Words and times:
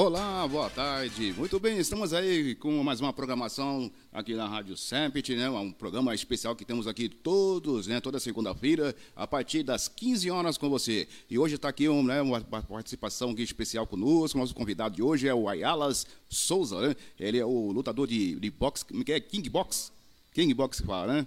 Olá, 0.00 0.46
boa 0.46 0.70
tarde. 0.70 1.34
Muito 1.36 1.58
bem, 1.58 1.76
estamos 1.76 2.12
aí 2.12 2.54
com 2.54 2.84
mais 2.84 3.00
uma 3.00 3.12
programação 3.12 3.90
aqui 4.12 4.32
na 4.32 4.46
Rádio 4.46 4.76
Sempit, 4.76 5.34
né? 5.34 5.50
Um 5.50 5.72
programa 5.72 6.14
especial 6.14 6.54
que 6.54 6.64
temos 6.64 6.86
aqui 6.86 7.08
todos, 7.08 7.88
né? 7.88 8.00
Toda 8.00 8.20
segunda-feira, 8.20 8.94
a 9.16 9.26
partir 9.26 9.64
das 9.64 9.88
15 9.88 10.30
horas 10.30 10.56
com 10.56 10.70
você. 10.70 11.08
E 11.28 11.36
hoje 11.36 11.56
está 11.56 11.70
aqui 11.70 11.88
um, 11.88 12.04
né, 12.04 12.22
uma 12.22 12.40
participação 12.40 13.30
aqui 13.30 13.42
especial 13.42 13.88
conosco. 13.88 14.38
Nosso 14.38 14.54
convidado 14.54 14.94
de 14.94 15.02
hoje 15.02 15.26
é 15.26 15.34
o 15.34 15.48
Ayalas 15.48 16.06
Souza, 16.28 16.80
né? 16.80 16.96
Ele 17.18 17.38
é 17.38 17.44
o 17.44 17.72
lutador 17.72 18.06
de, 18.06 18.36
de 18.36 18.50
boxe, 18.52 18.84
que 18.84 19.12
é 19.12 19.18
King 19.18 19.50
Box. 19.50 19.90
King 20.32 20.54
Box 20.54 20.80
fala, 20.80 21.12
né? 21.12 21.26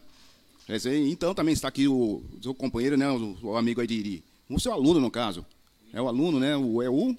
Então 1.09 1.36
também 1.36 1.53
está 1.53 1.68
aqui 1.68 1.90
o 1.90 2.24
seu 2.42 2.53
companheiro, 2.53 2.96
né? 2.96 3.12
O, 3.12 3.38
o 3.44 3.58
amigo 3.58 3.82
aí 3.82 3.88
de, 3.88 4.02
de, 4.02 4.24
o 4.50 4.58
seu 4.62 4.72
aluno 4.72 5.02
no 5.02 5.12
caso. 5.12 5.46
É 5.92 6.02
o 6.02 6.08
aluno, 6.08 6.40
né? 6.40 6.56
O, 6.56 6.82
é 6.82 6.90
o 6.90 7.14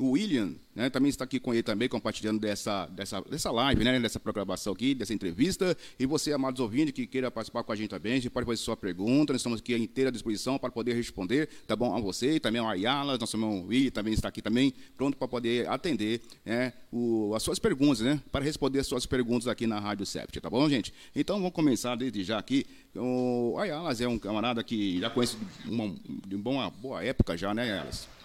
o 0.00 0.12
William 0.12 0.54
né, 0.74 0.88
também 0.88 1.10
está 1.10 1.24
aqui 1.24 1.38
com 1.38 1.52
ele 1.52 1.62
também, 1.62 1.88
compartilhando 1.88 2.40
dessa, 2.40 2.86
dessa, 2.86 3.20
dessa 3.20 3.50
live, 3.50 3.84
né, 3.84 4.00
dessa 4.00 4.18
programação 4.18 4.72
aqui, 4.72 4.94
dessa 4.94 5.12
entrevista. 5.12 5.76
E 5.98 6.06
você, 6.06 6.32
amados 6.32 6.58
ouvintes, 6.58 6.92
que 6.94 7.06
queira 7.06 7.30
participar 7.30 7.62
com 7.62 7.72
a 7.72 7.76
gente 7.76 7.90
também, 7.90 8.14
gente 8.14 8.30
pode 8.30 8.46
fazer 8.46 8.56
sua 8.56 8.76
pergunta, 8.76 9.34
nós 9.34 9.40
estamos 9.40 9.60
aqui 9.60 9.74
à 9.74 9.78
inteira 9.78 10.10
disposição 10.10 10.58
para 10.58 10.70
poder 10.70 10.94
responder, 10.94 11.48
tá 11.66 11.76
bom? 11.76 11.94
A 11.94 12.00
você 12.00 12.36
e 12.36 12.40
também 12.40 12.60
ao 12.60 12.68
Ayala, 12.68 13.18
nosso 13.18 13.36
irmão 13.36 13.66
William 13.66 13.90
também 13.90 14.14
está 14.14 14.28
aqui 14.28 14.40
também, 14.40 14.72
pronto 14.96 15.18
para 15.18 15.28
poder 15.28 15.68
atender 15.68 16.22
né, 16.46 16.72
o, 16.90 17.34
as 17.34 17.42
suas 17.42 17.58
perguntas, 17.58 18.00
né? 18.00 18.18
Para 18.32 18.42
responder 18.42 18.78
as 18.78 18.86
suas 18.86 19.04
perguntas 19.04 19.48
aqui 19.48 19.66
na 19.66 19.78
Rádio 19.78 20.06
Sept, 20.06 20.40
tá 20.40 20.48
bom, 20.48 20.66
gente? 20.70 20.94
Então 21.14 21.36
vamos 21.36 21.52
começar 21.52 21.94
desde 21.94 22.24
já 22.24 22.38
aqui. 22.38 22.64
O 22.96 23.56
Ayalas 23.58 24.00
é 24.00 24.08
um 24.08 24.18
camarada 24.18 24.64
que 24.64 24.98
já 24.98 25.10
conhece 25.10 25.36
uma, 25.66 25.94
de 26.26 26.36
uma 26.36 26.70
boa 26.70 27.04
época 27.04 27.36
já, 27.36 27.52
né, 27.52 27.64
Ayalas? 27.64 28.19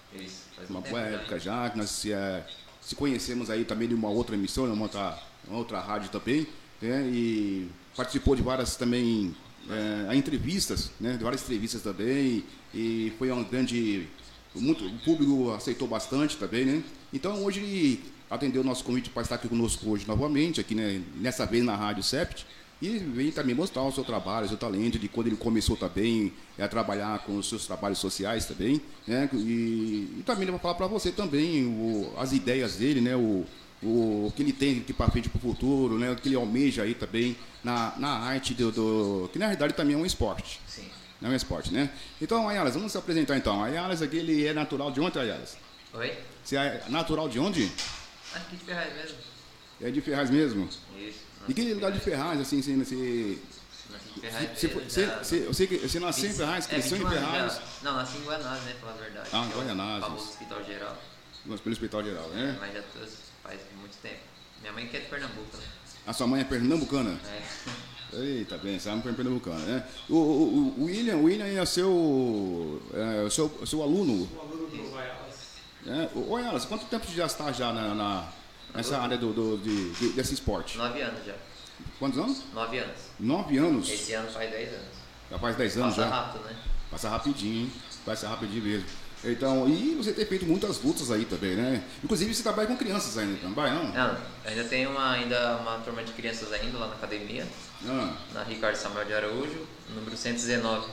Uma 0.69 0.81
boa 0.81 1.01
época 1.01 1.39
já, 1.39 1.69
que 1.69 1.77
nós 1.77 1.89
se, 1.89 2.11
é, 2.11 2.45
se 2.81 2.95
conhecemos 2.95 3.49
aí 3.49 3.65
também 3.65 3.87
de 3.87 3.93
uma 3.93 4.09
outra 4.09 4.35
emissora, 4.35 4.71
uma 4.71 4.83
outra, 4.83 5.17
uma 5.47 5.57
outra 5.57 5.79
rádio 5.79 6.09
também, 6.09 6.47
né, 6.81 7.07
e 7.11 7.69
participou 7.95 8.35
de 8.35 8.41
várias 8.41 8.75
também 8.75 9.35
é, 9.69 10.15
entrevistas, 10.15 10.91
né, 10.99 11.13
de 11.17 11.23
várias 11.23 11.43
entrevistas 11.43 11.81
também, 11.81 12.43
e 12.73 13.13
foi 13.17 13.31
um 13.31 13.43
grande. 13.43 14.07
Muito, 14.53 14.85
o 14.85 14.99
público 14.99 15.51
aceitou 15.51 15.85
bastante 15.85 16.37
também, 16.37 16.63
né? 16.63 16.83
Então 17.11 17.43
hoje 17.43 17.59
ele 17.59 18.03
atendeu 18.29 18.61
o 18.61 18.63
nosso 18.63 18.85
convite 18.85 19.09
para 19.09 19.21
estar 19.21 19.35
aqui 19.35 19.49
conosco 19.49 19.89
hoje 19.89 20.07
novamente, 20.07 20.61
aqui 20.61 20.73
né, 20.73 21.01
nessa 21.15 21.45
vez 21.45 21.63
na 21.63 21.75
Rádio 21.75 22.03
Sept. 22.03 22.45
E 22.81 22.97
vem 22.97 23.31
também 23.31 23.55
mostrar 23.55 23.83
o 23.83 23.91
seu 23.91 24.03
trabalho, 24.03 24.45
o 24.45 24.49
seu 24.49 24.57
talento, 24.57 24.99
de 24.99 25.07
quando 25.07 25.27
ele 25.27 25.37
começou 25.37 25.77
também 25.77 26.33
a 26.59 26.67
trabalhar 26.67 27.19
com 27.19 27.37
os 27.37 27.47
seus 27.47 27.65
trabalhos 27.65 27.99
sociais 27.99 28.45
também, 28.45 28.81
né? 29.07 29.29
E, 29.33 30.17
e 30.19 30.23
também 30.25 30.43
ele 30.43 30.51
vai 30.51 30.59
falar 30.59 30.75
para 30.75 30.87
você 30.87 31.11
também 31.11 31.65
o, 31.65 32.13
as 32.17 32.33
ideias 32.33 32.75
dele, 32.75 32.99
né? 32.99 33.15
O, 33.15 33.45
o, 33.81 34.33
que 34.35 34.41
ele 34.43 34.51
tem 34.51 34.79
aqui 34.79 34.91
para 34.91 35.09
frente 35.09 35.29
para 35.29 35.37
o 35.37 35.41
futuro, 35.41 35.97
né? 35.97 36.11
O 36.11 36.15
que 36.17 36.27
ele 36.27 36.35
almeja 36.35 36.83
aí 36.83 36.93
também 36.93 37.37
na, 37.63 37.93
na 37.97 38.09
arte 38.09 38.53
do, 38.53 38.71
do, 38.71 39.29
que 39.31 39.39
na 39.39 39.45
realidade 39.45 39.73
também 39.73 39.95
é 39.95 39.97
um 39.97 40.05
esporte. 40.05 40.59
Sim. 40.67 40.89
Não 41.21 41.29
é 41.29 41.33
um 41.33 41.35
esporte, 41.35 41.73
né? 41.73 41.89
Então, 42.21 42.49
Ayalas, 42.49 42.73
vamos 42.73 42.91
se 42.91 42.97
apresentar 42.97 43.37
então. 43.37 43.63
Ayalas 43.63 44.01
aqui 44.01 44.17
ele 44.17 44.45
é 44.45 44.53
natural 44.53 44.91
de 44.91 44.99
onde, 44.99 45.17
Ayalas? 45.17 45.57
Oi? 45.93 46.13
Você 46.43 46.57
é 46.57 46.83
natural 46.89 47.29
de 47.29 47.39
onde? 47.39 47.71
Aqui 48.33 48.57
de 48.57 48.65
Ferraz 48.65 48.93
mesmo. 48.93 49.17
É 49.81 49.89
de 49.89 50.01
Ferraz 50.01 50.29
mesmo? 50.29 50.69
Isso. 50.97 51.24
E 51.47 51.53
que 51.53 51.73
lugar 51.73 51.91
de 51.91 51.99
Ferraz, 51.99 52.39
assim, 52.39 52.61
você. 52.61 52.75
você 52.75 53.37
você, 54.15 54.67
você, 54.67 55.05
você, 55.05 55.39
você, 55.45 55.67
você 55.77 55.99
nasceu 55.99 56.29
em 56.29 56.33
Ferraz, 56.33 56.65
cresceu 56.65 56.97
em 56.97 57.09
Ferraz? 57.09 57.61
Não, 57.83 57.95
nasci 57.95 58.17
em 58.17 58.23
Guanás, 58.23 58.63
né, 58.63 58.75
falar 58.79 58.93
a 58.93 58.95
verdade. 58.95 59.29
Ah, 59.31 59.45
em 59.45 59.49
Guanás. 59.49 60.03
Famoso 60.03 60.29
Hospital 60.29 60.63
Geral. 60.63 60.97
Mas 61.45 61.61
pelo 61.61 61.73
Hospital 61.73 62.03
Geral, 62.03 62.27
né? 62.29 62.57
Mas 62.59 62.73
já 62.73 62.83
faz 63.43 63.59
muito 63.79 63.97
tempo. 64.01 64.19
Minha 64.61 64.73
mãe 64.73 64.87
que 64.87 64.97
é 64.97 65.01
de 65.01 65.05
Pernambuco, 65.07 65.57
né? 65.57 65.63
A 66.07 66.13
sua 66.13 66.27
mãe 66.27 66.41
é 66.41 66.43
pernambucana? 66.43 67.19
É. 67.27 68.15
Eita, 68.17 68.57
bem, 68.57 68.79
sabe 68.79 69.07
é 69.07 69.11
pernambucana, 69.11 69.59
né? 69.59 69.87
O, 70.09 70.15
o, 70.15 70.75
o 70.77 70.85
William, 70.85 71.17
o 71.17 71.23
William 71.23 71.45
é 71.45 71.65
seu, 71.65 72.81
é, 72.93 73.29
seu, 73.29 73.51
seu 73.65 73.83
aluno? 73.83 74.29
O 74.33 74.39
aluno 74.39 74.67
do 74.67 74.95
Oialas. 74.95 75.35
É, 75.85 76.09
o 76.15 76.31
Oialas, 76.31 76.65
quanto 76.65 76.85
tempo 76.85 77.05
você 77.05 77.15
já 77.15 77.25
está 77.25 77.51
já 77.51 77.73
na, 77.73 77.93
na 77.93 78.29
nessa 78.75 78.97
área 78.99 79.17
do, 79.17 79.33
do 79.33 79.57
de, 79.57 79.91
de, 79.91 80.09
desse 80.09 80.33
esporte? 80.33 80.77
Nove 80.77 81.01
anos 81.01 81.25
já. 81.25 81.33
Quantos 81.99 82.17
anos? 82.19 82.43
Nove 82.53 82.77
anos. 82.79 82.95
Nove 83.19 83.57
anos? 83.57 83.89
Esse 83.89 84.13
ano 84.13 84.29
faz 84.29 84.49
dez 84.51 84.69
anos. 84.73 84.95
Já 85.31 85.39
faz 85.39 85.55
dez 85.55 85.77
anos 85.77 85.95
Passa 85.95 86.09
já? 86.09 86.15
rápido, 86.15 86.43
né? 86.43 86.55
Passa 86.91 87.09
rapidinho, 87.09 87.61
hein? 87.63 87.71
Passa 88.05 88.27
rapidinho 88.27 88.63
mesmo. 88.63 88.85
Então, 89.23 89.67
e 89.67 89.95
você 89.95 90.13
tem 90.13 90.25
feito 90.25 90.45
muitas 90.45 90.79
lutas 90.83 91.09
aí 91.09 91.25
também, 91.25 91.55
né? 91.55 91.83
Inclusive 92.03 92.31
você 92.33 92.43
trabalha 92.43 92.67
com 92.67 92.77
crianças 92.77 93.17
ainda, 93.17 93.37
também, 93.39 93.73
não? 93.73 93.85
Não, 93.91 94.17
ainda 94.45 94.63
tem 94.65 94.85
uma, 94.85 95.13
ainda 95.13 95.57
uma 95.57 95.79
turma 95.79 96.03
de 96.03 96.11
crianças 96.13 96.53
ainda 96.53 96.77
lá 96.77 96.87
na 96.87 96.93
academia, 96.93 97.47
Ah, 97.87 98.13
na 98.33 98.43
Ricardo 98.43 98.75
Samuel 98.75 99.05
de 99.05 99.13
Araújo, 99.13 99.65
número 99.95 100.15
119, 100.15 100.87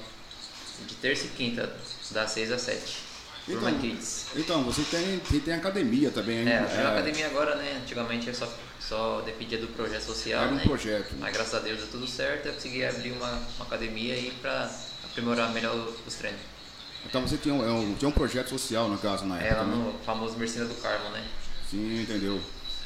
de 0.86 0.94
terça 0.94 1.26
e 1.26 1.28
quinta, 1.28 1.76
das 2.10 2.30
6 2.30 2.52
às 2.52 2.62
7. 2.62 2.98
Então, 3.48 3.68
então 4.36 4.62
você 4.62 4.82
tem, 4.82 5.18
você 5.18 5.40
tem 5.40 5.54
academia 5.54 6.10
também, 6.12 6.48
É, 6.48 6.62
eu 6.62 6.80
uma 6.80 6.92
academia 6.92 7.26
agora, 7.26 7.56
né? 7.56 7.80
Antigamente 7.82 8.28
eu 8.28 8.34
só, 8.34 8.48
só 8.78 9.20
dependia 9.22 9.58
do 9.58 9.66
projeto 9.68 10.02
social, 10.02 10.44
Era 10.44 10.52
um 10.52 10.56
né? 10.56 10.62
projeto. 10.64 11.14
Mas 11.18 11.32
graças 11.34 11.54
a 11.54 11.58
Deus 11.58 11.78
deu 11.78 11.88
tudo 11.88 12.06
certo, 12.06 12.46
eu 12.46 12.52
consegui 12.54 12.84
abrir 12.84 13.10
uma, 13.10 13.30
uma 13.56 13.64
academia 13.66 14.14
aí 14.14 14.32
pra 14.40 14.70
aprimorar 15.04 15.50
melhor 15.52 15.74
os 16.06 16.14
treinos. 16.14 16.40
Então 17.04 17.20
você 17.26 17.36
tinha 17.36 17.52
um, 17.52 17.66
é 17.66 17.72
um- 17.72 17.94
tinha 17.94 18.08
um 18.08 18.12
projeto 18.12 18.50
social, 18.50 18.88
no 18.88 18.96
caso, 18.96 19.24
na 19.24 19.42
É 19.42 19.48
época, 19.48 19.64
né? 19.64 19.74
no 19.74 19.98
famoso 20.04 20.36
Mercina 20.38 20.64
do 20.66 20.74
Carmo, 20.76 21.10
né? 21.10 21.26
Sim, 21.68 22.00
entendeu. 22.02 22.40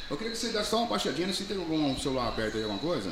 Eu 0.09 0.17
queria 0.17 0.33
que 0.33 0.39
você 0.39 0.49
desse 0.49 0.71
só 0.71 0.79
uma 0.79 0.87
baixadinha, 0.87 1.31
se 1.35 1.45
tem 1.45 1.59
algum 1.59 1.99
celular 1.99 2.33
perto 2.35 2.57
aí, 2.57 2.63
alguma 2.63 2.81
coisa. 2.81 3.11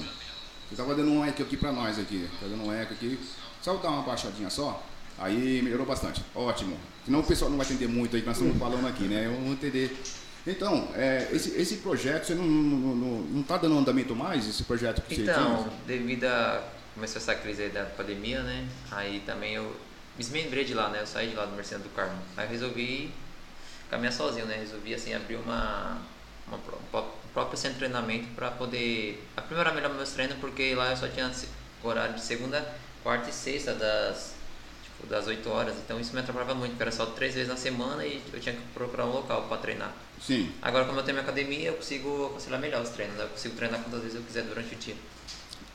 Você 0.70 0.76
tava 0.76 0.94
dando 0.94 1.10
um 1.10 1.22
eco 1.22 1.42
aqui 1.42 1.58
pra 1.58 1.72
nós 1.72 1.98
aqui. 1.98 2.26
Tá 2.40 2.46
dando 2.46 2.64
um 2.64 2.72
eco 2.72 2.94
aqui. 2.94 3.18
Só 3.60 3.74
dar 3.74 3.90
uma 3.90 4.02
baixadinha 4.02 4.48
só. 4.48 4.82
Aí 5.18 5.60
melhorou 5.60 5.84
bastante. 5.84 6.24
Ótimo. 6.34 6.78
Senão 7.04 7.20
o 7.20 7.24
pessoal 7.24 7.50
não 7.50 7.58
vai 7.58 7.66
entender 7.66 7.86
muito 7.88 8.16
aí 8.16 8.22
que 8.22 8.28
nós 8.28 8.36
estamos 8.36 8.58
falando 8.58 8.86
aqui, 8.86 9.04
né? 9.04 9.26
Eu 9.26 9.32
vou 9.32 9.52
entender. 9.52 9.96
Então, 10.46 10.88
é, 10.94 11.28
esse, 11.32 11.50
esse 11.60 11.76
projeto, 11.78 12.26
você 12.26 12.34
não, 12.34 12.44
não, 12.44 12.94
não, 12.94 13.18
não 13.22 13.42
tá 13.42 13.56
dando 13.56 13.78
andamento 13.78 14.14
mais, 14.14 14.46
esse 14.48 14.62
projeto 14.64 15.02
que 15.02 15.14
você 15.14 15.22
Então, 15.22 15.68
devido 15.86 16.24
a. 16.24 16.62
Começou 16.94 17.20
essa 17.20 17.34
crise 17.34 17.62
aí 17.64 17.70
da 17.70 17.84
pandemia, 17.84 18.42
né? 18.42 18.68
Aí 18.92 19.20
também 19.26 19.54
eu 19.54 19.64
me 19.64 19.70
desmembrei 20.18 20.64
de 20.64 20.74
lá, 20.74 20.90
né? 20.90 21.00
Eu 21.00 21.06
saí 21.06 21.28
de 21.30 21.34
lá 21.34 21.44
do 21.44 21.56
Mercena 21.56 21.82
do 21.82 21.88
Carmo. 21.88 22.16
Aí 22.36 22.46
eu 22.46 22.50
resolvi 22.50 23.10
caminhar 23.90 24.12
sozinho, 24.12 24.46
né? 24.46 24.56
Resolvi, 24.58 24.94
assim, 24.94 25.12
abrir 25.12 25.36
uma. 25.36 25.98
uma 26.46 26.56
um 26.56 26.60
pró- 26.90 27.14
próprio 27.32 27.58
centro 27.58 27.74
de 27.74 27.78
treinamento 27.80 28.28
para 28.36 28.50
poder 28.52 29.26
aprimorar 29.36 29.74
melhor 29.74 29.92
meus 29.92 30.10
treinos, 30.12 30.36
porque 30.38 30.72
lá 30.76 30.90
eu 30.90 30.96
só 30.96 31.08
tinha 31.08 31.28
horário 31.82 32.14
de 32.14 32.22
segunda, 32.22 32.64
quarta 33.02 33.28
e 33.28 33.32
sexta, 33.32 33.74
das, 33.74 34.34
tipo, 34.96 35.06
das 35.08 35.26
8 35.26 35.48
horas. 35.50 35.74
Então 35.84 35.98
isso 36.00 36.12
me 36.14 36.20
atrapalhava 36.20 36.54
muito, 36.54 36.70
porque 36.72 36.82
era 36.82 36.92
só 36.92 37.06
três 37.06 37.34
vezes 37.34 37.48
na 37.48 37.56
semana 37.56 38.04
e 38.04 38.22
eu 38.32 38.40
tinha 38.40 38.54
que 38.54 38.62
procurar 38.72 39.06
um 39.06 39.12
local 39.12 39.42
para 39.48 39.56
treinar. 39.58 39.92
Sim. 40.20 40.50
Agora, 40.62 40.84
como 40.84 40.98
eu 40.98 41.02
tenho 41.04 41.16
minha 41.16 41.22
academia, 41.24 41.68
eu 41.68 41.74
consigo 41.74 42.30
conciliar 42.30 42.60
melhor 42.60 42.82
os 42.82 42.90
treinos. 42.90 43.16
né? 43.16 43.24
Eu 43.24 43.28
consigo 43.28 43.54
treinar 43.56 43.80
quantas 43.82 44.00
vezes 44.00 44.16
eu 44.16 44.22
quiser 44.22 44.42
durante 44.44 44.74
o 44.74 44.78
dia. 44.78 44.94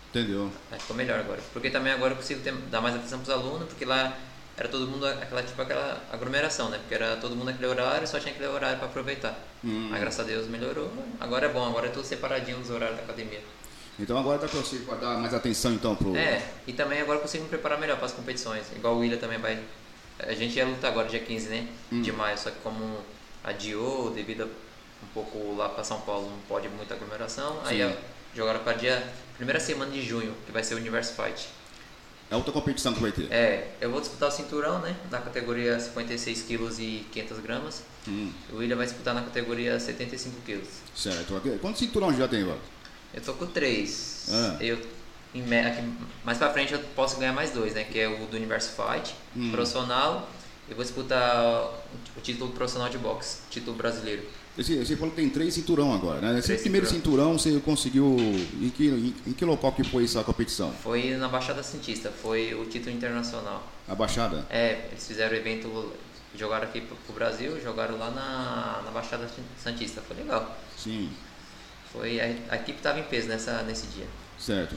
Entendeu? 0.10 0.52
Aí 0.72 0.80
ficou 0.80 0.96
melhor 0.96 1.20
agora. 1.20 1.40
Porque 1.54 1.70
também 1.70 1.94
agora 1.94 2.14
eu 2.14 2.18
consigo 2.18 2.42
ter- 2.42 2.54
dar 2.72 2.82
mais 2.82 2.96
atenção 2.96 3.20
para 3.20 3.32
os 3.36 3.44
alunos, 3.44 3.68
porque 3.68 3.86
lá 3.86 4.18
era 4.58 4.68
todo 4.68 4.88
mundo 4.88 5.06
aquela 5.06 5.44
tipo 5.44 5.62
aquela 5.62 6.04
aglomeração, 6.12 6.70
né? 6.70 6.80
Porque 6.80 6.96
era 6.96 7.16
todo 7.18 7.36
mundo 7.36 7.46
naquele 7.46 7.68
horário, 7.68 8.08
só 8.08 8.20
tinha 8.20 8.32
aquele 8.34 8.48
horário 8.48 8.78
para 8.78 8.88
aproveitar. 8.88 9.38
Hum. 9.64 9.88
Mas 9.92 10.00
graças 10.02 10.20
a 10.20 10.24
Deus 10.24 10.48
melhorou. 10.48 10.92
Agora 11.20 11.46
é 11.46 11.50
bom, 11.50 11.64
agora 11.68 11.88
é 11.88 11.90
tudo 11.92 12.06
separadinho 12.06 12.58
dos 12.58 12.72
horários 12.72 12.98
da 12.98 13.04
academia. 13.04 13.42
Então 14.00 14.18
agora 14.18 14.40
pra 14.40 14.48
você 14.48 14.78
dar 15.02 15.18
mais 15.18 15.34
atenção 15.34 15.74
então 15.74 15.96
pro. 15.96 16.16
É, 16.16 16.42
e 16.66 16.74
também 16.74 17.02
agora 17.02 17.20
consigo 17.20 17.44
me 17.44 17.50
preparar 17.50 17.80
melhor 17.80 17.98
para 17.98 18.06
as 18.06 18.14
competições. 18.14 18.66
Igual 18.76 18.96
o 18.96 19.00
William 19.00 19.18
também 19.18 19.38
vai. 19.38 19.60
A 20.20 20.34
gente 20.34 20.56
ia 20.56 20.66
lutar 20.66 20.92
agora 20.92 21.08
dia 21.08 21.20
15, 21.20 21.50
né? 21.50 21.68
Hum. 21.92 22.02
De 22.02 22.12
maio, 22.12 22.38
só 22.38 22.50
que 22.50 22.60
como 22.60 22.98
adiou, 23.44 24.10
devido 24.12 24.44
a 24.44 24.46
um 24.46 25.08
pouco 25.14 25.56
lá 25.56 25.70
para 25.70 25.84
São 25.84 26.02
Paulo, 26.02 26.30
não 26.30 26.40
pode 26.48 26.68
muita 26.70 26.94
aglomeração. 26.94 27.60
Aí 27.66 27.78
Sim. 27.78 27.86
ó, 27.86 28.36
jogaram 28.36 28.60
para 28.62 28.74
dia. 28.74 29.02
Primeira 29.38 29.60
semana 29.60 29.90
de 29.92 30.02
junho, 30.02 30.34
que 30.46 30.52
vai 30.52 30.64
ser 30.64 30.74
o 30.74 30.78
Universo 30.78 31.14
Fight. 31.14 31.48
É 32.30 32.36
outra 32.36 32.52
competição 32.52 32.94
que 32.94 33.02
vai 33.02 33.12
ter. 33.12 33.32
É, 33.32 33.72
eu 33.82 33.90
vou 33.90 34.00
disputar 34.02 34.30
o 34.30 34.32
cinturão, 34.32 34.80
né? 34.80 34.96
Na 35.10 35.20
categoria 35.20 35.80
56 35.80 36.44
kg 36.44 36.70
e 36.80 37.06
500 37.12 37.40
gramas. 37.40 37.84
Hum, 38.08 38.32
O 38.52 38.58
William 38.58 38.76
vai 38.76 38.86
disputar 38.86 39.16
na 39.16 39.22
categoria 39.22 39.80
75 39.80 40.36
kg. 40.46 40.62
certo. 40.96 41.42
Quantos 41.62 41.80
cinturões 41.80 42.18
já 42.18 42.28
tem 42.28 42.44
agora? 42.44 42.60
Eu 43.14 43.22
tô 43.22 43.34
com 43.34 43.48
três. 43.48 44.28
Ah. 44.32 44.58
Eu, 44.60 44.80
em 45.34 45.42
aqui, 45.60 45.84
mais 46.24 46.38
pra 46.38 46.52
frente 46.52 46.74
eu 46.74 46.80
posso 46.96 47.18
ganhar 47.18 47.34
mais 47.34 47.52
dois, 47.52 47.74
né? 47.74 47.84
Que 47.84 48.00
é 48.00 48.08
o 48.08 48.26
do 48.28 48.36
Universo 48.38 48.72
Fight, 48.72 49.16
Hum. 49.36 49.52
profissional. 49.52 50.30
Eu 50.68 50.76
vou 50.76 50.84
disputar 50.84 51.66
o 52.16 52.22
título 52.22 52.52
profissional 52.52 52.90
de 52.90 52.98
boxe, 52.98 53.38
título 53.50 53.76
brasileiro. 53.76 54.24
Você, 54.56 54.84
você 54.84 54.96
falou 54.96 55.10
que 55.12 55.16
tem 55.16 55.30
três 55.30 55.54
cinturão 55.54 55.94
agora, 55.94 56.20
né? 56.22 56.38
Esse 56.40 56.58
primeiro 56.58 56.86
cinturão 56.88 57.38
você 57.40 57.60
conseguiu. 57.60 58.16
Em 58.62 58.70
que, 58.70 58.88
em, 58.88 59.16
em 59.28 59.34
que 59.34 59.46
local 59.46 59.72
que 59.72 59.84
foi 59.84 60.04
essa 60.04 60.24
competição? 60.24 60.72
Foi 60.84 61.16
na 61.16 61.28
Baixada 61.28 61.64
Santista, 61.64 62.12
foi 62.12 62.54
o 62.54 62.66
título 62.66 62.96
internacional. 62.96 63.64
A 63.88 63.96
Baixada? 63.96 64.46
É, 64.50 64.88
eles 64.92 65.08
fizeram 65.08 65.34
o 65.34 65.38
evento 65.38 65.94
jogaram 66.36 66.66
aqui 66.66 66.82
pro, 66.82 66.96
pro 66.98 67.14
Brasil, 67.14 67.60
jogaram 67.62 67.98
lá 67.98 68.12
na, 68.12 68.82
na 68.86 68.92
Baixada 68.92 69.28
Santista. 69.64 70.02
Foi 70.02 70.18
legal. 70.18 70.56
Sim. 70.78 71.10
Foi, 71.92 72.20
a, 72.20 72.26
a 72.54 72.56
equipe 72.58 72.78
estava 72.78 73.00
em 73.00 73.04
peso 73.04 73.28
nessa, 73.28 73.64
nesse 73.64 73.88
dia. 73.88 74.06
Certo. 74.38 74.76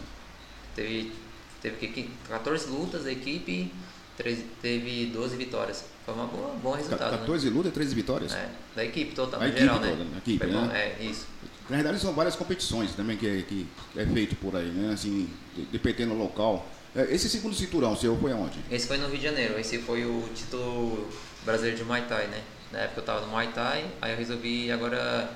Teve, 0.75 1.13
teve 1.61 1.87
que- 1.89 2.11
14 2.29 2.69
lutas 2.71 3.07
a 3.07 3.13
equipe, 3.13 3.73
treze- 4.17 4.47
teve 4.63 5.07
12 5.07 5.37
vitórias. 5.37 5.85
Foi 6.05 6.15
uma 6.15 6.27
boa, 6.27 6.55
bom 6.63 6.73
resultado. 6.73 7.11
14 7.19 7.49
lutas 7.51 7.71
e 7.71 7.75
13 7.75 7.95
vitórias? 7.95 8.33
Né? 8.33 8.39
É, 8.75 8.77
da 8.77 8.85
equipe 8.85 9.15
total, 9.15 9.41
A 9.43 9.47
no 9.47 9.57
geral, 9.57 9.79
toda, 9.79 9.95
né? 9.97 10.11
a 10.15 10.19
equipe, 10.19 10.39
Foi 10.39 10.47
né? 10.49 10.61
bom, 10.61 10.71
É, 10.75 10.97
isso. 11.05 11.27
Na 11.71 11.77
verdade, 11.77 12.01
são 12.01 12.13
várias 12.13 12.35
competições 12.35 12.93
também 12.95 13.17
que, 13.17 13.27
é- 13.27 13.43
que 13.43 13.67
é 13.97 14.05
feito 14.07 14.35
por 14.37 14.57
aí, 14.57 14.69
né? 14.69 14.93
Assim, 14.95 15.29
de- 15.55 15.65
dependendo 15.67 16.15
do 16.15 16.19
local. 16.21 16.67
É, 16.95 17.15
Esse 17.15 17.29
segundo 17.29 17.55
cinturão 17.55 17.95
seu 17.97 18.17
foi 18.19 18.33
aonde? 18.33 18.59
Esse 18.71 18.87
foi 18.87 18.97
no 18.99 19.07
Rio 19.07 19.19
de 19.19 19.23
Janeiro, 19.25 19.59
esse 19.59 19.79
foi 19.79 20.05
o 20.05 20.29
título 20.35 21.09
brasileiro 21.45 21.77
de 21.79 21.85
Muay 21.85 22.03
Thai, 22.07 22.27
né? 22.27 22.43
Na 22.73 22.81
época 22.81 23.01
eu 23.01 23.05
tava 23.05 23.21
no 23.21 23.29
Muay 23.29 23.49
Thai, 23.53 23.87
aí 24.01 24.13
eu 24.13 24.19
resolvi 24.19 24.71
agora 24.73 25.31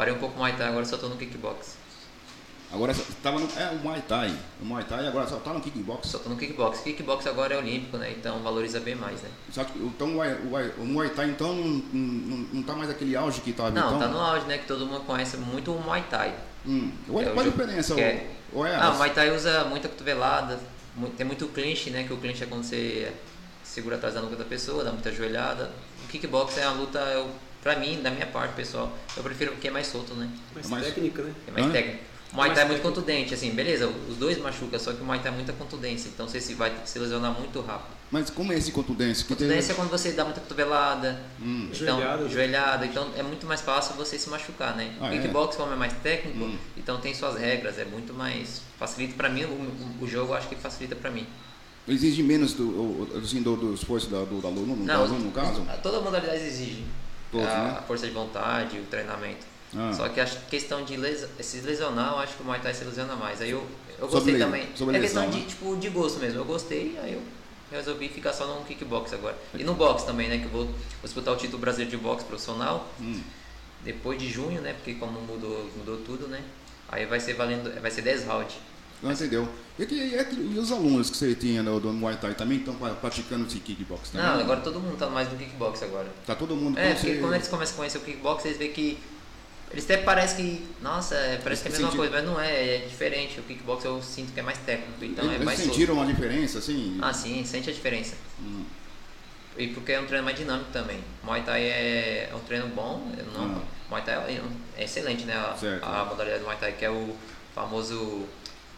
parei 0.00 0.14
um 0.14 0.18
pouco 0.18 0.32
no 0.36 0.40
Muay 0.40 0.54
Thai, 0.54 0.68
agora 0.68 0.86
só 0.86 0.96
tô 0.96 1.08
no 1.08 1.16
kickbox. 1.16 1.76
Agora 2.72 2.94
tava 3.22 3.38
no. 3.38 3.46
É 3.58 3.68
o 3.70 3.76
Muay 3.80 4.00
Thai. 4.08 4.34
O 4.62 4.64
Muay 4.64 4.82
Thai 4.84 5.06
agora 5.06 5.26
só 5.26 5.36
tá 5.36 5.52
no 5.52 5.60
kickbox. 5.60 6.08
Só 6.08 6.18
tô 6.18 6.30
no 6.30 6.36
kickbox. 6.36 6.80
Kickbox 6.80 7.26
agora 7.26 7.54
é 7.54 7.58
olímpico, 7.58 7.98
né? 7.98 8.14
Então 8.16 8.38
valoriza 8.42 8.80
bem 8.80 8.94
mais, 8.94 9.20
né? 9.20 9.28
Só 9.52 9.62
que, 9.64 9.78
então 9.78 10.06
o 10.06 10.10
Muay, 10.12 10.34
o 10.78 10.84
Muay- 10.86 11.08
o 11.08 11.10
Thai 11.10 11.28
então 11.30 11.52
não, 11.52 11.66
não, 11.92 12.36
não 12.54 12.62
tá 12.62 12.72
mais 12.74 12.88
aquele 12.88 13.14
auge 13.14 13.42
que 13.42 13.52
tava 13.52 13.70
Não, 13.72 13.88
então? 13.88 13.98
tá 13.98 14.08
no 14.08 14.18
auge, 14.20 14.46
né? 14.46 14.56
Que 14.56 14.66
todo 14.66 14.86
mundo 14.86 15.00
conhece 15.04 15.36
muito 15.36 15.70
o 15.74 15.80
Muay 15.82 16.02
Thai. 16.08 16.32
Hum. 16.64 16.90
Qual, 17.06 17.22
É 17.22 17.28
o 17.28 17.34
qual 17.34 17.40
a 17.40 17.44
jogo 17.44 17.58
diferença? 17.58 17.94
que 17.94 18.00
é- 18.00 18.30
Ou 18.54 18.64
é 18.66 18.74
Ah, 18.76 18.90
o 18.90 18.96
Muay 18.96 19.10
Thai 19.10 19.34
usa 19.36 19.64
muita 19.64 19.88
cotovelada, 19.88 20.58
tem 21.18 21.26
muito 21.26 21.46
clinch, 21.48 21.90
né? 21.90 22.04
Que 22.04 22.12
o 22.14 22.16
clinch 22.18 22.42
é 22.42 22.46
quando 22.46 22.62
você 22.64 23.12
segura 23.64 23.96
atrás 23.96 24.14
da 24.14 24.20
nuca 24.22 24.36
da 24.36 24.44
pessoa, 24.44 24.82
dá 24.84 24.92
muita 24.92 25.12
joelhada. 25.12 25.70
O 26.04 26.08
kickbox 26.08 26.56
é 26.56 26.66
uma 26.68 26.76
luta, 26.80 26.98
eu, 27.00 27.28
pra 27.62 27.76
mim, 27.76 28.00
da 28.02 28.10
minha 28.10 28.26
parte, 28.26 28.54
pessoal, 28.54 28.92
eu 29.16 29.22
prefiro 29.22 29.52
porque 29.52 29.68
é 29.68 29.70
mais 29.70 29.86
solto, 29.86 30.14
né? 30.14 30.28
Mais 30.54 30.68
Mas- 30.68 30.86
técnica, 30.86 31.22
né? 31.22 31.32
É 31.46 31.50
mais 31.50 31.66
Hã? 31.66 31.70
técnico. 31.70 32.10
O 32.32 32.36
Muay 32.36 32.46
Mais 32.50 32.58
Thai 32.60 32.64
é 32.64 32.70
muito 32.70 32.82
contundente, 32.82 33.34
assim, 33.34 33.50
beleza, 33.50 33.88
os 34.08 34.16
dois 34.16 34.38
machucam, 34.38 34.78
só 34.78 34.92
que 34.92 35.00
o 35.02 35.04
Muay 35.04 35.18
Thai 35.18 35.32
é 35.32 35.34
muita 35.34 35.52
contundência, 35.52 36.08
então 36.08 36.28
você 36.28 36.40
se 36.40 36.54
vai 36.54 36.72
se 36.84 36.96
lesionar 36.96 37.32
muito 37.36 37.60
rápido. 37.60 37.90
Mas 38.08 38.30
como 38.30 38.52
é 38.52 38.56
esse 38.56 38.70
contundência? 38.70 39.24
Que 39.24 39.34
tem- 39.34 39.46
Contundência 39.48 39.72
é 39.72 39.74
quando 39.74 39.90
você 39.90 40.12
dá 40.12 40.24
muita 40.24 40.40
cotovelada, 40.40 41.20
Hum. 41.42 41.68
então, 41.72 41.98
Joelhada. 41.98 42.28
joelhada, 42.28 42.86
então 42.86 43.08
é 43.16 43.22
muito 43.24 43.46
mais 43.48 43.60
fácil 43.62 43.96
você 43.96 44.16
se 44.16 44.30
machucar, 44.30 44.76
né? 44.76 44.94
Ah, 45.00 45.06
o 45.06 45.08
é? 45.08 45.18
kickbox, 45.18 45.56
como 45.56 45.72
é 45.72 45.76
mais 45.76 45.92
técnico, 46.04 46.38
Hum. 46.44 46.56
então 46.76 47.00
tem 47.00 47.12
suas 47.14 47.36
regras, 47.36 47.80
é 47.80 47.84
muito 47.84 48.14
mais. 48.14 48.62
Facilita 48.78 49.14
pra 49.16 49.28
mim, 49.28 49.42
o, 49.44 50.04
o- 50.04 50.06
jogo 50.06 50.32
acho 50.32 50.48
que 50.48 50.54
facilita 50.54 50.94
pra 50.94 51.10
mim. 51.10 51.26
Exige 51.88 52.22
menos 52.22 52.52
do, 52.52 53.08
assim, 53.20 53.42
do, 53.42 53.56
do 53.56 53.74
esforço 53.74 54.08
da- 54.08 54.22
do, 54.24 54.40
do 54.40 54.46
aluno, 54.46 54.76
no, 54.76 54.84
do 54.84 54.92
aluno, 54.92 55.18
no 55.18 55.32
caso? 55.32 55.66
Toda 55.82 56.00
modalidade 56.00 56.44
exige 56.44 56.84
Todos, 57.30 57.46
a, 57.46 57.58
né? 57.58 57.76
a 57.78 57.82
força 57.82 58.06
de 58.06 58.12
vontade, 58.12 58.78
o 58.78 58.84
treinamento. 58.84 59.46
Ah. 59.76 59.92
Só 59.92 60.08
que 60.08 60.20
a 60.20 60.26
questão 60.26 60.84
de 60.84 60.96
les, 60.96 61.26
se 61.40 61.60
lesionar, 61.60 62.12
eu 62.14 62.18
acho 62.18 62.34
que 62.36 62.42
o 62.42 62.46
Muay 62.46 62.60
Thai 62.60 62.74
se 62.74 62.84
lesiona 62.84 63.14
mais. 63.14 63.40
Aí 63.40 63.50
eu, 63.50 63.64
eu 63.98 64.08
Sobre 64.08 64.14
gostei 64.14 64.34
le- 64.34 64.40
também. 64.40 64.68
sobre 64.74 64.96
é 64.96 65.00
questão 65.00 65.22
lesão, 65.26 65.38
de, 65.38 65.44
né? 65.44 65.48
tipo, 65.48 65.76
de 65.76 65.88
gosto 65.90 66.18
mesmo. 66.18 66.40
Eu 66.40 66.44
gostei, 66.44 66.98
aí 67.00 67.12
eu 67.14 67.22
resolvi 67.70 68.08
ficar 68.08 68.32
só 68.32 68.46
no 68.46 68.64
kickbox 68.64 69.12
agora. 69.12 69.38
E 69.54 69.62
no 69.62 69.74
boxe 69.74 70.04
também, 70.06 70.28
né? 70.28 70.38
Que 70.38 70.44
eu 70.46 70.50
vou, 70.50 70.64
vou 70.64 70.74
disputar 71.04 71.32
o 71.34 71.36
título 71.36 71.58
brasileiro 71.60 71.90
de 71.90 71.96
boxe 72.02 72.24
profissional 72.24 72.88
Hum. 73.00 73.20
depois 73.84 74.18
de 74.18 74.28
junho, 74.28 74.60
né? 74.60 74.72
Porque 74.72 74.94
como 74.94 75.20
mudou, 75.20 75.70
mudou 75.76 75.98
tudo, 75.98 76.26
né? 76.26 76.42
Aí 76.88 77.06
vai 77.06 77.20
ser 77.20 77.34
valendo, 77.34 77.80
vai 77.80 77.90
ser 77.92 78.02
10 78.02 78.24
rounds. 78.26 78.56
Não 79.02 79.12
entendeu? 79.12 79.48
E, 79.78 79.86
que- 79.86 79.94
e- 79.94 80.52
e 80.54 80.58
os 80.58 80.70
alunos 80.70 81.08
que 81.10 81.16
você 81.16 81.34
tinha 81.34 81.62
no, 81.62 81.80
do 81.80 81.90
Muay 81.92 82.16
Thai 82.16 82.34
também 82.34 82.58
estão 82.58 82.74
pra- 82.74 82.90
praticando 82.90 83.46
esse 83.46 83.58
kickbox 83.60 84.10
também? 84.10 84.26
Não, 84.26 84.40
agora 84.40 84.60
todo 84.60 84.78
mundo 84.78 84.96
tá 84.98 85.08
mais 85.08 85.30
no 85.32 85.38
kickbox 85.38 85.82
agora. 85.82 86.06
Tá 86.26 86.34
todo 86.34 86.54
mundo 86.54 86.78
É, 86.78 86.92
porque 86.94 87.14
você- 87.14 87.18
quando 87.18 87.34
eles 87.34 87.48
começam 87.48 87.74
a 87.74 87.76
conhecer 87.78 87.98
o 87.98 88.00
kickbox, 88.02 88.44
eles 88.44 88.58
veem 88.58 88.72
que. 88.72 88.98
Eles 89.70 89.84
até 89.84 89.98
parecem 89.98 90.36
que. 90.56 90.66
Nossa, 90.82 91.14
é, 91.14 91.38
parece 91.42 91.62
que 91.62 91.68
é 91.68 91.70
a 91.70 91.72
mesma 91.72 91.86
Senti- 91.88 91.96
coisa, 91.96 92.12
mas 92.12 92.24
não 92.24 92.38
é, 92.40 92.74
é 92.76 92.78
diferente. 92.86 93.40
O 93.40 93.42
kickbox 93.44 93.84
eu 93.84 94.02
sinto 94.02 94.32
que 94.34 94.40
é 94.40 94.42
mais 94.42 94.58
técnico, 94.58 95.02
então 95.04 95.24
é 95.30 95.34
Eles 95.34 95.44
mais 95.46 95.58
solto. 95.60 95.72
sentiram 95.72 96.02
a 96.02 96.04
diferença, 96.04 96.58
assim? 96.58 96.98
Ah, 97.00 97.12
sim, 97.14 97.42
sente 97.44 97.70
a 97.70 97.72
diferença. 97.72 98.16
Hum. 98.42 98.64
E 99.56 99.68
porque 99.68 99.92
é 99.92 100.00
um 100.00 100.06
treino 100.06 100.24
mais 100.24 100.36
dinâmico 100.36 100.70
também. 100.72 101.00
Muay 101.22 101.42
Thai 101.42 101.62
é, 101.62 102.28
é 102.30 102.34
um 102.34 102.40
treino 102.40 102.66
bom, 102.68 103.10
não, 103.34 103.44
Ah. 103.44 103.62
Muay 103.88 104.02
Thai 104.02 104.14
é, 104.16 104.42
é 104.76 104.84
excelente, 104.84 105.24
né? 105.24 105.34
A, 105.36 105.56
Certo. 105.56 105.84
a 105.84 106.04
modalidade 106.04 106.40
do 106.40 106.44
Muay 106.46 106.56
Thai, 106.58 106.72
que 106.72 106.84
é 106.84 106.90
o 106.90 107.14
famoso. 107.54 108.26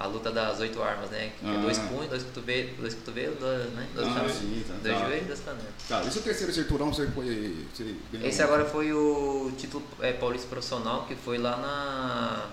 A 0.03 0.07
luta 0.07 0.33
das 0.33 0.59
oito 0.59 0.83
armas, 0.83 1.11
né? 1.11 1.31
Que 1.39 1.47
Ah. 1.47 1.55
é 1.55 1.59
dois 1.63 1.79
punhos, 1.79 2.09
dois 2.09 2.23
cotovelos, 2.25 2.73
dois 2.77 2.95
cotovelos, 2.95 3.39
dois, 3.39 3.71
né? 3.73 3.89
dois, 3.95 4.09
Ah, 4.09 4.11
canelas, 4.15 4.33
sim, 4.37 4.65
tá, 4.67 4.75
dois 4.83 4.95
tá. 4.99 5.05
joelhos 5.05 5.23
e 5.23 5.27
dois 5.29 5.41
canelas. 5.41 5.67
Tá, 5.89 6.03
esse 6.05 6.21
terceiro 6.23 6.53
cinturão 6.53 6.93
você 6.93 7.07
foi. 7.09 7.67
Você 7.73 7.95
Esse 8.25 8.43
agora 8.43 8.65
foi 8.65 8.93
o 8.93 9.53
título 9.57 9.85
é, 10.01 10.13
paulista 10.13 10.49
profissional 10.49 11.05
que 11.07 11.15
foi 11.15 11.39
lá 11.39 11.57
na 11.57 12.47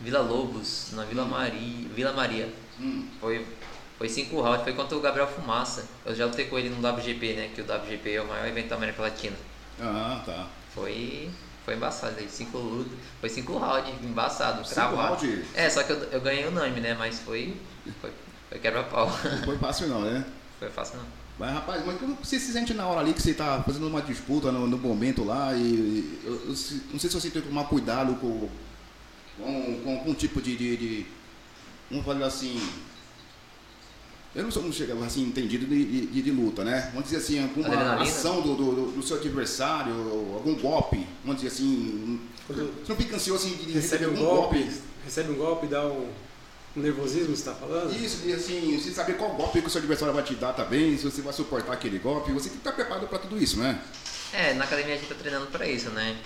Vila 0.00 0.20
Lobos, 0.20 0.90
na 0.92 1.04
Vila 1.04 1.24
Maria, 1.24 1.88
Vila 1.94 2.12
Maria. 2.12 2.48
Hum. 2.80 3.08
Foi 3.20 3.44
foi 3.98 4.08
cinco 4.08 4.40
rounds, 4.40 4.62
foi 4.62 4.74
contra 4.74 4.96
o 4.96 5.00
Gabriel 5.00 5.26
Fumaça. 5.26 5.88
Eu 6.06 6.14
já 6.14 6.24
lutei 6.26 6.44
com 6.46 6.56
ele 6.56 6.68
no 6.68 6.78
WGP, 6.88 7.32
né? 7.34 7.50
Que 7.52 7.60
o 7.62 7.64
WGP 7.64 8.12
é 8.12 8.22
o 8.22 8.28
maior 8.28 8.46
evento 8.46 8.68
da 8.68 8.76
América 8.76 9.02
Latina. 9.02 9.36
Ah, 9.80 10.22
tá. 10.24 10.46
Foi 10.72 11.28
foi 11.68 11.76
embaçado 11.76 12.14
aí, 12.18 12.26
cinco 12.30 12.56
lutas, 12.56 12.92
foi 13.20 13.28
cinco 13.28 13.58
rounds, 13.58 13.92
embaçado, 14.02 14.66
Cinco 14.66 14.96
rounds? 14.96 15.44
É, 15.54 15.68
só 15.68 15.82
que 15.82 15.92
eu, 15.92 15.98
eu 16.04 16.20
ganhei 16.22 16.46
unânime, 16.46 16.80
né? 16.80 16.94
Mas 16.98 17.18
foi 17.18 17.54
foi, 18.00 18.10
foi 18.48 18.58
quebra-pau. 18.58 19.06
Não 19.06 19.44
foi 19.44 19.58
fácil 19.58 19.88
não, 19.88 20.00
né? 20.00 20.24
foi 20.58 20.70
fácil 20.70 20.96
não. 20.96 21.04
Mas 21.38 21.52
rapaz, 21.52 21.84
mas 21.84 22.00
como 22.00 22.16
você 22.16 22.40
se 22.40 22.52
sente 22.52 22.72
na 22.72 22.86
hora 22.86 23.00
ali 23.00 23.12
que 23.12 23.20
você 23.20 23.34
tá 23.34 23.62
fazendo 23.64 23.86
uma 23.86 24.00
disputa 24.00 24.50
no, 24.50 24.66
no 24.66 24.78
momento 24.78 25.22
lá 25.24 25.52
e, 25.54 26.20
eu- 26.24 26.32
eu 26.32 26.48
não 26.48 26.98
sei 26.98 27.10
se 27.10 27.20
você 27.20 27.28
tem 27.28 27.42
que 27.42 27.48
tomar 27.48 27.64
cuidado 27.64 28.14
com 28.14 28.48
com, 29.36 29.80
com 29.84 29.94
algum 29.98 30.14
tipo 30.14 30.40
de, 30.40 30.56
de, 30.56 30.76
de 30.78 31.06
vamos 31.90 32.06
falar 32.06 32.26
assim 32.26 32.58
eu 34.34 34.42
não 34.44 34.50
sou 34.50 34.62
um 34.62 34.72
chega 34.72 34.94
assim 35.04 35.22
entendido 35.22 35.66
de, 35.66 36.06
de, 36.06 36.22
de- 36.22 36.30
luta, 36.30 36.62
né? 36.64 36.90
Vamos 36.92 37.04
dizer 37.04 37.16
assim, 37.16 37.42
alguma 37.42 37.66
Adrenalina? 37.66 38.02
ação 38.02 38.40
do, 38.42 38.54
do, 38.54 38.90
do 38.92 39.02
seu 39.02 39.16
adversário, 39.16 39.92
algum 40.34 40.54
golpe, 40.54 41.06
vamos 41.24 41.42
dizer 41.42 41.54
assim, 41.54 42.20
Quando 42.46 42.72
você 42.84 42.92
não 42.92 42.96
fica 42.96 43.16
ansioso 43.16 43.46
assim, 43.46 43.56
de 43.56 43.72
recebe 43.72 44.04
receber 44.04 44.06
um 44.06 44.10
algum 44.10 44.36
golpe, 44.36 44.70
recebe 45.04 45.32
um 45.32 45.34
golpe 45.34 45.66
e 45.66 45.68
dá 45.70 45.86
um, 45.86 46.08
um 46.76 46.80
nervosismo, 46.80 47.28
você 47.34 47.42
está 47.42 47.54
falando? 47.54 47.94
Isso, 47.96 48.26
e 48.26 48.32
assim, 48.32 48.78
você 48.78 48.90
saber 48.92 49.14
qual 49.14 49.30
golpe 49.30 49.60
que 49.60 49.66
o 49.66 49.70
seu 49.70 49.78
adversário 49.78 50.14
vai 50.14 50.22
te 50.22 50.34
dar 50.34 50.52
também, 50.52 50.96
se 50.96 51.04
você 51.04 51.22
vai 51.22 51.32
suportar 51.32 51.72
aquele 51.72 51.98
golpe, 51.98 52.30
você 52.32 52.48
tem 52.48 52.58
que 52.58 52.68
estar 52.68 52.72
preparado 52.72 53.08
para 53.08 53.18
tudo 53.18 53.42
isso, 53.42 53.58
né? 53.58 53.80
É, 54.32 54.52
na 54.54 54.64
academia 54.64 54.94
a 54.94 54.98
gente 54.98 55.08
tá 55.08 55.14
treinando 55.14 55.46
pra 55.46 55.66
isso, 55.66 55.88
né? 55.90 56.16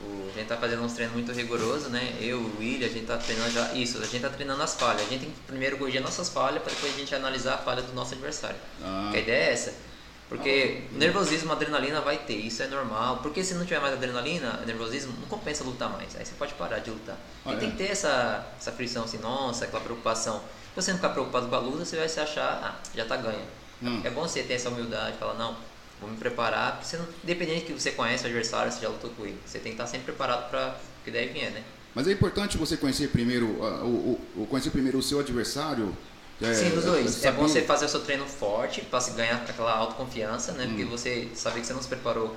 O, 0.00 0.30
a 0.32 0.38
gente 0.38 0.46
tá 0.46 0.56
fazendo 0.56 0.82
uns 0.82 0.92
treinos 0.92 1.14
muito 1.14 1.32
rigorosos, 1.32 1.88
né? 1.88 2.16
Eu, 2.20 2.38
o 2.38 2.58
William, 2.58 2.86
a 2.86 2.90
gente 2.90 3.06
tá 3.06 3.16
treinando 3.16 3.50
já 3.50 3.72
isso, 3.74 3.98
a 3.98 4.06
gente 4.06 4.20
tá 4.20 4.28
treinando 4.28 4.62
as 4.62 4.74
falhas. 4.74 5.02
A 5.02 5.04
gente 5.06 5.20
tem 5.20 5.30
que 5.30 5.40
primeiro 5.40 5.76
corrigir 5.76 6.00
nossas 6.00 6.28
falhas 6.28 6.62
para 6.62 6.72
depois 6.72 6.94
a 6.94 6.98
gente 6.98 7.14
analisar 7.14 7.54
a 7.54 7.58
falha 7.58 7.82
do 7.82 7.92
nosso 7.92 8.14
adversário. 8.14 8.56
Ah. 8.82 9.10
A 9.12 9.18
ideia 9.18 9.50
é 9.50 9.52
essa. 9.52 9.74
Porque 10.28 10.82
nervosismo, 10.92 11.50
adrenalina 11.52 12.02
vai 12.02 12.18
ter, 12.18 12.36
isso 12.36 12.62
é 12.62 12.66
normal. 12.66 13.18
Porque 13.22 13.42
se 13.42 13.54
não 13.54 13.64
tiver 13.64 13.80
mais 13.80 13.94
adrenalina, 13.94 14.60
nervosismo, 14.66 15.14
não 15.18 15.26
compensa 15.26 15.64
lutar 15.64 15.88
mais. 15.88 16.14
Aí 16.16 16.24
você 16.24 16.34
pode 16.38 16.52
parar 16.54 16.78
de 16.80 16.90
lutar. 16.90 17.16
Ah, 17.46 17.54
e 17.54 17.56
tem 17.56 17.68
é? 17.68 17.70
que 17.72 17.78
ter 17.78 17.90
essa, 17.90 18.46
essa 18.58 18.70
frição 18.70 19.04
assim, 19.04 19.18
nossa, 19.18 19.64
aquela 19.64 19.82
preocupação. 19.82 20.38
Se 20.38 20.76
você 20.82 20.90
não 20.90 20.98
ficar 20.98 21.10
preocupado 21.10 21.48
com 21.48 21.54
a 21.54 21.58
luta, 21.58 21.84
você 21.84 21.96
vai 21.96 22.08
se 22.08 22.20
achar, 22.20 22.60
ah, 22.62 22.76
já 22.94 23.06
tá 23.06 23.16
ganho. 23.16 23.44
Hum. 23.82 24.02
É 24.04 24.10
bom 24.10 24.22
você 24.22 24.42
ter 24.42 24.54
essa 24.54 24.68
humildade, 24.68 25.16
falar, 25.16 25.34
não, 25.34 25.56
vou 26.00 26.10
me 26.10 26.16
preparar, 26.16 26.80
você 26.82 26.96
não, 26.96 27.06
independente 27.24 27.66
que 27.66 27.72
você 27.72 27.90
conhece 27.92 28.24
o 28.24 28.26
adversário, 28.26 28.70
você 28.72 28.80
já 28.80 28.88
lutou 28.88 29.10
com 29.10 29.24
ele. 29.26 29.38
Você 29.44 29.58
tem 29.58 29.72
que 29.72 29.80
estar 29.80 29.86
sempre 29.86 30.06
preparado 30.06 30.48
para 30.50 30.76
o 31.00 31.04
que 31.04 31.10
deve 31.10 31.32
vier, 31.32 31.50
né? 31.50 31.62
Mas 31.94 32.06
é 32.06 32.12
importante 32.12 32.56
você 32.56 32.76
conhecer 32.76 33.08
primeiro, 33.08 33.58
ah, 33.64 33.84
o, 33.84 34.20
o, 34.36 34.46
conhecer 34.46 34.70
primeiro 34.70 34.98
o 34.98 35.02
seu 35.02 35.18
adversário. 35.20 35.96
é, 36.40 36.54
Sim, 36.54 36.70
dos 36.70 36.84
dois. 36.84 37.06
É 37.06 37.08
saber- 37.28 37.36
bom 37.38 37.48
você 37.48 37.62
fazer 37.62 37.86
o 37.86 37.88
seu 37.88 38.00
treino 38.00 38.26
forte 38.26 38.82
para 38.82 39.00
se 39.00 39.10
ganhar 39.12 39.36
aquela 39.36 39.72
autoconfiança, 39.72 40.52
né? 40.52 40.64
Hum. 40.64 40.68
Porque 40.68 40.84
você 40.84 41.28
saber 41.34 41.60
que 41.60 41.66
você 41.66 41.72
não 41.72 41.82
se 41.82 41.88
preparou 41.88 42.36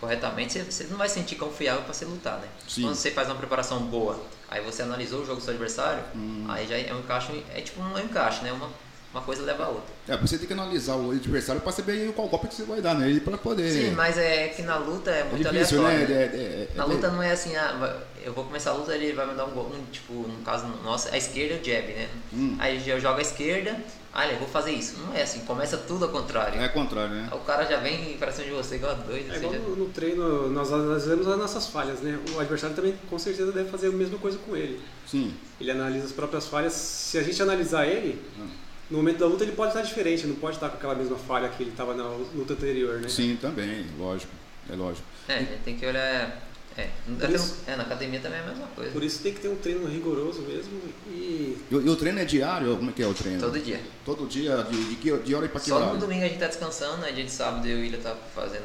corretamente, 0.00 0.52
você, 0.58 0.64
você 0.64 0.84
não 0.84 0.96
vai 0.96 1.08
se 1.08 1.14
sentir 1.14 1.36
confiável 1.36 1.82
para 1.84 1.94
você 1.94 2.04
lutar, 2.04 2.38
né? 2.38 2.48
Sim. 2.68 2.82
Quando 2.82 2.96
você 2.96 3.10
faz 3.12 3.28
uma 3.28 3.36
preparação 3.36 3.78
boa, 3.80 4.20
aí 4.50 4.60
você 4.60 4.82
analisou 4.82 5.20
o 5.22 5.26
jogo 5.26 5.40
do 5.40 5.44
seu 5.44 5.52
adversário, 5.54 6.02
Hum. 6.14 6.44
aí 6.48 6.66
já 6.66 6.76
é 6.76 6.92
um 6.92 6.98
encaixe, 7.00 7.44
é 7.54 7.60
tipo 7.60 7.80
um 7.80 7.98
encaixe, 7.98 8.42
né? 8.42 8.52
Uma, 8.52 8.68
uma 9.12 9.22
coisa 9.22 9.42
leva 9.42 9.64
a 9.64 9.68
outra. 9.68 9.92
É, 10.08 10.16
você 10.16 10.38
tem 10.38 10.46
que 10.46 10.52
analisar 10.52 10.96
o 10.96 11.10
adversário 11.10 11.60
para 11.60 11.70
saber 11.72 12.12
qual 12.14 12.28
golpe 12.28 12.48
que 12.48 12.54
você 12.54 12.64
vai 12.64 12.80
dar 12.80 12.94
nele 12.94 13.20
para 13.20 13.36
poder. 13.38 13.70
Sim, 13.70 13.90
mas 13.92 14.16
é 14.18 14.48
que 14.48 14.62
na 14.62 14.76
luta 14.76 15.10
é 15.10 15.20
é 15.20 15.24
muito 15.24 15.48
difícil, 15.50 15.82
né? 15.82 15.88
aleatório. 15.94 16.14
É- 16.14 16.28
né? 16.28 16.34
é- 16.34 16.68
é- 16.72 16.76
Na 16.76 16.84
é- 16.84 16.86
luta 16.86 17.08
não 17.10 17.22
é 17.22 17.30
assim, 17.30 17.54
ah, 17.56 18.00
eu 18.24 18.32
vou 18.32 18.44
começar 18.44 18.70
a 18.70 18.74
luta, 18.74 18.94
ele 18.94 19.12
vai 19.12 19.26
me 19.26 19.34
dar 19.34 19.44
um 19.44 19.50
gol, 19.50 19.70
um, 19.72 19.84
tipo, 19.90 20.12
no 20.14 20.42
caso 20.44 20.66
nosso, 20.82 21.08
a 21.12 21.16
esquerda 21.18 21.54
é 21.54 21.60
o 21.60 21.64
jab, 21.64 21.86
né? 21.92 22.08
Hum. 22.32 22.56
Aí 22.58 22.88
eu 22.88 22.98
jogo 23.00 23.18
a 23.18 23.22
esquerda, 23.22 23.76
ah, 24.14 24.26
eu 24.26 24.38
vou 24.38 24.48
fazer 24.48 24.72
isso. 24.72 24.96
Não 24.98 25.14
é 25.14 25.22
assim, 25.22 25.40
começa 25.40 25.76
tudo 25.76 26.06
ao 26.06 26.10
contrário. 26.10 26.60
É 26.60 26.68
contrário, 26.68 27.14
né? 27.14 27.28
O 27.32 27.38
cara 27.40 27.64
já 27.66 27.78
vem 27.78 28.16
para 28.16 28.32
cima 28.32 28.46
de 28.46 28.52
você 28.54 28.76
igual 28.76 28.94
doido, 28.96 29.30
É 29.32 29.36
igual 29.36 29.52
já- 29.52 29.58
no 29.60 29.86
treino, 29.90 30.48
nós 30.50 30.72
analisamos 30.72 31.26
as 31.28 31.38
nossas 31.38 31.66
falhas, 31.68 32.00
né? 32.00 32.18
O 32.34 32.40
adversário 32.40 32.74
também 32.74 32.94
com 33.10 33.18
certeza 33.18 33.52
deve 33.52 33.70
fazer 33.70 33.88
a 33.88 33.92
mesma 33.92 34.18
coisa 34.18 34.38
com 34.38 34.56
ele. 34.56 34.80
Sim. 35.06 35.34
Ele 35.60 35.70
analisa 35.70 36.06
as 36.06 36.12
próprias 36.12 36.46
falhas. 36.46 36.72
Se 36.72 37.18
a 37.18 37.22
gente 37.22 37.40
analisar 37.42 37.86
ele, 37.86 38.20
Hum. 38.38 38.48
No 38.92 38.98
momento 38.98 39.18
da 39.18 39.26
luta 39.26 39.42
ele 39.42 39.52
pode 39.52 39.70
estar 39.70 39.82
diferente, 39.82 40.26
não 40.26 40.36
pode 40.36 40.56
estar 40.56 40.68
com 40.68 40.76
aquela 40.76 40.94
mesma 40.94 41.16
falha 41.16 41.48
que 41.48 41.62
ele 41.62 41.70
estava 41.70 41.94
na 41.94 42.04
luta 42.04 42.52
anterior, 42.52 43.00
né? 43.00 43.08
Sim, 43.08 43.36
também, 43.40 43.86
lógico. 43.98 44.32
É 44.70 44.76
lógico. 44.76 45.06
É, 45.28 45.34
a 45.36 45.38
gente 45.38 45.62
tem 45.64 45.76
que 45.76 45.86
olhar. 45.86 46.42
É, 46.76 46.88
isso- 47.34 47.56
é, 47.66 47.76
na 47.76 47.82
academia 47.82 48.18
também 48.20 48.38
é 48.38 48.42
a 48.42 48.46
mesma 48.46 48.66
coisa. 48.68 48.92
Por 48.92 49.02
isso 49.02 49.22
tem 49.22 49.32
que 49.34 49.40
ter 49.40 49.48
um 49.48 49.56
treino 49.56 49.86
rigoroso 49.86 50.40
mesmo 50.42 50.80
e 51.08 51.58
E, 51.70 51.74
o- 51.74 51.82
e 51.82 51.88
o 51.88 51.96
treino 51.96 52.18
é 52.18 52.24
diário? 52.24 52.76
Como 52.76 52.90
é 52.90 52.92
que 52.92 53.02
é 53.02 53.06
o 53.06 53.12
treino? 53.14 53.40
Todo 53.40 53.58
dia. 53.58 53.80
Todo 54.04 54.26
dia? 54.26 54.56
De, 54.70 54.84
de, 54.90 54.96
que, 54.96 55.16
de 55.18 55.34
hora 55.34 55.46
e 55.46 55.48
pra 55.48 55.60
que 55.60 55.68
Só 55.68 55.92
no 55.92 55.98
domingo 56.00 56.24
a 56.24 56.28
gente 56.28 56.38
tá 56.38 56.46
descansando, 56.46 57.04
aí 57.04 57.12
dia 57.14 57.24
de 57.24 57.30
sábado 57.30 57.66
eu 57.66 57.76
e 57.76 57.80
o 57.80 57.82
William 57.82 58.00
tá 58.00 58.14
fazendo. 58.34 58.64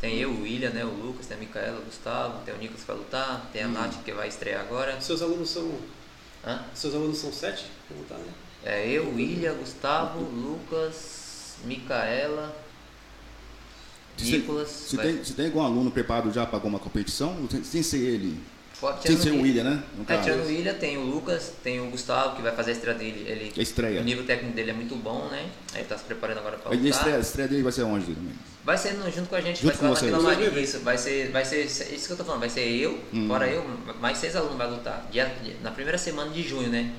Tem 0.00 0.18
eu, 0.18 0.30
o 0.30 0.42
William, 0.42 0.70
né? 0.70 0.84
O 0.84 0.88
Lucas, 0.88 1.26
tem 1.26 1.36
a 1.36 1.40
Micaela, 1.40 1.78
o 1.78 1.84
Gustavo, 1.84 2.42
tem 2.44 2.54
o 2.54 2.58
Nicolas 2.58 2.82
vai 2.84 2.96
lutar, 2.96 3.48
tem 3.52 3.62
a 3.62 3.68
Nath 3.68 4.02
que 4.04 4.12
vai 4.12 4.28
estrear 4.28 4.60
agora. 4.60 5.00
seus 5.00 5.20
alunos 5.22 5.48
são 5.50 5.70
Hã? 6.46 6.60
seus 6.74 6.94
alunos 6.94 7.18
são 7.18 7.32
sete? 7.32 7.66
Como 7.88 8.04
tá, 8.04 8.16
né? 8.16 8.32
É 8.64 8.88
eu, 8.88 9.12
William, 9.14 9.54
Gustavo, 9.54 10.20
Lucas, 10.20 11.56
Micaela, 11.64 12.56
Se, 14.16 14.38
Nicolas. 14.38 14.68
se, 14.68 14.96
vai- 14.96 15.06
tem, 15.12 15.24
se 15.24 15.34
tem 15.34 15.46
algum 15.46 15.60
aluno 15.62 15.90
preparado 15.90 16.32
já 16.32 16.46
para 16.46 16.56
alguma 16.56 16.78
competição, 16.78 17.36
sem, 17.62 17.82
ser 17.82 17.98
ele? 17.98 18.40
Sem 19.02 19.16
ser 19.18 19.30
o 19.30 19.34
Wi- 19.36 19.42
William, 19.42 19.64
né? 19.64 19.82
No 19.96 20.04
É, 20.08 20.18
tirando 20.18 20.44
o 20.44 20.46
William, 20.46 20.74
tem 20.74 20.96
o 20.98 21.02
Lucas, 21.02 21.52
tem 21.62 21.80
o 21.80 21.90
Gustavo 21.90 22.36
que 22.36 22.42
vai 22.42 22.54
fazer 22.54 22.70
a 22.70 22.74
estreia 22.74 22.96
dele. 22.98 23.24
Ele, 23.28 23.52
A 23.56 23.62
estreia. 23.62 24.00
O 24.00 24.04
nível 24.04 24.24
técnico 24.24 24.54
dele 24.54 24.70
é 24.70 24.74
muito 24.74 24.94
bom, 24.96 25.28
né? 25.28 25.46
Aí 25.72 25.80
ele 25.80 25.88
tá 25.88 25.96
se 25.98 26.04
preparando 26.04 26.38
agora 26.38 26.56
pra 26.56 26.70
A 26.70 26.74
lutar. 26.74 26.90
estreia, 26.90 27.16
a 27.16 27.20
estreia 27.20 27.48
dele 27.48 27.62
vai 27.62 27.72
ser 27.72 27.82
onde 27.82 28.06
também? 28.14 28.32
Vai 28.64 28.78
ser 28.78 28.94
junto 29.14 29.28
com 29.28 29.34
a 29.36 29.40
gente, 29.40 29.60
Junto 29.62 29.76
vai 29.78 29.96
ser 29.96 30.10
lá 30.10 30.10
na 30.12 30.18
Vila 30.18 30.22
Maria. 30.50 30.60
Isso, 30.62 30.80
vai 30.80 30.96
ser, 30.98 31.30
vai 31.30 31.44
ser, 31.44 31.64
isso 31.64 32.06
que 32.06 32.12
eu 32.12 32.16
tô 32.16 32.24
falando, 32.24 32.40
vai 32.40 32.48
ser 32.50 32.66
eu, 32.66 32.98
Hum. 33.12 33.26
fora 33.28 33.46
eu, 33.48 33.62
mais 34.00 34.16
seis 34.18 34.34
alunos 34.36 34.56
vai 34.56 34.70
lutar. 34.70 35.06
Dia- 35.10 35.34
na 35.62 35.70
primeira 35.70 35.98
semana 35.98 36.30
de 36.30 36.42
junho, 36.42 36.68
né? 36.68 36.92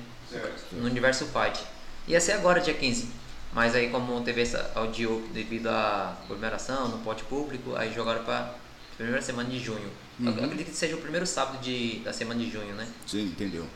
No 0.72 0.86
Universo 0.86 1.26
Fight. 1.26 1.62
Ia 2.08 2.20
ser 2.20 2.32
agora, 2.32 2.60
dia 2.60 2.74
15. 2.74 3.08
Mas 3.52 3.74
aí 3.74 3.88
como 3.90 4.20
teve 4.22 4.42
essa 4.42 4.70
audio 4.74 5.26
devido 5.32 5.68
à 5.68 6.16
aglomeração, 6.24 6.88
no 6.88 6.98
pote 6.98 7.24
público, 7.24 7.74
aí 7.76 7.92
jogaram 7.94 8.22
pra 8.24 8.54
primeira 8.96 9.22
semana 9.22 9.48
de 9.48 9.58
junho. 9.58 9.90
Eu 10.20 10.26
Uhum. 10.32 10.44
acredito 10.44 10.70
que 10.70 10.76
seja 10.76 10.96
o 10.96 11.00
primeiro 11.00 11.26
sábado 11.26 11.58
de, 11.60 12.00
da 12.00 12.12
semana 12.12 12.40
de 12.42 12.50
junho, 12.50 12.74
né? 12.74 12.86
Sim, 13.06 13.24
entendeu. 13.26 13.66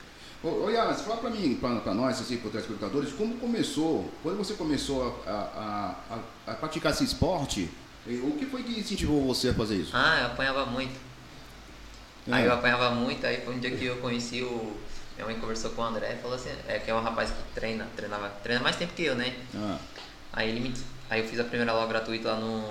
Ô, 0.42 0.48
ô 0.64 0.70
Yas, 0.70 1.02
fala 1.02 1.18
pra 1.18 1.30
mim, 1.30 1.54
pra, 1.60 1.76
pra 1.80 1.92
nós, 1.94 2.18
assim, 2.20 2.38
para 2.38 2.50
telespectadores, 2.50 3.12
como 3.12 3.34
começou, 3.36 4.10
quando 4.22 4.38
você 4.38 4.54
começou 4.54 5.22
a, 5.26 5.30
a, 5.30 5.94
a, 6.46 6.52
a 6.52 6.54
praticar 6.54 6.92
esse 6.92 7.04
esporte, 7.04 7.68
o 8.06 8.32
que 8.38 8.46
foi 8.46 8.62
que 8.62 8.80
incentivou 8.80 9.26
você 9.26 9.50
a 9.50 9.54
fazer 9.54 9.76
isso? 9.76 9.90
Ah, 9.94 10.18
eu 10.20 10.26
apanhava 10.28 10.64
muito. 10.66 10.98
Aí 12.30 12.44
É. 12.44 12.46
eu 12.46 12.52
apanhava 12.54 12.90
muito, 12.90 13.26
aí 13.26 13.42
foi 13.44 13.54
um 13.54 13.58
dia 13.58 13.70
que 13.70 13.84
eu 13.84 13.96
conheci 13.96 14.42
o. 14.42 14.76
Minha 15.20 15.32
mãe 15.32 15.38
conversou 15.38 15.72
com 15.72 15.82
o 15.82 15.84
André 15.84 16.14
e 16.14 16.22
falou 16.22 16.34
assim, 16.34 16.48
é 16.66 16.78
que 16.78 16.90
é 16.90 16.94
um 16.94 17.02
rapaz 17.02 17.30
que 17.30 17.54
treina, 17.54 17.86
treinava, 17.94 18.30
treina 18.42 18.62
mais 18.62 18.76
tempo 18.76 18.94
que 18.94 19.04
eu, 19.04 19.14
né? 19.14 19.34
Ah, 19.54 19.76
Aí 20.32 20.48
ele 20.48 20.60
me. 20.60 20.72
Aí 21.10 21.20
eu 21.20 21.28
fiz 21.28 21.38
a 21.38 21.44
primeira 21.44 21.72
aula 21.72 21.86
gratuita 21.86 22.32
lá 22.32 22.36
no, 22.36 22.62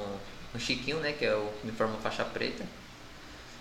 no 0.52 0.60
Chiquinho, 0.60 0.98
né? 1.00 1.12
Que 1.12 1.26
é 1.26 1.36
o 1.36 1.52
que 1.62 1.68
me 1.68 1.72
formou 1.72 2.02
faixa 2.02 2.26
preta. 2.26 2.66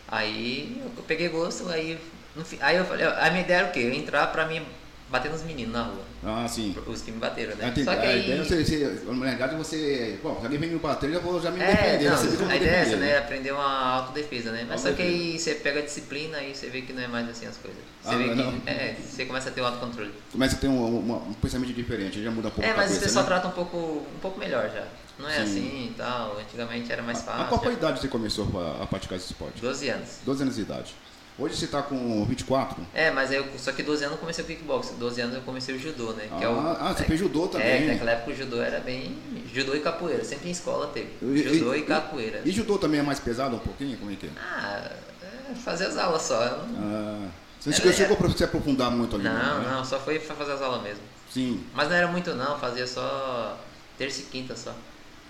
Aí 0.06 0.82
eu 0.96 1.02
peguei 1.02 1.28
gosto, 1.28 1.68
aí. 1.68 2.00
no 2.34 2.42
aí 2.60 2.76
eu 2.76 2.84
falei, 2.86 3.04
a 3.06 3.28
minha 3.28 3.42
ideia 3.42 3.58
era 3.58 3.68
o 3.68 3.72
quê? 3.72 3.80
Eu 3.80 3.92
entrar 3.92 4.26
pra 4.28 4.46
mim 4.46 4.64
bater 5.10 5.30
nos 5.30 5.42
meninos 5.42 5.72
na 5.72 5.82
rua. 5.84 6.02
ah, 6.24 6.46
sim. 6.48 6.76
Os 6.86 7.02
que 7.02 7.10
me 7.12 7.18
bateram, 7.18 7.56
né? 7.56 7.68
Entendi. 7.68 7.84
Só 7.84 7.94
que 7.96 8.06
a 8.06 8.10
aí. 8.10 8.24
ideia 8.24 8.40
é 8.40 8.44
você, 8.44 8.64
você, 8.64 9.02
na 9.10 9.24
verdade, 9.26 9.56
você, 9.56 10.18
bom, 10.22 10.36
se 10.38 10.44
alguém 10.44 10.58
vem 10.58 10.70
me 10.70 10.78
bater, 10.78 11.08
eu 11.08 11.14
já 11.14 11.18
vou 11.20 11.40
já 11.40 11.50
me 11.50 11.60
É, 11.60 11.66
defender. 11.66 12.10
não, 12.10 12.16
você 12.16 12.28
fica 12.30 12.46
a 12.52 12.56
ideia 12.56 12.70
é 12.70 12.74
essa, 12.74 12.90
defender, 12.90 13.06
né? 13.06 13.18
Aprender 13.18 13.52
uma 13.52 13.86
autodefesa, 13.96 14.52
né? 14.52 14.66
Mas 14.68 14.80
só 14.80 14.92
que 14.92 15.02
aí 15.02 15.38
você 15.38 15.54
pega 15.54 15.80
a 15.80 15.82
disciplina 15.82 16.42
e 16.42 16.54
você 16.54 16.66
vê 16.68 16.82
que 16.82 16.92
não 16.92 17.02
é 17.02 17.08
mais 17.08 17.28
assim 17.28 17.46
as 17.46 17.56
coisas. 17.56 17.80
Você 18.02 18.14
Ah, 18.14 18.18
vê 18.18 18.28
que. 18.28 18.34
não. 18.34 18.54
É, 18.66 18.96
você 19.02 19.24
começa 19.24 19.48
a 19.48 19.52
ter 19.52 19.60
o 19.60 19.66
autocontrole. 19.66 20.12
Começa 20.32 20.56
a 20.56 20.58
ter 20.58 20.68
um, 20.68 20.98
uma- 20.98 21.16
um 21.18 21.32
pensamento 21.34 21.72
diferente, 21.72 22.22
já 22.22 22.30
muda 22.30 22.48
um 22.48 22.50
pouco 22.50 22.68
É, 22.68 22.74
mas 22.74 22.84
cabeça, 22.88 22.98
o 23.00 23.02
pessoal 23.04 23.24
né? 23.24 23.28
trata 23.30 23.48
um 23.48 23.52
pouco, 23.52 23.76
um 23.76 24.18
pouco 24.20 24.38
melhor 24.38 24.70
já. 24.70 24.84
Não 25.18 25.28
é 25.28 25.36
Sim. 25.36 25.42
assim 25.42 25.90
e 25.90 25.94
tal. 25.96 26.38
Antigamente 26.38 26.92
era 26.92 27.02
mais 27.02 27.22
fácil. 27.22 27.42
A 27.42 27.44
qual 27.46 27.60
a 27.68 27.72
idade 27.72 28.00
você 28.00 28.06
começou 28.08 28.46
a, 28.60 28.84
a 28.84 28.86
praticar 28.86 29.16
esse 29.18 29.26
esporte? 29.32 29.60
12 29.60 29.88
anos. 29.88 30.08
12 30.24 30.42
anos 30.42 30.54
de 30.56 30.62
idade. 30.62 30.94
Hoje 31.38 31.54
você 31.56 31.66
está 31.66 31.80
com 31.82 32.24
24? 32.24 32.84
É, 32.92 33.12
mas 33.12 33.30
eu, 33.30 33.46
só 33.58 33.70
que 33.70 33.80
12 33.82 34.02
anos 34.04 34.16
eu 34.16 34.20
comecei 34.20 34.42
o 34.42 34.46
kickbox, 34.46 34.90
12 34.98 35.20
anos 35.20 35.34
eu 35.36 35.40
comecei 35.42 35.72
o 35.74 35.78
judô, 35.78 36.12
né? 36.12 36.28
que 36.36 36.42
é 36.44 36.48
o, 36.48 36.58
Ah, 36.58 36.76
ah, 36.80 36.92
você 36.94 37.04
é, 37.04 37.06
fez 37.06 37.20
judô 37.20 37.44
É, 37.44 37.48
também. 37.48 37.80
que 37.82 37.86
naquela 37.92 38.10
época 38.10 38.30
o 38.32 38.34
judô 38.34 38.60
era 38.60 38.80
bem. 38.80 39.16
Judô 39.54 39.74
e 39.76 39.80
capoeira, 39.80 40.24
sempre 40.24 40.48
em 40.48 40.50
escola 40.52 40.88
teve. 40.88 41.10
E- 41.22 41.58
Judô 41.58 41.74
e, 41.76 41.78
e- 41.78 41.82
capoeira. 41.84 42.42
E 42.44 42.50
judô 42.50 42.76
também 42.76 42.98
é 42.98 43.02
mais 43.04 43.20
pesado 43.20 43.54
um 43.54 43.60
pouquinho? 43.60 43.96
Como 43.98 44.10
é 44.10 44.16
que 44.16 44.26
é? 44.26 44.30
Ah, 44.36 44.90
é 45.22 45.54
fazer 45.54 45.86
as 45.86 45.96
aulas 45.96 46.22
só. 46.22 46.42
eu 46.42 46.66
não- 46.66 46.78
Ah, 46.82 47.28
você 47.60 47.70
É, 47.70 47.92
chegou, 47.92 48.16
é. 48.16 48.18
para 48.18 48.30
se 48.30 48.42
aprofundar 48.42 48.90
muito 48.90 49.14
ali? 49.14 49.24
Não, 49.24 49.60
né? 49.60 49.70
não, 49.70 49.84
só 49.84 50.00
foi 50.00 50.18
pra 50.18 50.34
fazer 50.34 50.52
as 50.52 50.62
aulas 50.62 50.82
mesmo. 50.82 51.02
Sim. 51.32 51.62
Mas 51.72 51.88
não 51.88 51.94
era 51.94 52.08
muito 52.08 52.34
não, 52.34 52.58
fazia 52.58 52.86
só 52.86 53.56
terça 53.96 54.22
e 54.22 54.24
quinta 54.24 54.56
só. 54.56 54.74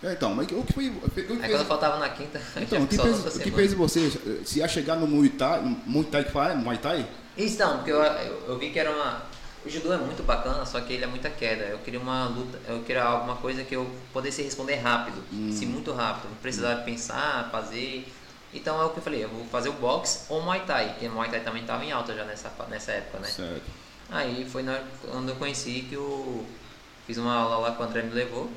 É, 0.02 0.12
então, 0.12 0.34
mas 0.34 0.46
o 0.50 0.62
que 0.62 0.72
foi... 0.72 0.88
O 0.88 1.10
que 1.10 1.20
Aí 1.20 1.26
fez, 1.26 1.40
quando 1.40 1.60
eu 1.60 1.64
faltava 1.64 1.98
na 1.98 2.08
quinta, 2.08 2.40
então, 2.56 2.82
o 2.82 2.86
que 2.86 2.96
fez, 2.96 3.36
o 3.36 3.40
que 3.40 3.50
fez 3.50 3.72
você 3.74 4.10
se 4.44 4.58
ia 4.60 4.68
chegar 4.68 4.96
no 4.96 5.06
Muay 5.06 5.28
Thai, 5.30 5.60
Muay 5.86 6.04
Thai 6.06 6.24
que 6.24 6.30
fala, 6.30 6.54
Muay 6.54 6.78
Thai? 6.78 7.06
Isso 7.36 7.58
não, 7.58 7.76
porque 7.76 7.90
eu, 7.92 8.02
eu, 8.02 8.44
eu 8.48 8.58
vi 8.58 8.70
que 8.70 8.78
era 8.78 8.90
uma. 8.90 9.22
O 9.66 9.68
judô 9.68 9.92
é 9.92 9.96
muito 9.96 10.22
bacana, 10.22 10.64
só 10.64 10.80
que 10.80 10.92
ele 10.92 11.04
é 11.04 11.06
muita 11.06 11.28
queda. 11.28 11.64
Eu 11.64 11.78
queria 11.78 11.98
uma 12.00 12.26
luta, 12.26 12.58
eu 12.68 12.80
queria 12.82 13.02
alguma 13.02 13.36
coisa 13.36 13.64
que 13.64 13.74
eu 13.74 13.90
pudesse 14.12 14.40
responder 14.42 14.76
rápido, 14.76 15.22
Hum. 15.32 15.50
sim, 15.52 15.66
muito 15.66 15.92
rápido. 15.92 16.28
Não 16.30 16.36
precisava 16.36 16.80
pensar, 16.82 17.48
fazer. 17.50 18.06
Então 18.54 18.80
é 18.80 18.84
o 18.84 18.90
que 18.90 18.98
eu 18.98 19.02
falei, 19.02 19.24
eu 19.24 19.28
vou 19.28 19.44
fazer 19.46 19.68
o 19.68 19.72
boxe 19.74 20.20
ou 20.28 20.40
Muay 20.42 20.60
Thai, 20.60 20.90
porque 20.90 21.08
Muay 21.08 21.28
Thai 21.28 21.40
também 21.40 21.62
estava 21.62 21.84
em 21.84 21.92
alta 21.92 22.14
já 22.14 22.24
nessa, 22.24 22.50
nessa 22.70 22.92
época, 22.92 23.18
né? 23.18 23.28
Certo. 23.28 23.62
Aí 24.10 24.48
foi 24.50 24.62
na, 24.62 24.80
quando 25.10 25.28
eu 25.28 25.36
conheci 25.36 25.84
que 25.88 25.96
eu 25.96 26.46
fiz 27.06 27.18
uma 27.18 27.34
aula 27.34 27.56
lá 27.58 27.74
que 27.74 27.82
o 27.82 27.84
André 27.84 28.02
me 28.02 28.14
levou. 28.14 28.50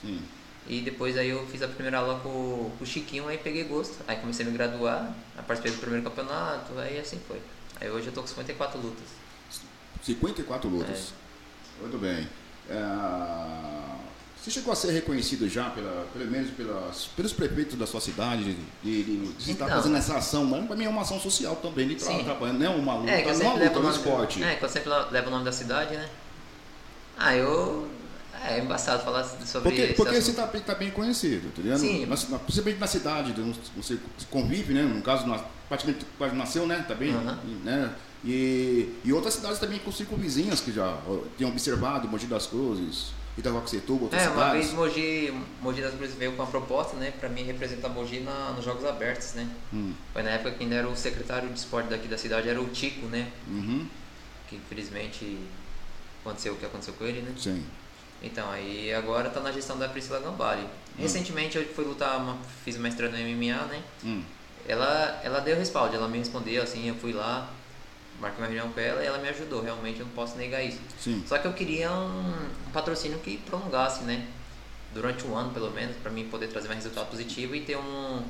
Sim. 0.00 0.22
E 0.66 0.80
depois 0.80 1.16
aí 1.18 1.28
eu 1.28 1.46
fiz 1.46 1.60
a 1.62 1.68
primeira 1.68 1.98
aula 1.98 2.20
com, 2.20 2.70
com 2.78 2.84
o 2.84 2.86
Chiquinho, 2.86 3.28
aí 3.28 3.36
peguei 3.38 3.64
gosto. 3.64 3.96
Aí 4.08 4.16
comecei 4.16 4.46
a 4.46 4.48
me 4.48 4.56
graduar, 4.56 5.14
participei 5.46 5.72
do 5.72 5.78
primeiro 5.78 6.02
campeonato, 6.04 6.78
aí 6.78 6.98
assim 6.98 7.20
foi. 7.28 7.40
Aí 7.80 7.90
hoje 7.90 8.06
eu 8.06 8.12
tô 8.12 8.22
com 8.22 8.26
54 8.26 8.80
lutas. 8.80 9.04
54 10.02 10.68
lutas. 10.68 11.12
É. 11.78 11.82
Muito 11.82 11.98
bem. 11.98 12.26
É, 12.70 12.74
Você 14.42 14.50
chegou 14.50 14.72
a 14.72 14.76
ser 14.76 14.90
reconhecido 14.92 15.48
já, 15.48 15.70
pela, 15.70 16.06
pelo 16.12 16.30
menos 16.30 16.50
pelas, 16.50 17.06
pelos 17.16 17.32
prefeitos 17.32 17.76
da 17.76 17.86
sua 17.86 18.00
cidade, 18.00 18.56
de, 18.82 19.02
de, 19.02 19.16
de 19.32 19.50
estar 19.52 19.64
Então. 19.66 19.76
fazendo 19.76 19.96
essa 19.96 20.16
ação, 20.16 20.44
mas 20.44 20.66
para 20.66 20.76
mim 20.76 20.84
é 20.84 20.88
uma 20.88 21.02
ação 21.02 21.18
social 21.20 21.56
também, 21.56 21.88
de 21.88 22.00
Sim. 22.02 22.24
trabalhando, 22.24 22.58
não 22.58 22.72
é 22.72 22.76
uma 22.76 22.94
luta, 22.96 23.10
É, 23.10 23.22
que 23.22 23.28
eu 23.28 23.34
não 23.38 23.40
é 23.40 23.48
uma 23.48 23.64
luta, 23.64 23.78
é 23.78 23.82
um 23.82 23.90
esporte. 23.90 24.42
É, 24.42 24.54
que 24.56 24.64
eu 24.64 24.68
sempre 24.68 24.90
levo 25.10 25.28
o 25.28 25.30
nome 25.30 25.44
da 25.44 25.52
cidade, 25.52 25.94
né? 25.96 26.08
Ah, 27.18 27.34
eu. 27.36 27.88
É 28.46 28.58
embaçado 28.58 29.02
falar 29.02 29.24
sobre 29.24 29.70
Porque, 29.70 29.80
esse 29.82 29.94
porque 29.94 30.12
você 30.12 30.18
assunto. 30.18 30.30
está 30.38 30.46
bem, 30.46 30.60
tá 30.62 30.74
bem 30.74 30.90
conhecido, 30.90 31.48
entendeu? 31.48 31.78
Sim. 31.78 32.04
Na, 32.06 32.14
na, 32.28 32.38
principalmente 32.38 32.78
na 32.78 32.86
cidade, 32.86 33.34
você 33.76 33.98
convive, 34.30 34.74
né? 34.74 34.82
No 34.82 35.00
caso, 35.02 35.26
na, 35.26 35.38
praticamente 35.68 36.04
quase 36.18 36.34
nasceu, 36.36 36.66
né? 36.66 36.84
Tá 36.86 36.94
bem, 36.94 37.12
né? 37.64 37.94
E, 38.24 38.94
e 39.04 39.12
outras 39.12 39.34
cidades 39.34 39.58
também 39.58 39.78
com 39.78 39.90
cinco 39.90 40.16
vizinhas 40.16 40.60
que 40.60 40.72
já 40.72 40.98
tinham 41.36 41.50
observado, 41.50 42.06
Mogi 42.08 42.26
das 42.26 42.46
Cruzes, 42.46 43.12
Itacoaxetuba, 43.36 44.04
outras 44.04 44.22
É, 44.22 44.28
uma 44.28 44.34
cidades. 44.34 44.66
vez 44.66 44.72
Mogi, 44.74 45.34
Mogi 45.60 45.80
das 45.82 45.94
Cruzes 45.94 46.14
veio 46.14 46.32
com 46.32 46.42
uma 46.42 46.50
proposta, 46.50 46.96
né, 46.96 47.12
pra 47.18 47.28
mim 47.28 47.42
representar 47.44 47.88
Mogi 47.90 48.20
na, 48.20 48.52
nos 48.52 48.64
Jogos 48.64 48.84
Abertos, 48.84 49.34
né? 49.34 49.46
Hum, 49.72 49.92
Foi 50.12 50.22
na 50.22 50.30
época 50.30 50.52
que 50.52 50.62
ainda 50.64 50.76
era 50.76 50.88
o 50.88 50.96
secretário 50.96 51.48
de 51.50 51.58
esporte 51.58 51.88
daqui 51.90 52.08
da 52.08 52.16
cidade, 52.16 52.48
era 52.48 52.60
o 52.60 52.66
Tico, 52.68 53.06
né? 53.06 53.30
uhum, 53.48 53.86
Que 54.48 54.56
infelizmente 54.56 55.38
aconteceu 56.24 56.54
o 56.54 56.56
que 56.56 56.64
aconteceu 56.66 56.94
com 56.94 57.04
ele, 57.04 57.20
né? 57.22 57.32
sim. 57.38 57.62
Então, 58.24 58.50
aí 58.50 58.92
agora 58.94 59.28
tá 59.28 59.40
na 59.40 59.52
gestão 59.52 59.78
da 59.78 59.86
Priscila 59.88 60.18
Gambari. 60.20 60.62
Hum. 60.62 60.68
Recentemente 60.98 61.58
eu 61.58 61.64
fui 61.74 61.84
lutar, 61.84 62.16
uma, 62.18 62.38
fiz 62.64 62.76
uma 62.76 62.88
estreia 62.88 63.12
no 63.12 63.18
MMA, 63.18 63.66
né? 63.66 63.82
Hum, 64.02 64.22
Ela, 64.66 65.20
ela 65.22 65.40
deu 65.40 65.56
respaldo, 65.56 65.94
ela 65.94 66.08
me 66.08 66.18
respondeu 66.18 66.62
assim, 66.62 66.88
eu 66.88 66.94
fui 66.94 67.12
lá, 67.12 67.50
marquei 68.18 68.40
uma 68.42 68.46
reunião 68.46 68.70
com 68.72 68.80
ela 68.80 69.02
e 69.02 69.06
ela 69.06 69.18
me 69.18 69.28
ajudou, 69.28 69.62
realmente 69.62 70.00
eu 70.00 70.06
não 70.06 70.12
posso 70.14 70.36
negar 70.38 70.62
isso. 70.64 70.80
sim. 70.98 71.22
Só 71.28 71.36
que 71.36 71.46
eu 71.46 71.52
queria 71.52 71.92
um, 71.92 72.30
um 72.66 72.70
patrocínio 72.72 73.18
que 73.18 73.36
prolongasse, 73.38 74.04
né? 74.04 74.26
Durante 74.94 75.26
um 75.26 75.36
ano 75.36 75.50
pelo 75.52 75.70
menos, 75.70 75.96
para 75.96 76.10
mim 76.10 76.28
poder 76.28 76.46
trazer 76.48 76.68
mais 76.68 76.82
resultado 76.82 77.10
positivo 77.10 77.54
e 77.54 77.60
ter 77.60 77.76
um, 77.76 78.22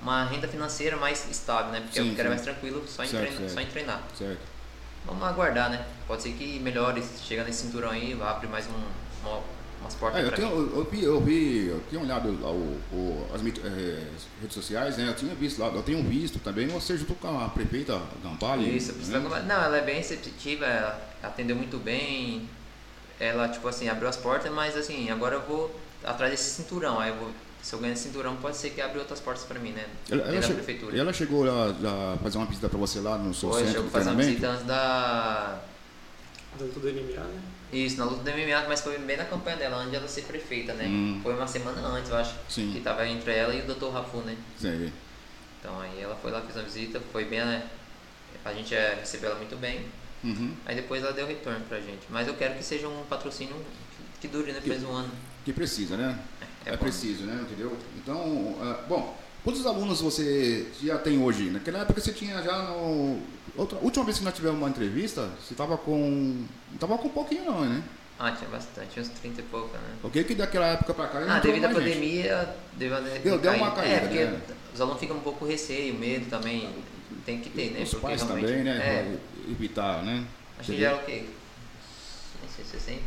uma 0.00 0.24
renda 0.24 0.48
financeira 0.48 0.96
mais 0.96 1.28
estável, 1.30 1.70
né? 1.72 1.80
Porque 1.80 2.00
Sim, 2.00 2.08
eu 2.08 2.14
quero 2.14 2.28
sim. 2.28 2.34
mais 2.34 2.40
tranquilo 2.42 2.84
só 2.88 3.04
em, 3.04 3.08
Certo, 3.08 3.20
treino- 3.24 3.38
certo. 3.40 3.52
só 3.52 3.60
em 3.60 3.66
treinar. 3.66 4.02
Certo. 4.16 4.40
Vamos 5.06 5.22
aguardar, 5.22 5.70
né? 5.70 5.84
Pode 6.06 6.22
ser 6.22 6.32
que 6.32 6.58
melhore, 6.60 7.02
chega 7.26 7.44
nesse 7.44 7.62
cinturão 7.62 7.90
aí, 7.90 8.16
abre 8.22 8.46
mais 8.46 8.66
um, 8.66 9.26
uma, 9.28 9.40
umas 9.80 9.94
portas 9.94 10.20
É, 10.22 10.26
eu, 10.26 10.32
tenho, 10.32 10.48
eu, 10.50 10.76
eu 10.78 10.84
vi, 10.84 11.02
eu 11.04 11.20
vi, 11.20 11.66
eu 11.68 11.82
tinha 11.88 12.00
olhado 12.00 12.28
o, 12.28 13.26
as 13.34 13.40
eh, 13.40 14.06
redes 14.40 14.54
sociais, 14.54 14.96
né? 14.98 15.08
Eu 15.08 15.14
tinha 15.16 15.34
visto 15.34 15.58
lá, 15.58 15.68
eu 15.68 15.82
tenho 15.82 16.02
visto 16.02 16.38
também, 16.38 16.66
você 16.68 16.96
junto 16.96 17.14
com 17.14 17.40
a 17.40 17.48
prefeita 17.48 18.00
Gambale. 18.22 18.76
Isso, 18.76 18.92
né? 18.92 19.20
Gambari- 19.20 19.46
Não, 19.46 19.62
ela 19.62 19.78
é 19.78 19.82
bem 19.82 19.96
receptiva, 19.96 20.66
ela 20.66 21.00
atendeu 21.22 21.56
muito 21.56 21.78
bem. 21.78 22.48
Ela, 23.18 23.48
tipo 23.48 23.66
assim, 23.68 23.88
abriu 23.88 24.08
as 24.08 24.16
portas, 24.16 24.50
mas 24.52 24.76
assim, 24.76 25.10
agora 25.10 25.34
eu 25.36 25.42
vou 25.42 25.74
atrás 26.04 26.30
desse 26.30 26.50
cinturão. 26.50 26.98
Aí 26.98 27.10
eu 27.10 27.16
vou, 27.16 27.30
se 27.62 27.72
eu 27.74 27.78
ganhar 27.78 27.92
esse 27.92 28.04
cinturão, 28.04 28.36
pode 28.36 28.56
ser 28.56 28.70
que 28.70 28.80
abra 28.80 28.98
outras 29.00 29.20
portas 29.20 29.44
pra 29.44 29.58
mim, 29.58 29.72
né? 29.72 29.84
Ela, 30.10 30.22
ela, 30.22 30.32
da 30.40 30.42
che- 30.42 30.54
prefeitura. 30.54 30.96
ela 30.98 31.12
chegou 31.12 31.44
a, 31.48 31.66
a 32.14 32.18
fazer 32.22 32.38
uma 32.38 32.46
visita 32.46 32.68
para 32.68 32.78
você 32.78 33.00
lá 33.00 33.18
no 33.18 33.32
seu 33.34 33.50
Hoje 33.50 33.66
centro 33.66 33.82
vou 33.82 33.90
fazer 33.90 34.10
uma 34.10 34.22
visita 34.22 34.48
antes 34.48 34.64
da. 34.66 35.60
Dentro 36.58 36.80
do 36.80 36.88
MMA, 36.88 37.20
né? 37.22 37.40
Isso, 37.72 37.96
na 37.98 38.04
luta 38.04 38.22
do 38.24 38.30
MMA, 38.36 38.66
mas 38.68 38.80
foi 38.80 38.98
bem 38.98 39.16
na 39.16 39.24
campanha 39.24 39.56
dela, 39.56 39.76
antes 39.76 39.90
de 39.90 39.96
ela 39.96 40.08
ser 40.08 40.22
prefeita, 40.22 40.72
né? 40.74 40.86
Hum. 40.86 41.20
Foi 41.22 41.34
uma 41.34 41.46
semana 41.46 41.80
antes, 41.86 42.10
eu 42.10 42.16
acho. 42.16 42.34
Sim. 42.48 42.72
Que 42.72 42.80
tava 42.80 43.06
entre 43.06 43.32
ela 43.32 43.54
e 43.54 43.60
o 43.60 43.72
Dr. 43.74 43.90
Rafu, 43.92 44.18
né? 44.18 44.36
Sei. 44.58 44.92
Então 45.60 45.78
aí 45.80 46.00
ela 46.00 46.16
foi 46.16 46.30
lá, 46.32 46.40
fez 46.40 46.56
uma 46.56 46.64
visita, 46.64 47.00
foi 47.12 47.24
bem, 47.26 47.40
né? 47.40 47.62
A 48.44 48.52
gente 48.52 48.74
é, 48.74 48.96
recebeu 48.98 49.30
ela 49.30 49.38
muito 49.38 49.54
bem. 49.56 49.86
Uhum. 50.24 50.52
Aí 50.66 50.74
depois 50.74 51.02
ela 51.02 51.12
deu 51.12 51.26
retorno 51.26 51.60
pra 51.68 51.78
gente. 51.78 52.00
Mas 52.08 52.26
eu 52.26 52.34
quero 52.34 52.54
que 52.54 52.64
seja 52.64 52.88
um 52.88 53.04
patrocínio 53.08 53.54
que, 54.20 54.26
que 54.26 54.28
dure, 54.28 54.52
né? 54.52 54.60
Fez 54.60 54.82
um 54.82 54.92
ano. 54.92 55.10
Que 55.44 55.52
precisa, 55.52 55.96
né? 55.96 56.18
é, 56.64 56.76
preciso, 56.76 57.24
né? 57.24 57.40
Entendeu? 57.42 57.76
Então, 57.96 58.18
uh, 58.18 58.76
bom, 58.88 59.16
quantos 59.44 59.64
alunos 59.66 60.00
você 60.00 60.66
já 60.82 60.98
tem 60.98 61.22
hoje? 61.22 61.50
Naquela 61.50 61.80
época 61.80 62.00
você 62.00 62.12
tinha 62.12 62.42
já 62.42 62.58
no. 62.62 63.20
Outra, 63.56 63.78
última 63.78 64.04
vez 64.04 64.18
que 64.18 64.24
nós 64.24 64.34
tivemos 64.34 64.58
uma 64.58 64.68
entrevista, 64.68 65.28
você 65.40 65.54
estava 65.54 65.76
com. 65.76 66.44
Não 66.80 66.98
com 66.98 67.08
um 67.08 67.10
pouquinho, 67.10 67.44
não, 67.44 67.64
né? 67.64 67.82
Ah, 68.18 68.32
tinha 68.32 68.50
bastante, 68.50 69.00
uns 69.00 69.08
30 69.08 69.40
e 69.40 69.44
pouco, 69.44 69.72
né? 69.72 69.96
O 70.02 70.10
que 70.10 70.22
que 70.24 70.34
daquela 70.34 70.66
época 70.66 70.92
pra 70.92 71.06
cá... 71.06 71.20
Ah, 71.26 71.38
devido 71.38 71.64
à 71.64 71.70
pandemia, 71.70 72.54
devido 72.74 72.96
a... 72.98 73.00
Deu, 73.00 73.38
deu 73.38 73.52
uma 73.54 73.70
caída, 73.70 73.94
É, 73.94 74.00
porque 74.00 74.24
né? 74.26 74.40
os 74.74 74.78
alunos 74.78 75.00
ficam 75.00 75.16
um 75.16 75.20
pouco 75.20 75.46
receio, 75.46 75.94
medo 75.94 76.28
também, 76.28 76.68
tem 77.24 77.40
que 77.40 77.48
ter, 77.48 77.70
né? 77.70 77.82
Os 77.82 77.92
porque 77.92 78.08
pais 78.08 78.22
também, 78.22 78.62
né? 78.62 78.72
É, 78.76 79.18
evitar, 79.50 80.02
né? 80.02 80.22
Acho 80.58 80.72
que 80.72 80.78
já 80.78 80.88
era 80.88 80.96
o 80.98 81.04
quê? 81.06 81.24
60? 82.70 83.00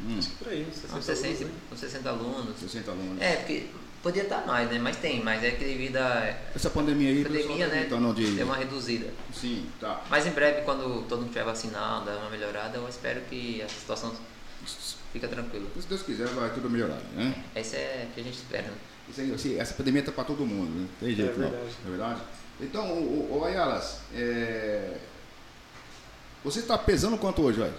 Hum. 0.00 0.18
Acho 0.18 0.28
que 0.28 0.34
é 0.34 0.38
por 0.38 0.48
aí, 0.52 0.66
60 0.72 0.96
uns 0.96 1.04
60, 1.04 1.28
alunos, 1.28 1.44
né? 1.44 1.72
60 1.80 2.10
alunos. 2.10 2.60
60 2.60 2.90
alunos. 2.90 3.22
É, 3.22 3.36
porque 3.36 3.66
podia 4.02 4.22
estar 4.22 4.46
mais, 4.46 4.70
né? 4.70 4.78
Mas 4.78 4.96
tem, 4.96 5.22
mas 5.22 5.42
é 5.42 5.50
que 5.50 5.64
devido 5.64 5.96
a. 5.96 6.36
Essa 6.54 6.70
pandemia 6.70 7.10
aí, 7.10 7.24
pandemia, 7.24 7.68
tá 7.68 7.74
né? 7.74 7.84
Então, 7.86 8.14
de... 8.14 8.32
Deu 8.32 8.46
uma 8.46 8.56
reduzida. 8.56 9.12
Sim, 9.32 9.66
tá. 9.80 10.02
Mas 10.08 10.26
em 10.26 10.30
breve, 10.30 10.62
quando 10.62 11.06
todo 11.08 11.20
mundo 11.20 11.28
tiver 11.28 11.44
vacinado, 11.44 12.06
dar 12.06 12.16
uma 12.18 12.30
melhorada, 12.30 12.78
eu 12.78 12.88
espero 12.88 13.20
que 13.22 13.60
a 13.62 13.68
situação 13.68 14.14
fica 15.12 15.28
tranquila. 15.28 15.66
Se 15.80 15.88
Deus 15.88 16.02
quiser, 16.02 16.26
vai 16.28 16.52
tudo 16.52 16.70
melhorar, 16.70 17.00
né? 17.14 17.44
É, 17.54 17.60
é 17.60 18.08
o 18.10 18.14
que 18.14 18.20
a 18.20 18.24
gente 18.24 18.36
espera, 18.36 18.68
né? 18.68 18.76
Isso 19.08 19.20
aí, 19.20 19.32
assim, 19.32 19.58
essa 19.58 19.74
pandemia 19.74 20.02
tá 20.02 20.12
para 20.12 20.24
todo 20.24 20.44
mundo, 20.44 20.70
né? 20.70 20.88
Tem 21.00 21.14
jeito, 21.14 21.40
é 21.40 21.44
não. 21.44 21.48
É 21.48 21.88
verdade? 21.88 22.20
Então, 22.60 22.92
o, 22.92 23.32
o, 23.32 23.38
o 23.38 23.44
Ayalas, 23.44 24.00
é... 24.14 24.98
você 26.44 26.60
está 26.60 26.76
pesando 26.76 27.16
quanto 27.16 27.42
hoje, 27.42 27.58
velho? 27.58 27.74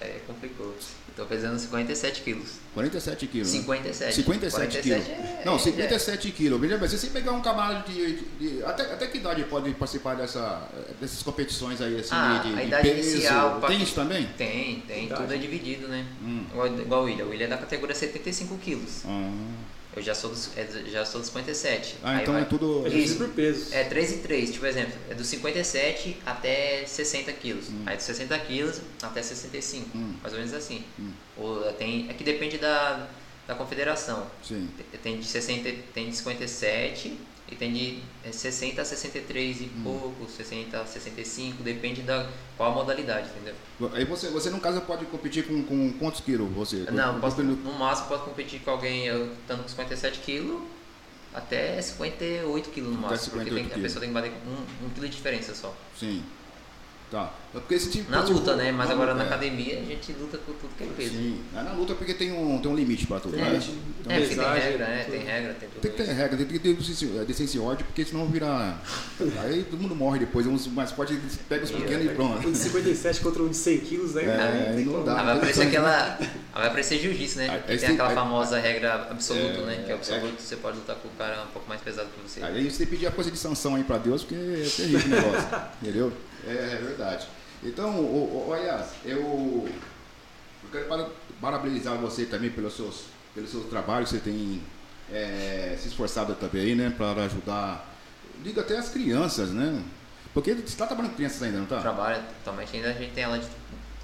É, 0.00 0.18
complicou. 0.26 0.74
Tô 1.14 1.26
pesando 1.26 1.58
57 1.58 2.22
quilos. 2.22 2.52
47 2.72 3.26
quilos. 3.26 3.52
né? 3.52 3.58
57. 3.58 4.14
57 4.14 4.80
quilos. 4.80 5.04
47 5.04 5.10
é- 5.10 5.42
Não, 5.44 5.56
é- 5.56 5.58
57 5.58 6.30
quilos. 6.30 6.60
Veja 6.60 6.78
bem, 6.78 6.88
se 6.88 6.98
você 6.98 7.08
pegar 7.08 7.32
um 7.32 7.42
camarada 7.42 7.84
de. 7.86 8.14
de- 8.16 8.24
de- 8.56 8.64
até, 8.64 8.82
até 8.84 9.06
que 9.08 9.18
idade 9.18 9.44
pode 9.44 9.70
participar 9.74 10.14
dessa, 10.14 10.66
dessas 11.00 11.22
competições 11.22 11.80
aí, 11.82 11.98
assim, 11.98 12.08
Ah, 12.12 12.40
de, 12.42 12.52
a 12.54 12.56
de 12.60 12.66
idade 12.68 12.88
peso? 12.90 13.10
inicial, 13.10 13.60
Tem 13.60 13.82
isso 13.82 13.94
também? 13.94 14.26
Tem, 14.38 14.80
tem. 14.86 15.06
Idade. 15.06 15.20
Tudo 15.22 15.34
é 15.34 15.36
dividido, 15.36 15.88
né? 15.88 16.06
Hum. 16.22 16.44
Igual, 16.50 16.66
igual 16.68 17.02
o 17.02 17.04
William. 17.04 17.24
O 17.26 17.28
William 17.30 17.46
é 17.46 17.50
da 17.50 17.58
categoria 17.58 17.94
75 17.94 18.56
quilos. 18.56 19.02
Ah, 19.04 19.30
Eu 19.96 20.02
já 20.02 20.14
sou 20.14 20.30
dos, 20.30 20.56
é, 20.56 20.66
já 20.88 21.04
sou 21.04 21.20
dos 21.20 21.28
57. 21.30 21.96
Ah, 22.02 22.10
Aí 22.16 22.22
então 22.22 22.34
vai- 22.34 22.42
é 22.42 22.46
tudo. 22.46 22.88
Gente 22.88 23.04
Isso. 23.06 23.16
por 23.16 23.28
pesos. 23.30 23.72
É 23.72 23.82
3 23.84 24.12
e 24.12 24.18
3, 24.18 24.52
tipo 24.52 24.64
exemplo, 24.64 24.92
é 25.10 25.14
dos 25.14 25.26
57 25.26 26.16
até 26.24 26.84
60 26.86 27.32
quilos. 27.32 27.68
Hum. 27.68 27.82
Aí 27.86 27.96
dos 27.96 28.04
60 28.06 28.38
quilos 28.38 28.80
até 29.02 29.20
65. 29.22 29.96
Hum. 29.98 30.14
Mais 30.22 30.32
ou 30.32 30.38
menos 30.38 30.54
assim. 30.54 30.84
Hum. 30.98 31.10
Ou 31.36 31.72
tem, 31.72 32.06
é 32.08 32.14
que 32.14 32.22
depende 32.22 32.56
da, 32.58 33.08
da 33.48 33.54
confederação. 33.56 34.26
Sim. 34.42 34.68
Tem 35.02 35.18
de 35.18 35.26
60, 35.26 35.68
tem 35.92 36.08
de 36.08 36.16
57 36.16 37.18
e 37.50 37.56
tem 37.56 37.72
de 37.72 37.98
é, 38.24 38.30
60 38.32 38.80
a 38.80 38.84
63 38.84 39.60
e 39.60 39.64
Hum. 39.64 39.80
pouco, 39.82 40.30
60 40.30 40.80
a 40.80 40.86
65, 40.86 41.62
depende 41.62 42.02
da 42.02 42.28
qual 42.56 42.70
a 42.72 42.74
modalidade, 42.74 43.28
entendeu? 43.30 43.54
Aí 43.92 44.04
você, 44.04 44.28
você 44.28 44.50
no 44.50 44.60
caso 44.60 44.80
pode 44.82 45.04
competir 45.06 45.46
com, 45.46 45.62
com 45.64 45.92
quantos 45.94 46.20
quilos 46.20 46.50
você? 46.52 46.86
Não, 46.90 47.14
Com- 47.14 47.20
posso, 47.20 47.36
com- 47.36 47.42
no 47.42 47.72
máximo 47.78 48.08
posso 48.08 48.24
competir 48.24 48.60
com 48.60 48.70
alguém 48.70 49.06
eu 49.06 49.32
estando 49.32 49.62
com 49.62 49.68
57 49.68 50.20
quilos 50.20 50.62
até 51.34 51.80
58 51.80 52.70
quilos 52.70 52.90
no 52.94 53.00
máximo, 53.00 53.32
porque 53.32 53.50
58 53.50 53.68
tem, 53.70 53.78
a 53.78 53.82
pessoa 53.82 54.00
tem 54.00 54.08
que 54.10 54.14
bater 54.14 54.30
com 54.32 54.50
um, 54.50 54.86
um 54.86 54.90
quilo 54.90 55.08
de 55.08 55.16
diferença 55.16 55.54
só. 55.54 55.74
Sim. 55.98 56.22
Tá. 57.10 57.32
É 57.52 57.58
porque 57.58 57.74
esse 57.74 57.90
tipo 57.90 58.08
Na 58.08 58.22
luta, 58.22 58.54
né? 58.54 58.70
Mas 58.70 58.88
agora 58.88 59.12
na 59.14 59.24
é. 59.24 59.26
academia 59.26 59.80
a 59.80 59.82
gente 59.82 60.12
luta 60.12 60.38
com 60.38 60.52
tudo 60.52 60.70
que 60.78 60.84
é 60.84 60.86
peso. 60.96 61.10
Sim. 61.10 61.40
É 61.56 61.60
na 61.60 61.72
luta 61.72 61.92
porque 61.96 62.14
tem 62.14 62.30
um, 62.30 62.56
tem 62.60 62.70
um 62.70 62.76
limite 62.76 63.04
para 63.08 63.18
tudo, 63.18 63.32
Tem 63.34 63.42
né? 63.42 63.50
limite. 63.50 63.74
Então, 64.00 64.12
É, 64.12 64.20
porque 64.20 64.34
tem 64.36 64.44
regra, 64.44 64.86
né? 64.86 65.06
Tem 65.10 65.20
regra, 65.24 65.54
tem 65.54 65.68
tudo 65.68 65.80
Tem 65.80 65.90
que 65.90 65.96
ter 65.96 66.02
isso. 66.04 66.12
regra, 66.12 66.36
tem 66.36 66.46
que 66.46 66.58
ter 66.60 66.72
licença- 66.72 67.24
licença 67.24 67.56
em 67.56 67.60
ordem, 67.60 67.84
porque 67.84 68.04
senão 68.04 68.26
vira. 68.28 68.76
Aí 69.42 69.64
todo 69.68 69.80
mundo 69.80 69.96
morre 69.96 70.20
depois. 70.20 70.46
Uns 70.46 70.68
mais 70.68 70.92
fortes 70.92 71.18
pega 71.48 71.64
os 71.64 71.70
E 71.70 71.74
pequenos 71.74 72.04
e 72.04 72.08
Um 72.10 72.14
pronto. 72.14 72.48
de 72.52 72.56
57 72.56 73.20
contra 73.20 73.42
um 73.42 73.48
de 73.48 73.56
100 73.56 73.78
quilos, 73.80 74.16
aí 74.16 74.26
É, 74.26 74.82
não 74.86 75.02
dá. 75.04 75.18
Ah, 75.20 75.24
vai 75.24 75.36
aparecer 75.38 75.66
aquela. 75.66 76.18
ah, 76.54 76.58
vai 76.60 76.68
aparecer 76.68 76.98
jiu-jitsu, 77.00 77.38
né? 77.38 77.60
Tem 77.66 77.76
aquela 77.88 78.10
aí- 78.10 78.14
famosa 78.14 78.56
regra 78.60 79.08
absoluta, 79.10 79.58
É, 79.62 79.66
né? 79.66 79.82
Que 79.84 79.90
é 79.90 79.94
é. 79.94 79.96
absoluto, 79.96 80.40
você 80.40 80.54
pode 80.54 80.76
lutar 80.76 80.94
com 80.94 81.08
o 81.08 81.10
cara 81.18 81.42
um 81.42 81.48
pouco 81.52 81.68
mais 81.68 81.80
pesado 81.80 82.08
que 82.14 82.30
você. 82.30 82.40
Aí 82.40 82.70
você 82.70 82.78
tem 82.78 82.86
que 82.86 82.92
pedir 82.92 83.06
a 83.08 83.10
coisa 83.10 83.32
de 83.32 83.36
sanção 83.36 83.74
aí 83.74 83.82
pra 83.82 83.98
Deus, 83.98 84.22
porque 84.22 84.36
é 84.36 84.68
terrível 84.76 85.00
o 85.06 85.08
negócio. 85.22 85.48
entendeu? 85.82 86.12
É, 86.46 86.50
é 86.74 86.76
verdade. 86.82 87.26
Então, 87.62 87.90
o, 88.00 88.52
Ayas, 88.54 88.90
eu, 89.04 89.20
eu 90.64 90.70
quero 90.72 90.86
para- 90.86 91.08
parabenizar 91.40 91.96
você 91.98 92.24
também 92.24 92.50
pelos 92.50 92.74
seus, 92.74 93.04
pelos 93.34 93.50
seus 93.50 93.66
trabalhos, 93.66 94.08
você 94.10 94.18
tem 94.18 94.62
é, 95.12 95.76
se 95.78 95.88
esforçado 95.88 96.34
também 96.34 96.62
aí, 96.62 96.74
né? 96.74 96.94
Para 96.96 97.24
ajudar, 97.24 97.94
digo 98.42 98.60
até 98.60 98.78
as 98.78 98.88
crianças, 98.88 99.50
né? 99.50 99.82
Porque 100.32 100.54
você 100.54 100.62
está 100.62 100.86
trabalhando 100.86 101.10
com 101.10 101.16
crianças 101.16 101.42
ainda, 101.42 101.58
não 101.58 101.66
tá? 101.66 101.80
Trabalha 101.80 102.22
totalmente, 102.44 102.76
ainda 102.76 102.90
a 102.90 102.92
gente 102.92 103.12
tem 103.12 103.24
aula 103.24 103.38
de 103.38 103.46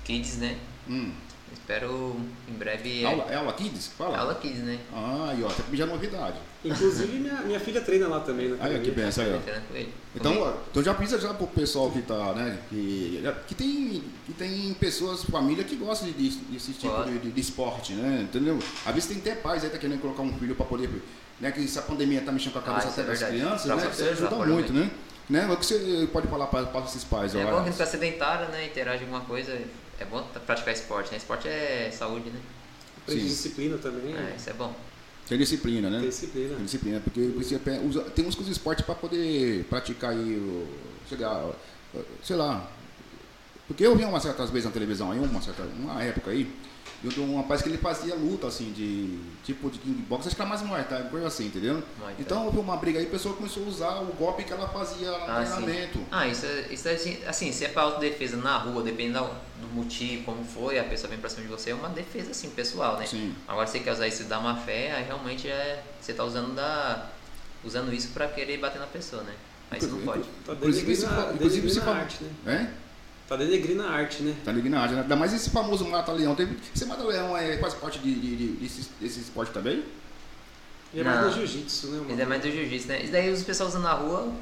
kids, 0.05 0.37
né? 0.39 0.59
Hum. 0.89 1.13
Espero 1.59 2.17
em 2.49 2.53
breve. 2.55 3.03
é- 3.03 3.07
Aula, 3.07 3.25
é 3.31 3.37
aula 3.37 3.53
Kids? 3.55 3.89
Fala. 3.99 4.19
Aula 4.19 4.35
kids, 4.37 4.59
né? 4.63 4.79
Ah, 4.95 5.35
e 5.37 5.43
ó, 5.43 5.49
tá 5.49 5.65
já 5.73 5.87
novidade. 5.87 6.37
Inclusive, 6.65 7.19
minha, 7.19 7.41
minha 7.43 7.59
filha 7.61 7.81
treina 7.81 8.09
lá 8.09 8.21
também. 8.21 8.49
Na 8.51 8.65
Aí, 8.65 8.81
que 8.81 8.91
benção 8.91 9.25
aí, 9.25 9.35
ó. 9.35 9.39
Treinando 9.39 9.67
com 9.69 9.77
ele. 9.77 9.95
Então, 10.15 10.41
ó, 10.41 10.53
então 10.71 10.83
já 10.83 10.95
precisa 10.95 11.21
já 11.21 11.33
pro 11.35 11.47
pessoal 11.47 11.91
que 11.91 12.03
tá, 12.03 12.33
né, 12.35 12.59
que, 12.69 13.23
que 13.49 13.55
tem 13.55 14.03
que 14.27 14.33
tem 14.33 14.75
pessoas, 14.75 15.25
família 15.25 15.65
que 15.65 15.77
gostam 15.77 16.09
de, 16.09 16.15
de- 16.31 16.37
desse 16.47 16.73
tipo 16.73 17.05
de, 17.05 17.19
de- 17.19 17.31
de 17.33 17.41
esporte, 17.41 17.93
né, 17.95 18.21
entendeu? 18.23 18.59
Às 18.85 18.95
vezes 18.95 19.09
tem 19.09 19.19
até 19.19 19.35
pais 19.35 19.63
aí 19.65 19.71
que 19.71 19.77
tá 19.77 19.81
querendo 19.81 20.01
colocar 20.01 20.23
um 20.23 20.33
filho 20.39 20.55
para 20.55 20.67
poder, 20.67 20.89
né, 21.41 21.51
que 21.53 21.65
essa 21.65 21.83
pandemia 21.83 22.21
tá 22.23 22.33
mexendo 22.33 22.53
com 22.55 22.59
a 22.61 22.63
cabeça 22.63 22.89
Ah, 22.89 22.91
até 22.91 23.03
é 23.03 23.05
das 23.05 23.23
crianças, 23.23 23.67
Pra 23.67 23.77
né, 23.77 23.83
você 23.93 24.03
que 24.05 24.09
ajuda 24.11 24.29
ajuda 24.37 24.47
muito, 24.53 24.73
né? 24.73 24.91
Né, 25.29 25.47
o 25.53 25.57
que 25.57 25.67
você 25.67 26.09
pode 26.13 26.29
falar 26.29 26.47
para 26.47 26.81
esses 26.85 27.03
pais, 27.05 27.35
É 27.35 27.45
ó, 27.45 27.51
bom 27.51 27.61
que 27.61 27.67
não 27.67 27.73
ficar 27.73 27.87
sedentário, 27.87 28.49
né? 28.51 28.67
Interage 28.67 29.03
alguma 29.03 29.21
coisa. 29.23 29.59
É 29.99 30.05
bom 30.05 30.23
praticar 30.45 30.75
esporte, 30.75 31.11
né? 31.11 31.17
Esporte 31.17 31.49
é 31.49 31.91
saúde, 31.93 32.31
né? 32.31 32.41
Aprende 32.99 33.23
Sim. 33.23 33.29
disciplina 33.29 33.79
também. 33.79 34.15
É, 34.15 34.35
isso 34.37 34.51
é 34.51 34.53
bom. 34.53 34.75
tem 35.29 35.39
disciplina, 35.39 35.89
né? 35.89 36.01
Tem 36.01 36.09
disciplina. 36.09 36.55
Tem 36.57 36.65
disciplina, 36.65 37.01
porque 37.01 37.21
você 37.29 37.61
usa, 37.85 38.03
tem 38.03 38.27
uns 38.27 38.35
coisas 38.35 38.55
de 38.55 38.59
esporte 38.59 38.83
para 38.83 38.95
poder 38.95 39.65
praticar 39.65 40.11
aí, 40.11 40.37
o, 40.37 40.67
sei 41.09 41.19
lá, 41.19 41.53
sei 42.23 42.37
lá. 42.37 42.71
Porque 43.67 43.85
eu 43.85 43.97
vi 43.97 44.05
umas 44.05 44.23
certas 44.23 44.51
vezes 44.51 44.67
na 44.67 44.71
televisão 44.71 45.11
aí, 45.11 45.19
uma 45.19 45.41
certa, 45.41 45.63
uma 45.63 46.03
época 46.03 46.31
aí, 46.31 46.51
de 47.03 47.21
um 47.21 47.37
rapaz 47.37 47.63
que 47.63 47.69
ele 47.69 47.79
fazia 47.79 48.15
luta 48.15 48.47
assim 48.49 48.73
de 48.73 49.19
tipo 49.45 49.71
de 49.71 49.79
kickbox, 49.79 50.27
acho 50.27 50.35
que 50.35 50.43
era 50.43 50.49
mais 50.49 50.63
Muay 50.63 50.83
Thai, 50.85 51.09
coisa 51.09 51.27
assim, 51.27 51.47
entendeu? 51.47 51.75
Muay 51.99 52.15
Thai. 52.15 52.17
Então 52.19 52.47
houve 52.47 52.59
uma 52.59 52.77
briga 52.77 52.99
aí, 52.99 53.07
a 53.07 53.11
pessoa 53.11 53.35
começou 53.37 53.65
a 53.65 53.67
usar 53.69 54.01
o 54.03 54.07
golpe 54.15 54.43
que 54.45 54.53
ela 54.53 54.67
fazia 54.69 55.11
no 55.11 55.17
Ah, 55.31 55.45
sim. 55.47 55.63
treinamento. 55.63 55.99
Ah, 56.11 56.27
isso, 56.27 56.45
é- 56.47 56.67
isso 56.73 56.89
é 56.89 56.93
assim, 56.95 57.19
assim, 57.27 57.53
se 57.53 57.65
é 57.65 57.69
pra 57.69 57.83
autodefesa 57.83 58.37
na 58.39 58.57
rua, 58.59 58.83
dependendo 58.83 59.29
do 59.61 59.69
motivo, 59.75 60.25
como 60.25 60.45
foi, 60.45 60.79
a 60.79 60.85
pessoa 60.85 61.09
vem 61.11 61.19
pra 61.19 61.29
cima 61.31 61.43
de 61.43 61.49
você, 61.49 61.71
é 61.71 61.75
uma 61.75 61.89
defesa 61.91 62.31
assim, 62.33 62.51
pessoal, 62.51 62.97
né? 62.99 63.07
Sim. 63.07 63.35
Agora 63.47 63.67
você 63.67 63.79
quer 63.81 63.93
usar 63.93 64.09
isso 64.09 64.25
da 64.25 64.41
má 64.41 64.57
fé, 64.57 64.93
aí 64.93 65.05
realmente 65.05 65.49
é. 65.49 65.83
Você 66.01 66.13
tá 66.13 66.25
usando 66.25 66.55
da. 66.55 67.11
usando 67.65 67.93
isso 67.93 68.09
pra 68.15 68.29
querer 68.29 68.59
bater 68.59 68.79
na 68.79 68.87
pessoa, 68.87 69.23
né? 69.23 69.35
Aí 69.71 69.79
isso 69.79 69.89
não 69.89 70.01
pode. 70.03 70.23
Tá 70.45 70.53
Inclusive, 70.53 71.05
a, 71.05 71.09
fa- 71.09 71.33
inclusive 71.35 71.69
se 73.29 73.37
denegrindo 73.37 73.83
a 73.83 73.91
arte, 73.91 74.23
né? 74.23 74.31
É? 74.41 74.45
Tá 74.45 74.51
denegrindo 74.53 74.77
a 74.77 74.81
arte, 74.81 74.95
né? 74.95 74.97
Tá 74.97 74.97
na 74.97 74.97
né? 74.97 75.03
Ainda 75.03 75.17
mais 75.17 75.33
esse 75.33 75.51
famoso 75.51 75.85
mata-leão. 75.87 76.35
Teve- 76.35 76.57
Esse 76.75 76.85
mata-leão 76.85 77.37
é, 77.37 77.59
faz 77.59 77.75
parte 77.75 77.99
de, 77.99 78.15
de, 78.15 78.37
de- 78.37 78.53
desse, 78.53 78.89
desse 79.01 79.21
esporte 79.21 79.53
também? 79.53 79.85
E 80.95 81.01
é 81.01 81.05
mais 81.05 81.27
no 81.27 81.33
jiu-jitsu, 81.33 81.89
né? 81.89 81.97
Isso 81.99 82.09
mano? 82.09 82.23
é 82.23 82.25
mais 82.27 82.43
do 82.43 82.51
jiu-jitsu, 82.51 82.89
né? 82.89 83.03
Isso 83.03 83.13
daí 83.13 83.31
os 83.31 83.43
pessoal 83.43 83.69
usando 83.69 83.83
na 83.83 83.93
rua, 83.93 84.33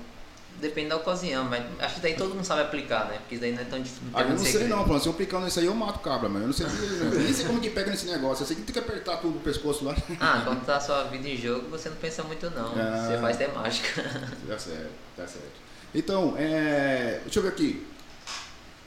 depende 0.61 0.91
da 0.91 0.97
ocasião, 0.97 1.45
mas 1.45 1.65
acho 1.81 1.95
que 1.97 2.01
daí 2.03 2.15
todo 2.15 2.35
mundo 2.35 2.45
sabe 2.45 2.61
aplicar, 2.63 3.07
né? 3.09 3.17
Porque 3.19 3.35
isso 3.37 3.41
daí 3.43 3.53
não 3.53 3.63
é 3.63 3.65
tão 3.65 3.81
difícil. 3.81 4.03
Ah, 4.13 4.21
eu 4.23 4.29
não 4.29 4.39
sei 4.39 4.53
segredo. 4.53 4.71
não, 4.77 4.85
Bruno. 4.85 5.01
Se 5.01 5.07
eu 5.09 5.13
aplicando 5.13 5.49
isso 5.49 5.59
aí, 5.59 5.67
eu 5.67 5.75
mato 5.75 5.97
o 5.97 6.01
cabra, 6.01 6.29
mano. 6.29 6.45
Eu 6.45 6.49
não 6.49 6.55
sei, 6.55 6.67
eu 7.01 7.21
nem 7.21 7.33
sei 7.33 7.47
como 7.47 7.61
que 7.61 7.71
pega 7.71 7.91
nesse 7.91 8.07
negócio. 8.07 8.43
Eu 8.43 8.47
sei 8.47 8.57
que 8.57 8.63
tem 8.63 8.73
que 8.75 8.79
apertar 8.79 9.17
tudo 9.17 9.39
o 9.39 9.41
pescoço 9.41 9.85
lá. 9.85 9.97
Ah, 10.21 10.43
quando 10.45 10.65
tá 10.65 10.77
a 10.77 10.81
sua 10.81 11.05
vida 11.05 11.27
em 11.27 11.37
jogo, 11.37 11.69
você 11.71 11.89
não 11.89 11.97
pensa 11.97 12.23
muito 12.23 12.49
não. 12.51 12.73
Ah. 12.77 13.09
Você 13.09 13.19
faz 13.19 13.37
até 13.37 13.49
mágica. 13.49 14.03
Tá 14.47 14.59
certo, 14.59 14.91
tá 15.17 15.27
certo. 15.27 15.65
Então, 15.95 16.35
é, 16.37 17.21
deixa 17.25 17.39
eu 17.39 17.43
ver 17.43 17.49
aqui. 17.49 17.87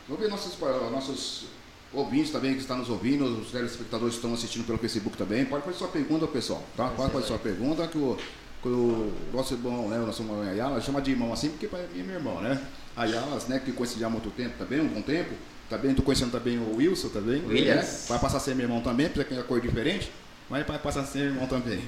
Vamos 0.07 0.23
ver 0.23 0.29
nossos, 0.29 0.57
nossos 0.91 1.45
ouvintes 1.93 2.31
também 2.31 2.53
que 2.53 2.61
estão 2.61 2.77
nos 2.77 2.89
ouvindo, 2.89 3.25
os 3.25 3.51
telespectadores 3.51 4.13
que 4.13 4.19
estão 4.19 4.33
assistindo 4.33 4.65
pelo 4.65 4.77
Facebook 4.77 5.17
também. 5.17 5.45
Pode 5.45 5.65
fazer 5.65 5.77
sua 5.77 5.87
pergunta, 5.87 6.27
pessoal. 6.27 6.63
Tá? 6.75 6.87
Pode 6.89 7.11
fazer 7.11 7.27
sua 7.27 7.39
pergunta 7.39 7.87
que 7.87 7.97
o, 7.97 8.17
que 8.61 8.69
o 8.69 9.13
nosso 9.33 9.53
irmão, 9.53 9.89
né, 9.89 9.99
o 9.99 10.05
nosso 10.05 10.21
irmão 10.21 10.41
Ayala, 10.41 10.79
chama 10.81 11.01
de 11.01 11.11
irmão 11.11 11.33
assim 11.33 11.49
porque 11.49 11.65
é 11.65 12.03
meu 12.03 12.15
irmão, 12.15 12.41
né? 12.41 12.61
Ayalas, 12.95 13.47
né, 13.47 13.59
que 13.59 13.71
conhece 13.71 13.99
já 13.99 14.07
há 14.07 14.09
muito 14.09 14.29
tempo 14.31 14.57
também, 14.57 14.79
um 14.79 14.87
bom 14.87 15.01
tempo. 15.01 15.33
Tá 15.69 15.77
bem, 15.77 15.93
tô 15.93 16.01
conhecendo 16.01 16.31
também 16.31 16.57
o 16.57 16.77
Wilson 16.77 17.09
também. 17.09 17.41
Né? 17.41 17.75
Vai 18.07 18.19
passar 18.19 18.37
a 18.37 18.39
ser 18.39 18.55
meu 18.55 18.65
irmão 18.65 18.81
também, 18.81 19.09
porque 19.09 19.33
a 19.33 19.43
cor 19.43 19.59
diferente. 19.59 20.09
Mas 20.49 20.65
vai 20.65 20.79
passar 20.79 21.01
a 21.01 21.03
ser 21.03 21.19
meu 21.19 21.27
irmão 21.27 21.47
também. 21.47 21.83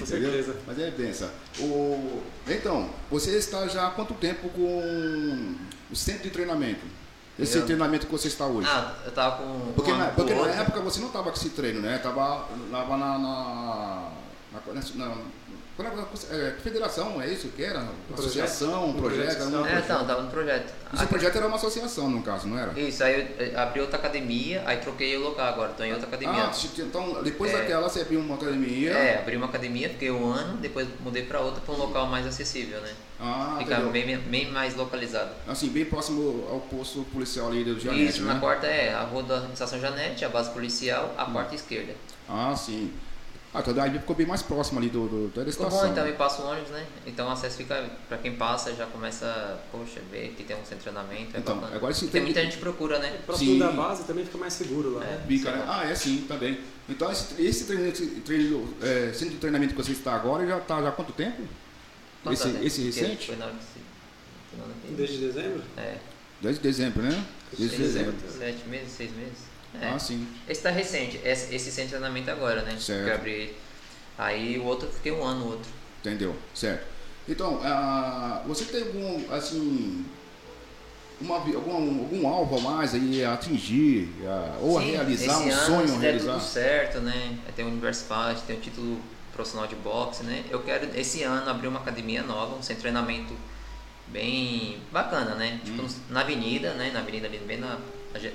Com 0.00 0.04
certeza. 0.04 0.56
Mas 0.66 0.78
é 0.80 0.90
benção. 0.90 1.30
O... 1.60 2.20
Então, 2.48 2.90
você 3.08 3.38
está 3.38 3.68
já 3.68 3.86
há 3.86 3.90
quanto 3.92 4.14
tempo 4.14 4.48
com 4.48 5.54
o 5.88 5.94
centro 5.94 6.24
de 6.24 6.30
treinamento? 6.30 6.80
Esse 7.38 7.58
Eu- 7.58 7.64
treinamento 7.64 8.06
que 8.06 8.12
você 8.12 8.28
está 8.28 8.46
hoje? 8.46 8.68
Ah, 8.70 8.94
eu 9.04 9.12
tava 9.12 9.36
com. 9.38 9.72
Porque, 9.74 9.92
um 9.92 9.96
na, 9.96 10.06
porque 10.08 10.34
na 10.34 10.46
época 10.48 10.80
você 10.80 11.00
não 11.00 11.06
estava 11.06 11.30
com 11.30 11.36
esse 11.36 11.50
treino, 11.50 11.80
né? 11.80 11.98
Tava, 11.98 12.46
tava 12.70 12.96
na. 12.96 13.18
na, 13.18 14.10
na, 14.52 15.06
na, 15.06 15.14
a- 15.88 16.34
é, 16.36 16.50
que 16.52 16.62
federação 16.62 17.20
é 17.22 17.28
isso 17.28 17.48
que 17.48 17.62
era? 17.64 17.84
Associação, 18.12 18.92
projeto. 18.92 18.96
Um 18.96 19.00
projeto? 19.00 19.26
projeto 19.26 19.40
um 19.40 19.44
social. 19.44 19.66
É, 19.66 19.70
projeto. 19.70 19.84
então, 19.84 20.06
tava 20.06 20.22
no 20.22 20.30
projeto. 20.30 20.72
Esse 20.92 21.06
projeto 21.06 21.36
era 21.36 21.46
uma 21.46 21.56
associação, 21.56 22.10
no 22.10 22.22
caso, 22.22 22.48
não 22.48 22.58
era? 22.58 22.78
Isso, 22.78 23.02
aí 23.04 23.20
eu 23.38 23.46
eh, 23.46 23.52
abri 23.56 23.80
outra 23.80 23.96
academia, 23.98 24.62
aí 24.66 24.76
troquei 24.78 25.16
o 25.16 25.20
local 25.20 25.46
agora, 25.46 25.72
tô 25.72 25.84
em 25.84 25.92
outra 25.92 26.06
academia. 26.08 26.44
Ah, 26.44 26.52
então 26.78 27.22
depois 27.22 27.52
É. 27.52 27.58
daquela 27.58 27.88
você 27.88 28.00
abriu 28.00 28.20
uma 28.20 28.34
academia. 28.34 28.92
É, 28.92 29.18
abri 29.20 29.36
uma 29.36 29.46
academia, 29.46 29.88
fiquei 29.88 30.10
um 30.10 30.32
ano, 30.32 30.56
depois 30.58 30.88
mudei 31.00 31.22
pra 31.24 31.40
outra 31.40 31.60
pra 31.60 31.74
um 31.74 31.78
local 31.78 32.06
mais 32.06 32.26
acessível, 32.26 32.80
né? 32.80 32.92
Ah, 33.20 33.58
entendeu? 33.60 33.90
bem, 33.90 34.18
bem 34.18 34.50
mais 34.50 34.74
localizado. 34.74 35.30
Assim, 35.46 35.68
bem 35.68 35.84
próximo 35.84 36.46
ao 36.50 36.60
posto 36.60 37.02
policial 37.12 37.48
ali 37.48 37.62
do 37.62 37.78
Janete, 37.78 38.04
Isso, 38.04 38.22
né? 38.22 38.32
na 38.34 38.40
quarta 38.40 38.66
é 38.66 38.94
a 38.94 39.02
rua 39.02 39.22
da 39.22 39.44
estação 39.52 39.78
Janete, 39.78 40.24
a 40.24 40.28
base 40.28 40.50
policial, 40.50 41.14
a 41.18 41.26
quarta 41.26 41.54
esquerda. 41.54 41.92
Ah, 42.28 42.54
sim. 42.56 42.90
Ah, 43.52 43.58
então 43.60 43.74
daí 43.74 43.90
ficou 43.98 44.14
bem 44.14 44.26
mais 44.26 44.42
próximo 44.42 44.78
ali 44.78 44.88
do, 44.88 45.08
do, 45.08 45.22
da 45.28 45.44
Ficou 45.44 45.66
estação. 45.66 45.80
bom, 45.86 45.92
então 45.92 46.04
me 46.04 46.12
passa 46.12 46.40
o 46.40 46.46
ônibus, 46.48 46.70
né? 46.70 46.86
Então 47.04 47.26
o 47.28 47.30
acesso 47.32 47.56
fica, 47.56 47.84
pra 48.08 48.16
quem 48.18 48.36
passa, 48.36 48.72
já 48.74 48.86
começa, 48.86 49.58
poxa, 49.72 50.00
ver 50.08 50.34
que 50.36 50.44
tem 50.44 50.54
um 50.56 50.60
centro 50.60 50.76
de 50.76 50.82
treinamento, 50.84 51.36
é 51.36 51.40
Então, 51.40 51.56
bacana. 51.56 51.76
agora 51.76 51.92
E 51.92 51.96
tem 51.96 52.08
tem- 52.10 52.22
muita 52.22 52.42
gente 52.42 52.52
que 52.54 52.60
procura, 52.60 53.00
né? 53.00 53.18
Próximo 53.26 53.50
Sim. 53.54 53.58
da 53.58 53.72
base 53.72 54.04
também 54.04 54.24
fica 54.24 54.38
mais 54.38 54.52
seguro 54.52 54.94
lá. 54.94 55.04
É. 55.04 55.08
né? 55.08 55.24
Bica, 55.26 55.50
né? 55.50 55.64
Ah, 55.66 55.84
é 55.84 55.94
sim, 55.96 56.24
também. 56.28 56.60
Então 56.88 57.10
esse, 57.10 57.42
esse 57.42 57.64
treinamento, 57.64 58.06
treino, 58.20 58.72
é, 58.82 59.12
centro 59.12 59.34
de 59.34 59.40
treinamento 59.40 59.74
que 59.74 59.82
você 59.82 59.92
está 59.92 60.14
agora 60.14 60.46
já 60.46 60.58
está 60.58 60.80
já 60.80 60.88
há 60.88 60.92
quanto 60.92 61.12
tempo? 61.12 61.42
Quanto 62.22 62.34
Esse, 62.34 62.50
tempo? 62.52 62.64
esse 62.64 62.82
recente? 62.82 63.26
Foi 63.26 63.36
na 63.36 63.46
hora 63.46 63.54
que 63.54 63.64
se- 63.64 64.94
Desde 64.96 65.18
dezembro? 65.18 65.62
É, 65.76 65.96
Desde 66.40 66.60
dezembro, 66.62 67.02
né? 67.02 67.24
Desde 67.58 67.76
dezembro. 67.76 68.14
sete 68.28 68.68
meses, 68.68 68.92
seis 68.92 69.10
meses. 69.16 69.49
É. 69.80 69.88
Ah, 69.88 69.98
sim. 69.98 70.26
Esse 70.48 70.62
tá 70.62 70.70
recente, 70.70 71.20
esse, 71.24 71.54
esse 71.54 71.70
de 71.82 71.88
treinamento 71.88 72.30
agora, 72.30 72.62
né? 72.62 72.76
Certo. 72.78 73.04
Que 73.04 73.10
eu 73.10 73.14
abri. 73.14 73.56
Aí 74.18 74.58
o 74.58 74.64
outro, 74.64 74.88
eu 74.88 74.92
fiquei 74.92 75.12
um 75.12 75.24
ano, 75.24 75.44
o 75.44 75.48
outro. 75.50 75.70
Entendeu? 76.00 76.34
Certo. 76.54 76.84
Então, 77.28 77.60
ah, 77.62 78.42
você 78.46 78.64
tem 78.64 78.82
algum, 78.82 79.32
assim, 79.32 80.04
uma, 81.20 81.36
algum, 81.36 82.00
algum 82.00 82.26
alvo 82.26 82.56
a 82.58 82.60
mais 82.60 82.94
aí 82.94 83.24
a 83.24 83.34
atingir, 83.34 84.08
a- 84.26 84.56
ou 84.60 84.78
a 84.78 84.82
Sim, 84.82 84.90
realizar, 84.90 85.24
esse 85.24 85.42
um 85.48 85.52
ano, 85.52 85.66
sonho 85.66 85.94
a 85.96 85.98
realizar? 86.00 86.32
tudo 86.32 86.42
certo, 86.44 86.98
né? 87.00 87.38
Tem 87.54 87.64
o 87.64 87.68
Universo 87.68 88.04
Fight, 88.06 88.42
tem 88.46 88.56
o 88.56 88.60
título 88.60 89.00
profissional 89.32 89.66
de 89.68 89.76
boxe, 89.76 90.24
né? 90.24 90.44
Eu 90.50 90.60
quero 90.62 90.88
esse 90.98 91.22
ano 91.22 91.48
abrir 91.48 91.68
uma 91.68 91.78
academia 91.80 92.22
nova, 92.22 92.56
um 92.56 92.62
centro 92.62 92.76
de 92.76 92.80
treinamento 92.80 93.34
bem 94.08 94.78
bacana, 94.90 95.34
né? 95.36 95.60
Tipo 95.64 95.82
Hum. 95.82 95.88
na 96.08 96.20
avenida, 96.20 96.74
né? 96.74 96.90
Na 96.92 97.00
avenida 97.00 97.26
ali, 97.26 97.38
bem 97.38 97.58
na, 97.58 97.78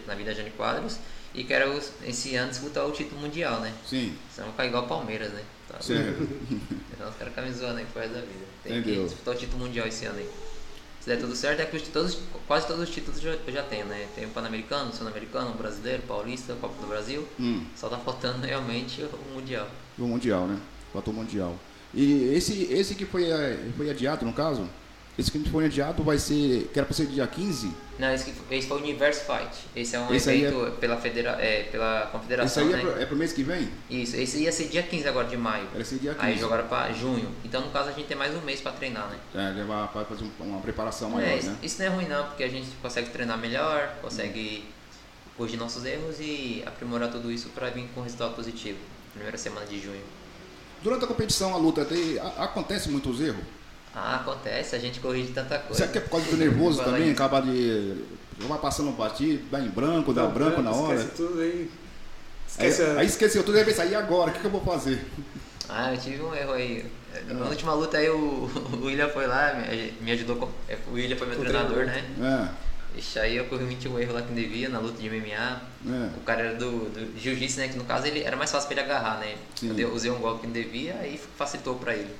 na 0.07 0.13
Avenida 0.13 0.33
Jane 0.33 0.51
Quadros. 0.51 0.97
E 1.35 1.43
quero 1.43 1.77
esse 2.05 2.35
ano 2.35 2.49
disputar 2.49 2.85
o 2.85 2.91
título 2.91 3.19
mundial, 3.21 3.59
né? 3.59 3.73
Sim, 3.85 4.13
Senão 4.33 4.51
vai 4.53 4.67
igual 4.67 4.85
o 4.85 4.87
Palmeiras, 4.87 5.31
né? 5.33 5.41
Tá. 5.67 5.81
certo. 5.81 6.21
Então 6.95 7.09
os 7.09 7.15
caras 7.17 7.33
ficam 7.33 7.45
me 7.45 7.51
zoando 7.53 7.79
aí 7.79 7.85
pro 7.91 8.01
resto 8.01 8.13
da 8.15 8.21
vida. 8.21 8.45
Tem 8.63 8.77
Entendeu. 8.79 9.01
que 9.03 9.09
disputar 9.09 9.35
o 9.35 9.37
título 9.37 9.65
mundial 9.65 9.85
esse 9.87 10.05
ano 10.05 10.17
aí. 10.19 10.29
Se 11.01 11.07
der 11.09 11.19
tudo 11.19 11.35
certo, 11.35 11.59
é 11.59 11.65
que 11.65 11.75
os- 11.75 11.83
todos, 11.89 12.17
quase 12.47 12.65
todos 12.67 12.81
os 12.83 12.89
títulos 12.89 13.21
eu 13.23 13.33
já- 13.33 13.39
eu 13.45 13.53
já 13.53 13.63
tenho, 13.63 13.85
né? 13.85 14.07
Tem 14.15 14.25
o 14.25 14.29
Pan-Americano, 14.29 14.89
o 14.91 14.95
Sul-Americano, 14.95 15.51
o 15.51 15.53
Brasileiro, 15.55 16.01
o 16.03 16.07
Paulista, 16.07 16.53
a 16.53 16.55
Copa 16.55 16.81
do 16.81 16.87
Brasil. 16.87 17.27
Hum, 17.39 17.65
Só 17.75 17.89
tá 17.89 17.97
faltando 17.97 18.47
realmente 18.47 19.01
o 19.03 19.33
Mundial. 19.35 19.67
o 19.99 20.03
Mundial, 20.07 20.47
né? 20.47 20.57
Faltou 20.93 21.13
o 21.13 21.17
Mundial. 21.17 21.55
E 21.93 22.33
esse, 22.33 22.63
esse 22.71 22.95
que 22.95 23.05
foi, 23.05 23.25
eh, 23.29 23.59
foi 23.75 23.89
adiado, 23.89 24.25
no 24.25 24.33
caso? 24.33 24.67
Esse 25.19 25.29
que 25.31 25.39
foi 25.49 25.65
adiado 25.65 26.01
vai 26.01 26.17
ser, 26.17 26.69
que 26.73 26.79
era 26.79 26.85
para 26.85 26.95
ser 26.95 27.07
dia 27.07 27.27
15? 27.27 27.71
Não, 27.97 28.13
esse, 28.13 28.31
que- 28.31 28.55
esse 28.55 28.67
foi 28.67 28.77
o 28.77 28.81
Universe 28.81 29.21
Fight. 29.25 29.55
Esse 29.75 29.95
é 29.95 29.99
um 29.99 30.13
Esse 30.13 30.29
aí 30.29 30.43
evento 30.43 30.71
pela, 30.79 30.97
federa 30.97 31.31
é, 31.39 31.63
pela 31.71 32.01
Esse 32.03 32.11
confederação, 32.11 32.63
aí 32.67 32.73
é 32.73 32.75
né? 32.75 32.81
pro, 32.81 33.01
é 33.01 33.05
pro 33.05 33.15
mês 33.15 33.31
que 33.31 33.41
vem? 33.43 33.69
Isso, 33.89 34.15
esse 34.17 34.39
ia 34.43 34.51
ser 34.51 34.67
dia 34.67 34.83
15 34.83 35.07
agora 35.07 35.27
de 35.27 35.37
maio. 35.37 35.67
Era 35.73 35.85
ser 35.85 35.99
dia 35.99 36.13
15. 36.13 36.25
Aí 36.25 36.37
jogaram 36.37 36.67
pra 36.67 36.91
junho. 36.91 37.31
Então, 37.43 37.61
no 37.61 37.71
caso, 37.71 37.89
a 37.89 37.91
gente 37.93 38.07
tem 38.07 38.17
mais 38.17 38.35
um 38.35 38.41
mês 38.41 38.59
pra 38.59 38.73
treinar, 38.73 39.07
né? 39.09 39.17
É, 39.33 39.53
levar 39.53 39.87
para 39.87 40.03
fazer 40.03 40.25
um- 40.25 40.43
uma 40.43 40.59
preparação 40.59 41.09
maior, 41.09 41.27
É, 41.29 41.37
isso, 41.37 41.47
né? 41.51 41.57
isso 41.63 41.79
não 41.79 41.85
é 41.85 41.89
ruim 41.89 42.05
não, 42.07 42.25
porque 42.25 42.43
a 42.43 42.49
gente 42.49 42.67
consegue 42.81 43.09
treinar 43.11 43.37
melhor, 43.37 43.95
consegue 44.01 44.65
corrigir 45.37 45.57
nossos 45.59 45.85
erros 45.85 46.17
e 46.19 46.63
aprimorar 46.65 47.09
tudo 47.11 47.31
isso 47.31 47.49
para 47.49 47.69
vir 47.69 47.87
com 47.95 48.01
resultado 48.01 48.35
positivo. 48.35 48.77
Primeira 49.13 49.37
semana 49.37 49.65
de 49.65 49.79
junho. 49.81 50.01
Durante 50.83 51.05
a 51.05 51.07
competição, 51.07 51.53
a 51.53 51.57
luta, 51.57 51.85
tem, 51.85 52.19
a- 52.19 52.43
acontece 52.43 52.89
muitos 52.89 53.21
erros? 53.21 53.43
Ah, 53.95 54.15
acontece, 54.17 54.75
a 54.75 54.79
gente 54.79 54.99
corrige 54.99 55.31
tanta 55.31 55.57
coisa. 55.59 55.75
Será 55.75 55.91
que 55.91 55.97
é 55.97 56.01
por 56.01 56.09
causa 56.11 56.25
do 56.29 56.37
nervoso 56.37 56.83
também? 56.83 57.03
aí. 57.03 57.11
Acaba 57.11 57.41
de. 57.41 58.03
Vai 58.39 58.57
passando 58.59 58.89
um 58.89 58.93
batido, 58.93 59.43
dá 59.49 59.59
em 59.61 59.69
branco, 59.69 60.13
dá 60.13 60.23
Dá 60.23 60.27
branco 60.27 60.61
na 60.61 60.71
hora. 60.71 60.95
Esquece 60.95 61.15
tudo 61.15 61.39
aí. 61.39 61.71
Aí, 62.57 62.67
Esquece 62.67 62.81
a- 62.83 62.99
aí 62.99 63.05
esqueceu 63.07 63.43
tudo, 63.43 63.57
aí 63.57 63.63
vai 63.63 63.73
sair 63.73 63.95
agora, 63.95 64.29
o 64.29 64.33
que, 64.33 64.39
que 64.39 64.45
eu 64.45 64.51
vou 64.51 64.61
fazer? 64.61 65.03
Ah, 65.69 65.93
eu 65.93 65.97
tive 65.97 66.21
um 66.21 66.35
erro 66.35 66.51
aí. 66.53 66.85
Na 67.27 67.45
Ah. 67.45 67.49
última 67.49 67.73
luta 67.73 67.97
aí 67.97 68.09
o, 68.09 68.15
o 68.73 68.85
William 68.85 69.07
foi 69.09 69.25
lá, 69.25 69.53
me, 69.53 69.91
me 70.01 70.11
ajudou. 70.11 70.35
Com, 70.35 70.49
é, 70.67 70.77
o 70.89 70.93
William 70.95 71.15
foi 71.15 71.27
meu 71.27 71.37
O 71.37 71.41
treinador, 71.41 71.73
treinador. 71.85 72.01
né? 72.17 72.49
É, 72.93 72.99
Ixi, 72.99 73.19
aí 73.19 73.35
eu 73.37 73.45
cometi 73.45 73.87
um 73.89 73.97
erro 73.99 74.13
lá 74.13 74.21
que 74.21 74.27
não 74.27 74.35
devia 74.35 74.69
na 74.69 74.79
luta 74.79 75.01
de 75.01 75.09
MMA. 75.09 75.61
é. 75.87 76.09
O 76.17 76.21
cara 76.25 76.41
era 76.43 76.55
do, 76.55 76.89
do 76.89 77.19
jiu-jitsu, 77.19 77.59
né? 77.59 77.67
Que 77.69 77.77
no 77.77 77.83
caso 77.85 78.05
ele 78.07 78.21
era 78.23 78.35
mais 78.37 78.51
fácil 78.51 78.67
pra 78.69 78.81
ele 78.81 78.89
agarrar, 78.91 79.19
né? 79.19 79.35
Sim. 79.55 79.73
Eu 79.77 79.93
usei 79.93 80.11
um 80.11 80.19
golpe 80.19 80.41
que 80.41 80.47
não 80.47 80.53
devia, 80.53 80.95
aí 81.01 81.19
facilitou 81.37 81.75
pra 81.75 81.93
ele. 81.93 82.13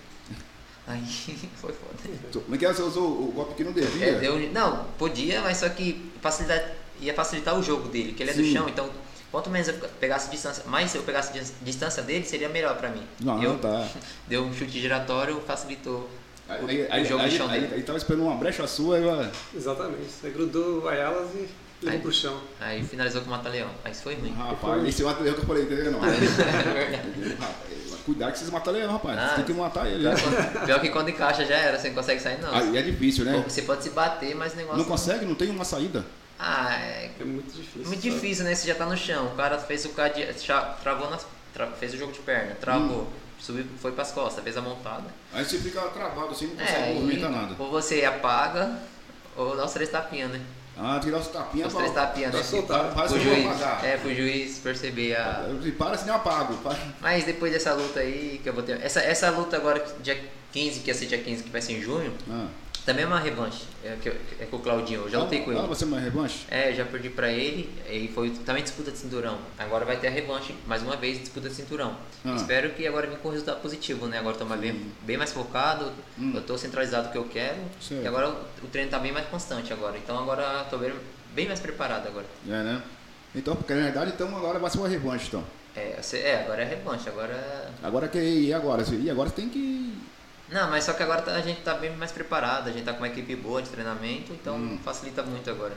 Aí 0.88 1.02
foi 1.62 1.74
foda. 1.74 2.19
Como 2.43 2.56
é 2.56 2.58
que 2.58 2.65
é? 2.65 2.74
Você 2.74 2.82
usou 2.84 3.08
o 3.08 3.32
golpe 3.34 3.56
que 3.56 3.63
não 3.63 3.71
devia? 3.71 4.06
É, 4.08 4.19
deu- 4.19 4.38
não, 4.52 4.86
podia, 4.98 5.41
mas 5.41 5.58
só 5.58 5.67
que 5.69 6.12
facilitar, 6.21 6.63
ia 7.02 7.13
facilitar 7.13 7.58
o 7.58 7.63
jogo 7.63 7.88
dele, 7.89 8.13
que 8.13 8.21
ele 8.24 8.32
é 8.32 8.34
do 8.34 8.43
Sim. 8.43 8.54
chão, 8.54 8.69
então 8.69 8.89
quanto 9.32 9.50
menos 9.50 9.67
eu 9.67 9.74
pegasse 10.00 10.30
distância, 10.30 10.63
mais 10.67 10.93
eu 10.95 11.02
pegasse 11.04 11.34
dis- 11.34 11.54
distância 11.62 12.02
dele, 12.04 12.24
seria 12.26 12.48
melhor 12.50 12.78
pra 12.78 12.89
mim. 12.89 13.02
Não, 13.19 13.41
eu, 13.41 13.58
tá. 13.58 13.88
Deu 14.28 14.43
um 14.43 14.54
chute 14.54 14.80
giratório, 14.80 15.41
facilitou. 15.45 16.10
Aí, 16.48 16.63
o- 16.63 16.93
aí, 16.93 17.02
o 17.04 17.06
jogo 17.06 17.24
aí, 17.24 17.30
de 17.32 17.38
chão 17.38 17.50
aí, 17.50 17.62
dele. 17.62 17.74
aí 17.76 17.82
tava 17.84 17.98
esperando 17.98 18.24
uma 18.26 18.36
brecha 18.36 18.67
sua, 18.67 18.98
aí, 18.98 19.06
ó, 19.06 19.26
Exatamente. 19.56 20.12
Você 20.12 20.30
grudou 20.30 20.84
o 20.84 20.88
Ayalas 20.88 21.30
e 21.34 21.50
levou 21.84 22.02
pro 22.02 22.13
chão. 22.13 22.39
Aí 22.60 22.84
finalizou 22.84 23.21
com 23.21 23.28
o 23.28 23.32
Mata-Leão. 23.32 23.69
Aí 23.84 23.91
isso 23.91 24.04
foi 24.04 24.13
ruim. 24.13 24.34
rapaz, 24.34 24.86
esse 24.88 25.02
mata 25.04 25.24
leão 25.24 25.34
que 25.34 25.41
eu 25.41 25.45
falei, 25.45 25.63
entendeu? 25.63 25.91
Não. 25.98 26.00
É. 28.06 28.12
Cuidado 28.12 28.32
que 28.34 28.38
vocês 28.39 28.50
matam 28.52 28.74
leão, 28.74 28.91
rapaz. 28.91 29.20
Ah, 29.20 29.34
tem 29.36 29.46
que 29.46 29.54
matar 29.54 29.88
ele. 29.88 30.00
Pior, 30.00 30.13
né? 30.15 30.22
quando- 30.22 30.65
pior 30.65 30.82
que 30.82 30.89
quando 30.89 31.10
encaixa 31.10 31.46
já 31.46 31.56
era, 31.56 31.78
você 31.80 31.88
não 31.89 31.96
consegue 31.96 32.22
sair 32.22 32.39
não. 32.41 32.54
Aí 32.54 32.78
é 32.78 32.82
difícil, 32.82 33.26
né? 33.26 33.44
Você 33.48 33.62
pode 33.63 33.84
se 33.84 33.89
bater, 33.89 34.36
mas 34.36 34.54
o 34.54 34.58
negócio. 34.58 34.78
Não 34.78 34.86
consegue, 34.86 35.26
não 35.26 35.36
tem 35.36 35.50
uma 35.50 35.65
saída. 35.65 36.06
Ah, 36.38 36.76
é 36.76 37.10
É 37.20 37.24
muito 37.24 37.48
difícil. 37.56 37.82
muito 37.86 38.02
sabe? 38.02 38.13
difícil, 38.13 38.44
né? 38.46 38.54
Você 38.56 38.68
já 38.68 38.76
tá 38.76 38.86
no 38.86 38.96
chão. 38.98 39.28
O 39.28 39.36
cara 39.36 39.58
fez 39.58 39.86
o 39.86 39.91
já 40.44 40.62
travou 40.84 41.10
nas... 41.10 41.26
tra- 41.54 41.68
fez 41.80 41.94
o 41.94 41.98
jogo 41.98 42.12
de 42.12 42.20
perna, 42.20 42.56
travou, 42.56 43.04
Hum. 43.04 43.08
subiu, 43.39 43.65
foi 43.82 43.91
pras 43.94 44.12
costas, 44.12 44.44
fez 44.44 44.56
a 44.58 44.62
montada. 44.62 45.06
Aí 45.34 45.44
você 45.46 45.58
fica 45.58 45.80
travado 45.82 46.32
assim, 46.32 46.48
não 46.48 46.56
consegue 46.58 46.89
É, 46.89 46.94
movimentar 46.94 47.32
nada. 47.32 47.56
ou 47.58 47.72
você 47.72 48.04
apaga, 48.04 48.78
ou 49.38 49.56
dá 49.56 49.65
os 49.65 49.72
três 49.72 49.89
tapinhas, 49.89 50.30
né? 50.30 50.41
Ah, 50.78 51.00
tirar 51.02 51.20
os 51.20 51.28
tapinhas 51.28 51.68
Os 51.68 51.74
três 51.74 51.94
tapinhas, 51.94 52.34
né? 52.34 52.40
pra 52.40 52.48
soltar. 52.48 52.94
Parece 52.94 53.14
Pro 53.14 53.24
que 53.24 53.28
eu 53.30 53.34
vou 53.36 53.44
juiz, 53.44 53.62
apagar. 53.62 53.86
é, 53.86 53.98
pro 53.98 54.14
juiz 54.16 54.58
perceber 54.60 55.16
a... 55.16 55.46
Se 55.64 55.72
para, 55.72 55.98
senão 55.98 56.14
eu 56.16 56.20
apago. 56.20 56.60
Mas 57.02 57.24
depois 57.24 57.54
dessa 57.54 57.74
luta 57.74 58.00
aí, 58.02 58.40
que 58.44 58.50
eu 58.50 58.54
vou 58.54 58.62
ter... 58.64 58.82
Essa, 58.82 59.00
essa 59.00 59.30
luta 59.30 59.56
agora, 59.56 59.86
dia 60.02 60.22
15, 60.52 60.82
que 60.82 60.90
ia 60.90 60.94
ser 60.94 61.06
dia 61.06 61.18
15, 61.18 61.44
que 61.44 61.50
vai 61.50 61.62
ser 61.62 61.74
em 61.74 61.82
junho, 61.82 62.14
Ah. 62.30 62.48
Também 62.86 63.04
é 63.04 63.08
uma 63.08 63.19
revanche. 63.19 63.63
É, 63.84 63.98
que 64.02 64.10
eu- 64.10 64.15
é 64.39 64.45
com 64.45 64.58
o 64.58 64.60
Claudinho, 64.60 65.02
eu 65.02 65.10
já 65.10 65.19
lutei 65.19 65.41
com 65.41 65.52
Ah, 65.52 65.56
ele. 65.56 65.67
você 65.67 65.84
é 65.84 65.88
uma 65.88 66.00
revanche? 66.00 66.45
É, 66.50 66.74
já 66.74 66.86
perdi 66.86 67.10
pra 67.10 67.30
ele 67.32 67.69
e 67.89 68.08
foi 68.13 68.30
também 68.45 68.63
disputa 68.63 68.91
de 68.91 68.98
cinturão. 68.98 69.38
Agora 69.58 69.84
vai 69.86 69.98
ter 69.98 70.08
a 70.08 70.12
revanche, 70.12 70.54
mais 70.67 70.82
uma 70.84 70.95
vez, 70.95 71.19
disputa 71.19 71.50
de 71.50 71.56
cinturão. 71.56 71.95
Ah. 72.24 72.36
Espero 72.36 72.69
que 72.71 72.86
agora 72.88 73.08
venha 73.08 73.19
com 73.19 73.30
resultado 73.30 73.62
positivo, 73.62 74.08
né? 74.08 74.19
Agora 74.19 74.38
tô 74.38 74.45
mais 74.45 74.62
bem, 74.62 74.86
bem 75.02 75.17
mais 75.17 75.32
focado, 75.34 75.91
Hum. 76.17 76.32
eu 76.36 76.41
tô 76.43 76.58
centralizado 76.58 77.10
o 77.10 77.12
que 77.12 77.17
eu 77.17 77.26
quero. 77.26 77.58
E 78.04 78.08
agora 78.08 78.30
o, 78.30 78.65
o 78.65 78.67
treino 78.71 78.89
tá 78.89 79.00
bem 79.00 79.12
mais 79.12 79.26
constante 79.28 79.74
agora. 79.74 79.98
Então 79.98 80.17
agora 80.17 80.65
tô 80.69 80.78
bem, 80.78 80.93
bem 81.34 81.48
mais 81.48 81.60
preparado 81.60 82.08
agora. 82.08 82.26
É, 82.48 82.63
né? 82.63 82.82
Então, 83.34 83.56
porque 83.56 83.74
na 83.74 83.84
verdade, 83.84 84.12
então 84.15 84.28
agora 84.38 84.60
vai 84.60 84.69
ser 84.69 84.78
uma 84.78 84.88
revanche, 84.88 85.26
então. 85.28 85.43
É, 85.76 86.00
é 86.13 86.41
agora 86.43 86.62
é 86.62 86.65
revanche, 86.65 87.10
agora. 87.10 87.69
Agora 87.84 88.08
que 88.08 88.17
e 88.17 88.54
agora? 88.54 88.82
E 88.93 89.10
agora 89.10 89.28
você 89.30 89.36
tem 89.36 89.50
que. 89.50 89.93
Não, 90.50 90.70
mas 90.70 90.84
só 90.84 90.94
que 90.94 91.02
agora 91.04 91.22
tá- 91.22 91.34
a 91.36 91.42
gente 91.42 91.62
tá 91.62 91.74
bem 91.74 91.96
mais 91.96 92.12
preparado, 92.12 92.68
a 92.68 92.72
gente 92.72 92.84
tá 92.86 92.92
com 92.94 93.00
uma 93.00 93.08
equipe 93.08 93.36
boa 93.36 93.62
de 93.62 93.70
treinamento, 93.70 94.32
então 94.34 94.56
Hum. 94.56 94.80
facilita 94.84 95.24
muito 95.24 95.50
agora. 95.50 95.74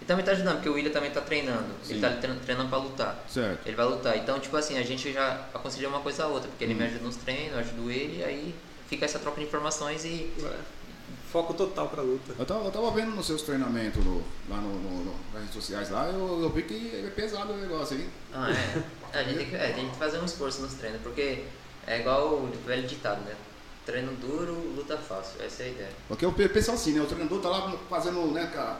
E 0.00 0.04
também 0.04 0.22
tá 0.24 0.32
ajudando, 0.32 0.56
porque 0.56 0.68
o 0.68 0.74
William 0.74 0.90
também 0.92 1.10
tá 1.10 1.22
treinando. 1.22 1.64
Sim. 1.82 1.94
Ele 1.94 2.00
tá 2.02 2.10
tre- 2.10 2.34
treinando 2.44 2.68
pra 2.68 2.78
lutar. 2.78 3.18
Certo. 3.26 3.66
Ele 3.66 3.74
vai 3.76 3.86
lutar. 3.86 4.16
Então, 4.18 4.38
tipo 4.38 4.54
assim, 4.56 4.76
a 4.78 4.82
gente 4.82 5.10
já 5.10 5.46
aconselha 5.54 5.88
uma 5.88 6.00
coisa 6.00 6.24
a 6.24 6.26
outra, 6.26 6.48
porque 6.50 6.64
ele 6.64 6.74
Hum. 6.74 6.78
me 6.78 6.84
ajuda 6.84 7.04
nos 7.04 7.16
treinos, 7.16 7.52
eu 7.54 7.58
ajudo 7.60 7.90
ele, 7.90 8.22
aí 8.22 8.54
fica 8.88 9.06
essa 9.06 9.18
troca 9.18 9.40
de 9.40 9.46
informações 9.46 10.04
e 10.04 10.30
É. 10.44 10.56
foco 11.32 11.54
total 11.54 11.88
pra 11.88 12.02
luta. 12.02 12.34
Eu 12.38 12.44
tava, 12.44 12.64
eu 12.66 12.70
tava 12.70 12.90
vendo 12.90 13.12
nos 13.12 13.26
seus 13.26 13.40
treinamentos 13.40 14.04
no- 14.04 14.22
lá 14.50 14.56
no, 14.58 14.68
no- 14.74 15.04
no- 15.04 15.14
nas 15.32 15.42
redes 15.44 15.54
sociais 15.54 15.88
lá, 15.88 16.06
eu, 16.08 16.42
eu 16.42 16.50
vi 16.50 16.62
que 16.64 17.02
é 17.06 17.08
pesado 17.10 17.54
o 17.54 17.56
negócio 17.56 17.96
aí. 17.96 18.06
Ah, 18.34 18.50
é. 18.50 19.18
A 19.18 19.22
gente, 19.22 19.38
tem 19.38 19.46
que, 19.48 19.56
é, 19.56 19.72
tem 19.72 19.88
que 19.88 19.96
fazer 19.96 20.18
um 20.18 20.24
esforço 20.26 20.60
nos 20.60 20.74
treinos, 20.74 21.00
porque 21.02 21.44
é 21.86 22.00
igual 22.00 22.34
o 22.34 22.52
velho 22.66 22.86
ditado, 22.86 23.22
né? 23.22 23.34
Treino 23.90 24.12
duro, 24.16 24.52
luta 24.76 24.96
fácil. 24.96 25.42
Essa 25.44 25.64
é 25.64 25.66
a 25.66 25.68
ideia. 25.70 25.90
Porque 26.06 26.24
o 26.24 26.32
pe- 26.32 26.48
pessoal 26.48 26.76
assim, 26.76 26.92
né? 26.92 27.00
O 27.00 27.06
treinador 27.06 27.40
tá 27.40 27.48
lá 27.48 27.72
fazendo, 27.88 28.24
né, 28.32 28.48
cara, 28.54 28.78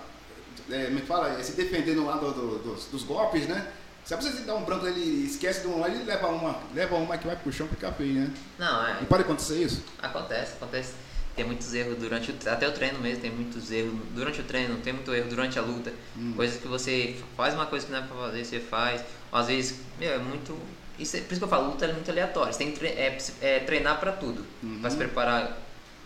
é, 0.70 0.84
como 0.86 0.98
é 0.98 1.02
fala? 1.02 1.28
É, 1.38 1.42
se 1.42 1.52
defendendo 1.52 2.04
lá 2.06 2.16
do- 2.16 2.32
do- 2.32 2.58
dos, 2.58 2.84
dos 2.86 3.02
golpes, 3.02 3.46
né? 3.48 3.66
Se 4.04 4.14
você 4.16 4.30
dar 4.42 4.54
um 4.54 4.64
branco, 4.64 4.86
ele 4.86 5.26
esquece 5.26 5.60
de 5.60 5.66
um 5.66 5.78
lá, 5.80 5.88
ele 5.88 6.04
leva 6.04 6.28
uma, 6.28 6.58
leva 6.74 6.96
uma 6.96 7.18
que 7.18 7.26
vai 7.26 7.36
pro 7.36 7.52
chão 7.52 7.68
fica 7.68 7.92
feio, 7.92 8.14
né? 8.14 8.30
Não, 8.58 8.86
é. 8.86 8.98
E 9.02 9.06
pode 9.06 9.22
acontecer 9.22 9.62
isso? 9.62 9.82
Acontece, 10.00 10.52
acontece. 10.54 10.92
Tem 11.36 11.44
muitos 11.44 11.72
erros 11.74 11.96
durante 11.98 12.30
o 12.32 12.34
até 12.50 12.66
o 12.68 12.72
treino 12.72 12.98
mesmo, 12.98 13.20
tem 13.22 13.30
muitos 13.30 13.70
erros 13.70 13.92
durante 14.14 14.40
o 14.40 14.44
treino, 14.44 14.76
tem 14.78 14.92
muito 14.92 15.12
erro 15.14 15.28
durante 15.28 15.58
a 15.58 15.62
luta. 15.62 15.92
Coisas 16.34 16.60
que 16.60 16.66
você 16.66 17.16
faz 17.36 17.54
uma 17.54 17.66
coisa 17.66 17.86
que 17.86 17.92
não 17.92 17.98
é 17.98 18.02
pra 18.02 18.16
fazer, 18.16 18.44
você 18.44 18.58
faz. 18.60 19.02
Às 19.32 19.46
vezes, 19.46 19.76
meu, 19.98 20.12
é 20.12 20.18
muito. 20.18 20.56
Isso 21.00 21.16
é, 21.16 21.20
por 21.20 21.32
isso 21.32 21.40
que 21.40 21.44
eu 21.44 21.48
falo, 21.48 21.70
luta 21.70 21.84
é 21.86 21.92
muito 21.92 22.10
aleatória. 22.10 22.52
Você 22.52 22.58
tem 22.58 22.70
que 22.72 22.78
tre- 22.78 22.88
é, 22.88 23.18
é, 23.40 23.58
treinar 23.60 23.98
pra 23.98 24.12
tudo. 24.12 24.44
Pra 24.80 24.90
se 24.90 24.96
preparar 24.96 25.56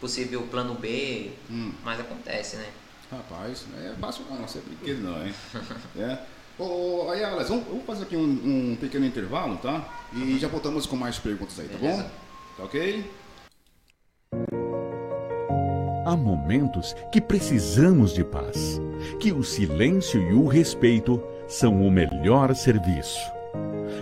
possível 0.01 0.43
plano 0.43 0.75
B, 0.75 1.31
Hum. 1.51 1.73
mas 1.85 1.99
acontece, 2.01 2.57
né? 2.57 2.67
Rapaz, 3.11 3.65
é 3.83 3.93
fácil 4.01 4.25
não, 4.31 4.37
não 4.37 4.45
é 4.45 4.49
brinquedo 4.67 5.01
não, 5.05 5.27
hein? 5.27 5.35
é. 5.99 6.19
Ô, 6.59 7.09
aí, 7.11 7.25
Alex, 7.25 7.49
vamos, 7.49 7.65
vamos 7.67 7.85
fazer 7.85 8.05
aqui 8.05 8.17
um, 8.17 8.23
um 8.73 8.77
pequeno 8.81 9.05
intervalo, 9.05 9.57
tá? 9.59 9.85
E 10.13 10.39
já 10.39 10.47
voltamos 10.49 10.87
com 10.87 10.95
mais 10.97 11.19
perguntas 11.19 11.59
aí, 11.59 11.67
tá 11.69 11.77
bom? 11.79 11.87
Beleza. 11.89 12.11
Tá 12.57 12.63
ok? 12.65 13.11
Há 16.07 16.17
momentos 16.17 16.95
que 17.11 17.21
precisamos 17.21 18.13
de 18.15 18.23
paz, 18.25 18.81
que 19.19 19.33
o 19.33 19.43
silêncio 19.43 20.21
e 20.31 20.33
o 20.35 20.47
respeito 20.47 21.21
são 21.49 21.83
o 21.87 21.91
melhor 21.91 22.55
serviço. 22.55 23.19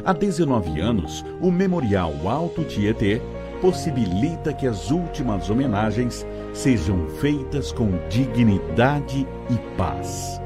Há 0.05 0.13
19 0.13 0.81
anos, 0.81 1.25
o 1.41 1.49
Memorial 1.49 2.13
Alto 2.29 2.65
Tietê 2.65 3.23
possibilita 3.61 4.53
que 4.53 4.67
as 4.67 4.91
últimas 4.91 5.49
homenagens 5.49 6.27
sejam 6.53 7.07
feitas 7.21 7.71
com 7.71 7.89
dignidade 8.09 9.25
e 9.49 9.77
paz. 9.77 10.41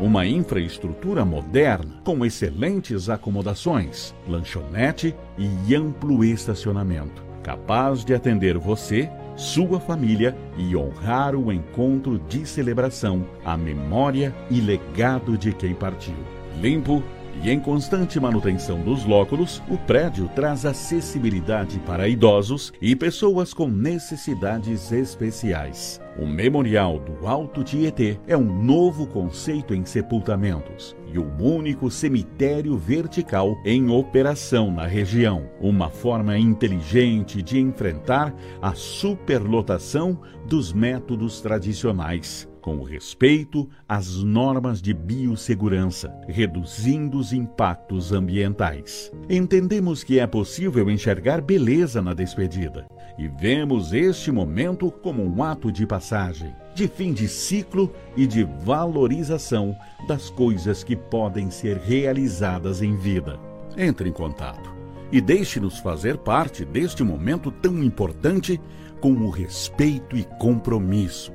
Uma 0.00 0.24
infraestrutura 0.24 1.26
moderna 1.26 2.00
com 2.02 2.24
excelentes 2.24 3.10
acomodações, 3.10 4.14
lanchonete 4.26 5.14
e 5.36 5.74
amplo 5.74 6.24
estacionamento, 6.24 7.22
capaz 7.42 8.02
de 8.02 8.14
atender 8.14 8.56
você, 8.56 9.10
sua 9.36 9.78
família 9.78 10.34
e 10.56 10.74
honrar 10.74 11.36
o 11.36 11.52
encontro 11.52 12.18
de 12.18 12.46
celebração, 12.46 13.26
a 13.44 13.58
memória 13.58 14.34
e 14.50 14.58
legado 14.58 15.36
de 15.36 15.52
quem 15.52 15.74
partiu. 15.74 16.16
Limpo 16.62 17.04
e 17.42 17.50
em 17.50 17.60
constante 17.60 18.18
manutenção 18.18 18.80
dos 18.80 19.04
lóculos, 19.04 19.62
o 19.68 19.76
prédio 19.78 20.28
traz 20.34 20.64
acessibilidade 20.64 21.78
para 21.80 22.08
idosos 22.08 22.72
e 22.80 22.96
pessoas 22.96 23.54
com 23.54 23.68
necessidades 23.68 24.90
especiais. 24.90 26.00
O 26.18 26.26
Memorial 26.26 26.98
do 26.98 27.28
Alto 27.28 27.62
Tietê 27.62 28.18
é 28.26 28.36
um 28.36 28.64
novo 28.64 29.06
conceito 29.06 29.72
em 29.72 29.84
sepultamentos 29.84 30.96
e 31.12 31.18
um 31.18 31.30
único 31.40 31.90
cemitério 31.90 32.76
vertical 32.76 33.56
em 33.64 33.88
operação 33.88 34.72
na 34.72 34.84
região. 34.84 35.48
Uma 35.60 35.90
forma 35.90 36.36
inteligente 36.36 37.40
de 37.40 37.60
enfrentar 37.60 38.34
a 38.60 38.74
superlotação 38.74 40.20
dos 40.44 40.72
métodos 40.72 41.40
tradicionais 41.40 42.47
com 42.58 42.82
respeito 42.82 43.68
às 43.88 44.16
normas 44.22 44.82
de 44.82 44.92
biossegurança, 44.92 46.12
reduzindo 46.26 47.18
os 47.18 47.32
impactos 47.32 48.12
ambientais. 48.12 49.10
Entendemos 49.30 50.04
que 50.04 50.18
é 50.18 50.26
possível 50.26 50.90
enxergar 50.90 51.40
beleza 51.40 52.02
na 52.02 52.12
despedida 52.12 52.86
e 53.18 53.28
vemos 53.28 53.92
este 53.92 54.30
momento 54.30 54.90
como 54.90 55.24
um 55.24 55.42
ato 55.42 55.72
de 55.72 55.86
passagem, 55.86 56.54
de 56.74 56.86
fim 56.86 57.12
de 57.12 57.26
ciclo 57.28 57.92
e 58.16 58.26
de 58.26 58.44
valorização 58.44 59.74
das 60.06 60.28
coisas 60.30 60.84
que 60.84 60.94
podem 60.94 61.50
ser 61.50 61.78
realizadas 61.78 62.82
em 62.82 62.96
vida. 62.96 63.40
Entre 63.76 64.08
em 64.08 64.12
contato 64.12 64.78
e 65.10 65.20
deixe-nos 65.20 65.78
fazer 65.78 66.18
parte 66.18 66.64
deste 66.64 67.02
momento 67.02 67.50
tão 67.50 67.82
importante 67.82 68.60
com 69.00 69.12
o 69.12 69.30
respeito 69.30 70.16
e 70.16 70.24
compromisso. 70.38 71.32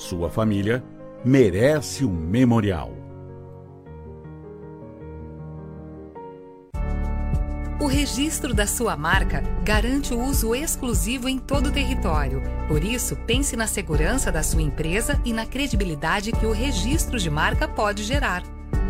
Sua 0.00 0.30
família 0.30 0.82
merece 1.22 2.06
um 2.06 2.10
memorial. 2.10 2.90
O 7.78 7.86
registro 7.86 8.54
da 8.54 8.66
sua 8.66 8.96
marca 8.96 9.42
garante 9.62 10.14
o 10.14 10.22
uso 10.22 10.54
exclusivo 10.54 11.28
em 11.28 11.38
todo 11.38 11.66
o 11.66 11.70
território. 11.70 12.42
Por 12.66 12.82
isso, 12.82 13.14
pense 13.26 13.54
na 13.56 13.66
segurança 13.66 14.32
da 14.32 14.42
sua 14.42 14.62
empresa 14.62 15.20
e 15.22 15.34
na 15.34 15.44
credibilidade 15.44 16.32
que 16.32 16.46
o 16.46 16.52
registro 16.52 17.18
de 17.18 17.28
marca 17.28 17.68
pode 17.68 18.02
gerar. 18.02 18.42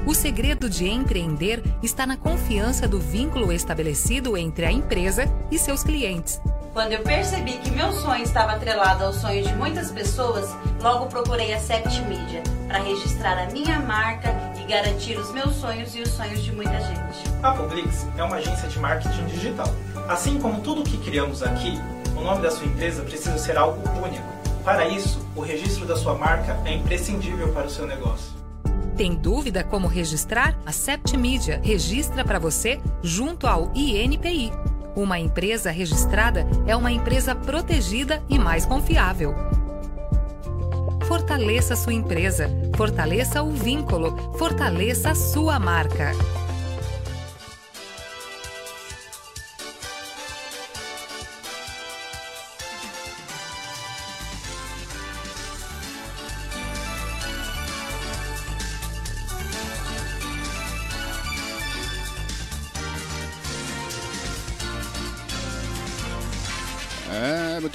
O 0.06 0.14
segredo 0.14 0.70
de 0.70 0.86
empreender 0.86 1.60
está 1.82 2.06
na 2.06 2.16
confiança 2.16 2.86
do 2.86 3.00
vínculo 3.00 3.52
estabelecido 3.52 4.36
entre 4.36 4.64
a 4.64 4.70
empresa 4.70 5.24
e 5.50 5.58
seus 5.58 5.82
clientes. 5.82 6.40
Quando 6.72 6.92
eu 6.92 7.02
percebi 7.02 7.54
que 7.54 7.70
meu 7.72 7.92
sonho 7.92 8.22
estava 8.22 8.52
atrelado 8.52 9.04
ao 9.04 9.12
sonho 9.12 9.42
de 9.42 9.52
muitas 9.54 9.90
pessoas, 9.90 10.48
logo 10.80 11.06
procurei 11.06 11.52
a 11.52 11.58
Sept 11.58 12.00
Media 12.02 12.42
para 12.68 12.78
registrar 12.78 13.36
a 13.42 13.50
minha 13.50 13.80
marca 13.80 14.32
e 14.56 14.64
garantir 14.70 15.18
os 15.18 15.32
meus 15.32 15.56
sonhos 15.56 15.96
e 15.96 16.00
os 16.00 16.10
sonhos 16.10 16.44
de 16.44 16.52
muita 16.52 16.80
gente. 16.80 17.24
A 17.42 17.52
Publix 17.52 18.06
é 18.16 18.22
uma 18.22 18.36
agência 18.36 18.68
de 18.68 18.78
marketing 18.78 19.26
digital. 19.26 19.66
Assim 20.08 20.38
como 20.38 20.60
tudo 20.60 20.82
o 20.82 20.84
que 20.84 20.96
criamos 20.98 21.42
aqui, 21.42 21.76
o 22.16 22.20
nome 22.20 22.40
da 22.40 22.52
sua 22.52 22.66
empresa 22.66 23.02
precisa 23.02 23.36
ser 23.36 23.58
algo 23.58 23.82
único. 24.00 24.24
Para 24.64 24.86
isso, 24.86 25.26
o 25.34 25.40
registro 25.40 25.84
da 25.86 25.96
sua 25.96 26.14
marca 26.14 26.56
é 26.64 26.74
imprescindível 26.74 27.52
para 27.52 27.66
o 27.66 27.70
seu 27.70 27.84
negócio. 27.84 28.30
Tem 28.96 29.16
dúvida 29.16 29.64
como 29.64 29.88
registrar? 29.88 30.56
A 30.64 30.70
Septimedia 30.70 31.60
registra 31.64 32.24
para 32.24 32.38
você 32.38 32.80
junto 33.02 33.48
ao 33.48 33.72
INPI. 33.74 34.52
Uma 34.94 35.18
empresa 35.18 35.70
registrada 35.70 36.46
é 36.66 36.74
uma 36.74 36.90
empresa 36.90 37.34
protegida 37.34 38.22
e 38.28 38.38
mais 38.38 38.66
confiável. 38.66 39.34
Fortaleça 41.06 41.74
sua 41.74 41.92
empresa, 41.92 42.48
fortaleça 42.76 43.42
o 43.42 43.50
vínculo, 43.50 44.16
fortaleça 44.38 45.10
a 45.10 45.14
sua 45.14 45.58
marca. 45.58 46.12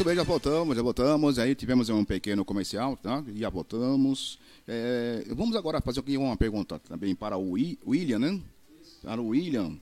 Bem, 0.06 0.16
já 0.16 0.24
voltamos, 0.24 0.76
já 0.76 0.82
voltamos. 0.84 1.40
Aí 1.40 1.56
tivemos 1.56 1.90
um 1.90 2.06
pequeno 2.06 2.46
comercial, 2.46 2.96
tá? 2.96 3.24
E 3.28 3.40
já 3.40 3.50
voltamos. 3.50 4.40
É, 4.68 5.26
vamos 5.30 5.56
agora 5.56 5.82
fazer 5.82 6.00
aqui 6.00 6.18
uma 6.18 6.38
pergunta 6.38 6.80
também 6.80 7.16
para 7.16 7.38
o 7.38 7.52
Wi- 7.52 7.78
William, 7.86 8.20
né? 8.20 8.40
Para 9.02 9.20
o 9.22 9.30
William. 9.30 9.74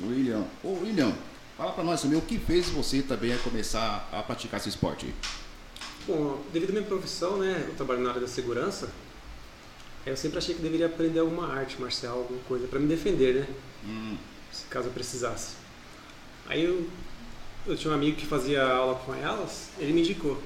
William. 0.00 0.44
Ô, 0.62 0.72
William, 0.82 1.12
fala 1.56 1.72
para 1.72 1.84
nós 1.84 2.02
também 2.02 2.18
o 2.18 2.22
que 2.22 2.38
fez 2.38 2.68
você 2.68 3.02
também 3.02 3.32
a 3.32 3.38
começar 3.38 4.08
a 4.12 4.22
praticar 4.22 4.60
esse 4.60 4.68
esporte? 4.68 5.12
Bom, 6.06 6.42
devido 6.52 6.70
à 6.70 6.72
minha 6.72 6.84
profissão, 6.84 7.38
né, 7.38 7.64
eu 7.68 7.74
trabalho 7.74 8.00
na 8.00 8.10
área 8.10 8.20
da 8.20 8.28
segurança, 8.28 8.90
eu 10.06 10.16
sempre 10.16 10.38
achei 10.38 10.54
que 10.54 10.62
deveria 10.62 10.86
aprender 10.86 11.18
alguma 11.18 11.52
arte 11.52 11.80
marcial, 11.80 12.18
alguma 12.18 12.40
coisa, 12.44 12.66
para 12.66 12.78
me 12.78 12.86
defender, 12.86 13.46
né? 13.84 14.18
Se 14.52 14.64
caso 14.66 14.88
eu 14.88 14.92
precisasse. 14.92 15.54
Aí 16.46 16.64
eu, 16.64 16.88
eu 17.68 17.76
tinha 17.76 17.92
um 17.92 17.94
amigo 17.94 18.16
que 18.16 18.26
fazia 18.26 18.64
aula 18.64 18.94
com 18.96 19.12
a 19.12 19.16
Elas, 19.18 19.68
ele 19.78 19.92
me 19.92 20.00
indicou. 20.00 20.40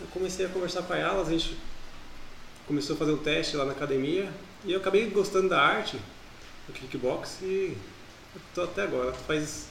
Eu 0.00 0.06
comecei 0.12 0.44
a 0.46 0.48
conversar 0.48 0.82
com 0.82 0.92
a 0.92 0.96
Elas, 0.98 1.28
a 1.28 1.30
gente 1.30 1.56
começou 2.66 2.94
a 2.96 2.98
fazer 2.98 3.12
um 3.12 3.16
teste 3.18 3.56
lá 3.56 3.64
na 3.64 3.72
academia 3.72 4.28
e 4.64 4.72
eu 4.72 4.78
acabei 4.78 5.08
gostando 5.08 5.48
da 5.48 5.60
arte, 5.60 5.96
do 6.66 6.72
kickbox 6.72 7.38
e 7.42 7.76
eu 8.34 8.40
tô 8.54 8.62
até 8.62 8.82
agora, 8.82 9.12
faz 9.12 9.66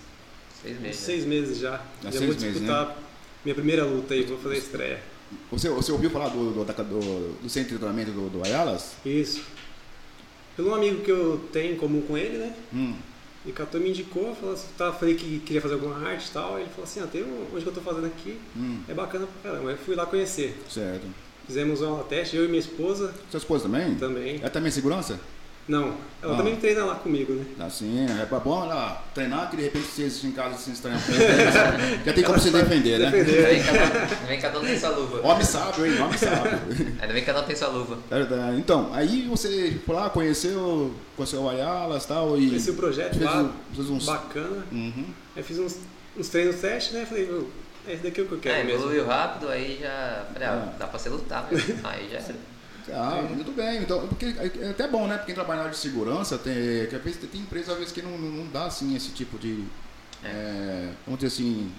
Seis 0.62 0.80
meses. 0.80 1.00
né? 1.00 1.06
seis 1.06 1.26
meses 1.26 1.58
já. 1.60 1.76
Há 1.76 2.06
já 2.06 2.12
seis 2.12 2.24
vou 2.26 2.34
meses, 2.34 2.54
disputar 2.54 2.98
minha 3.44 3.54
primeira 3.54 3.84
luta 3.84 4.14
aí, 4.14 4.24
vou 4.24 4.38
fazer 4.40 4.56
a 4.56 4.58
estreia. 4.58 5.04
Você, 5.52 5.70
você 5.70 5.92
ouviu 5.92 6.10
falar 6.10 6.30
do, 6.30 6.52
do, 6.54 6.64
do- 6.66 7.34
do 7.42 7.50
centro 7.50 7.72
de 7.74 7.78
treinamento 7.78 8.12
do, 8.12 8.30
do 8.30 8.44
Ayalas? 8.44 8.94
Isso. 9.06 9.44
Pelo 10.56 10.70
um 10.70 10.76
amigo 10.76 11.02
que 11.04 11.12
eu 11.12 11.48
tenho 11.52 11.74
em 11.74 11.78
comum 11.78 12.02
com 12.02 12.18
ele, 12.18 12.38
né? 12.38 12.56
Hum. 12.74 12.96
E 13.48 13.52
catou 13.52 13.80
me 13.80 13.90
indicou, 13.90 14.34
falou 14.36 14.54
assim, 14.56 14.68
tá, 14.78 14.92
falei 14.92 15.16
que 15.16 15.40
queria 15.40 15.62
fazer 15.62 15.76
alguma 15.76 15.96
arte 16.08 16.28
e 16.28 16.32
tal. 16.32 16.58
Ele 16.60 16.70
falou 16.70 16.84
assim, 16.84 17.00
ah, 17.02 17.08
tem 17.08 17.24
um, 17.24 17.46
onde 17.54 17.62
que 17.64 17.70
eu 17.70 17.74
tô 17.74 17.82
fazendo 17.82 18.08
aqui, 18.08 18.40
Hum. 18.58 18.80
é 18.88 18.94
bacana 18.94 19.28
pra 19.42 19.52
caramba. 19.52 19.70
Aí 19.72 19.78
fui 19.78 19.96
lá 19.96 20.06
conhecer. 20.06 20.58
Certo. 20.70 21.06
Fizemos 21.46 21.82
uma 21.82 21.92
aula 21.92 22.04
teste, 22.06 22.36
eu 22.36 22.44
e 22.46 22.48
minha 22.48 22.60
esposa 22.60 23.14
Sua 23.30 23.38
esposa 23.38 23.66
também? 23.66 23.94
também. 23.96 24.40
É 24.44 24.50
também 24.50 24.72
segurança? 24.72 25.20
Não, 25.68 25.96
ela 26.22 26.34
Ah. 26.36 26.38
também 26.38 26.56
treina 26.58 26.86
lá 26.86 26.94
comigo, 26.96 27.34
né? 27.34 27.44
Assim, 27.66 28.06
é 28.22 28.26
pra 28.26 28.40
bom 28.40 28.64
ela 28.64 29.04
treinar 29.16 29.50
que 29.50 29.58
de 29.58 29.64
repente 29.64 29.88
se 29.88 30.04
existe 30.04 30.28
em 30.28 30.32
casa 30.32 30.58
se 30.58 30.70
estranha. 30.72 31.00
Já 32.06 32.14
tem 32.14 32.24
como 32.24 32.40
se 32.40 32.52
defender, 32.52 33.00
né? 33.00 33.06
Ainda 33.08 33.18
Defender. 33.24 33.48
bem 33.48 33.60
que 33.64 33.66
cada, 33.68 34.00
ainda 34.00 34.28
bem 34.28 34.36
que 34.36 34.42
cada 34.44 34.60
um 34.60 34.64
tem 34.66 34.80
sua 34.80 34.90
luva. 34.90 35.28
Homem 35.28 35.44
sábio, 35.44 35.86
hein? 35.88 36.00
Homem 36.02 36.18
sábio. 36.20 36.52
Ainda 37.02 37.08
bem 37.14 37.16
que 37.16 37.22
cada 37.26 37.42
um 37.42 37.44
tem 37.46 37.56
sua 37.56 37.68
luva. 37.70 37.98
É, 38.12 38.56
Então, 38.60 38.94
aí 38.94 39.28
você 39.28 39.80
foi 39.86 39.96
lá, 39.96 40.08
conheceu, 40.12 40.94
conheceu 41.16 41.42
o 41.42 41.50
Ayalas 41.50 42.04
e 42.04 42.08
tal, 42.08 42.38
e 42.40 42.48
Conheci 42.50 42.70
o 42.70 42.76
projeto 42.76 43.14
fez, 43.18 43.24
lá, 43.26 43.42
um- 43.42 43.52
fez 43.76 43.90
uns... 43.90 44.06
bacana. 44.06 44.64
Uhum. 44.72 45.06
Aí 45.36 45.42
fiz 45.42 45.58
uns, 45.58 45.78
uns 46.16 46.30
treinos 46.30 46.58
teste, 46.58 46.94
né? 46.94 47.06
Falei, 47.08 47.26
"Meu, 47.26 47.50
é 47.88 47.94
esse 47.94 48.04
daqui 48.04 48.22
o 48.22 48.28
que 48.28 48.32
eu 48.34 48.38
quero 48.40 48.56
É, 48.56 48.64
mesmo. 48.64 48.80
evoluiu 48.82 49.06
rápido, 49.08 49.50
aí 49.50 49.80
já. 49.82 50.26
Falei, 50.32 50.48
ah, 50.48 50.72
É. 50.76 50.78
dá 50.80 50.86
pra 50.88 51.00
você 51.00 51.10
lutar 51.10 51.48
mesmo. 51.52 51.76
Aí 51.84 52.08
já 52.12 52.18
era. 52.20 52.36
Ah, 52.94 53.24
muito 53.30 53.52
bem. 53.52 53.82
Então, 53.82 54.08
porque 54.08 54.36
é 54.60 54.70
até 54.70 54.88
bom, 54.88 55.08
né? 55.08 55.16
Porque 55.16 55.28
quem 55.28 55.36
trabalha 55.36 55.58
na 55.58 55.64
área 55.66 55.76
de 55.76 55.80
segurança, 55.80 56.38
tem, 56.38 56.54
que 56.88 56.96
às 56.96 57.02
vezes 57.02 57.20
tem 57.32 57.42
empresa 57.42 57.72
às 57.72 57.78
vezes 57.78 57.94
que 57.94 58.02
não, 58.02 58.18
não, 58.18 58.48
dá 58.48 58.66
assim 58.66 58.96
esse 58.96 59.10
tipo 59.12 59.38
de. 59.38 59.64
é, 60.24 60.90
vamos 61.06 61.20
dizer 61.20 61.34
assim. 61.34 61.72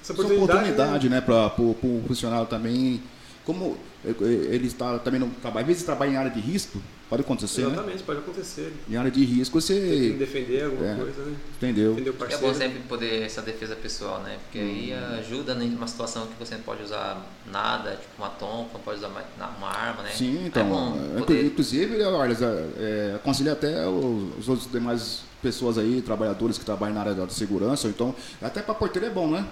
Essa 0.00 0.12
Essa 0.12 0.22
oportunidade, 0.22 1.08
né, 1.08 1.20
para 1.20 1.46
o 1.58 2.04
funcionário 2.06 2.46
também. 2.46 3.02
Como 3.44 3.76
é, 4.04 4.10
é, 4.10 4.24
ele 4.24 4.66
está 4.66 4.98
também 4.98 5.20
não 5.20 5.30
trabalha, 5.30 5.62
às 5.62 5.66
vezes 5.66 5.82
trabalha 5.84 6.10
em 6.10 6.16
área 6.16 6.30
de 6.30 6.40
risco, 6.40 6.80
pode 7.12 7.20
acontecer, 7.24 7.60
né? 7.60 7.72
Exatamente, 7.72 8.02
pode 8.04 8.18
acontecer. 8.20 8.72
Em 8.88 8.96
área 8.96 9.10
de 9.10 9.22
risco 9.22 9.60
Tem 9.60 9.76
que 9.76 9.82
você 9.84 10.10
defender 10.18 10.64
alguma 10.64 10.90
É. 10.92 10.94
coisa, 10.94 11.22
né? 11.24 11.36
entendeu? 11.56 11.90
Defender 11.90 12.08
o 12.10 12.14
É 12.14 12.16
parceiro. 12.16 12.46
bom 12.46 12.54
sempre 12.54 12.78
poder 12.88 13.22
essa 13.22 13.42
defesa 13.42 13.76
pessoal, 13.76 14.22
né? 14.22 14.38
Porque 14.44 14.58
aí 14.58 14.94
Uhum. 14.94 15.18
ajuda 15.18 15.52
em 15.62 15.74
uma 15.74 15.86
situação 15.86 16.26
que 16.26 16.32
você 16.42 16.54
não 16.54 16.62
pode 16.62 16.82
usar 16.82 17.22
nada, 17.52 17.90
tipo 17.90 18.14
uma 18.16 18.30
tompa, 18.30 18.70
não 18.72 18.80
pode 18.80 18.96
usar 18.96 19.08
uma 19.08 19.68
arma, 19.68 20.04
né? 20.04 20.10
Sim, 20.14 20.46
então. 20.46 20.62
É 20.62 20.64
bom 20.64 20.98
é, 21.16 21.18
poder... 21.18 21.44
Inclusive, 21.44 22.02
olha, 22.02 22.34
é, 22.78 23.12
aconselho 23.16 23.52
até 23.52 23.86
os, 23.86 24.38
os 24.38 24.48
outros 24.48 24.72
demais 24.72 25.20
pessoas 25.42 25.76
aí, 25.76 26.00
trabalhadores 26.00 26.56
que 26.56 26.64
trabalham 26.64 26.94
na 26.94 27.00
área 27.02 27.14
da 27.14 27.28
segurança, 27.28 27.88
ou 27.88 27.90
então, 27.90 28.14
até 28.40 28.62
para 28.62 28.72
porteiro 28.74 29.06
é 29.06 29.10
bom, 29.10 29.28
né? 29.30 29.44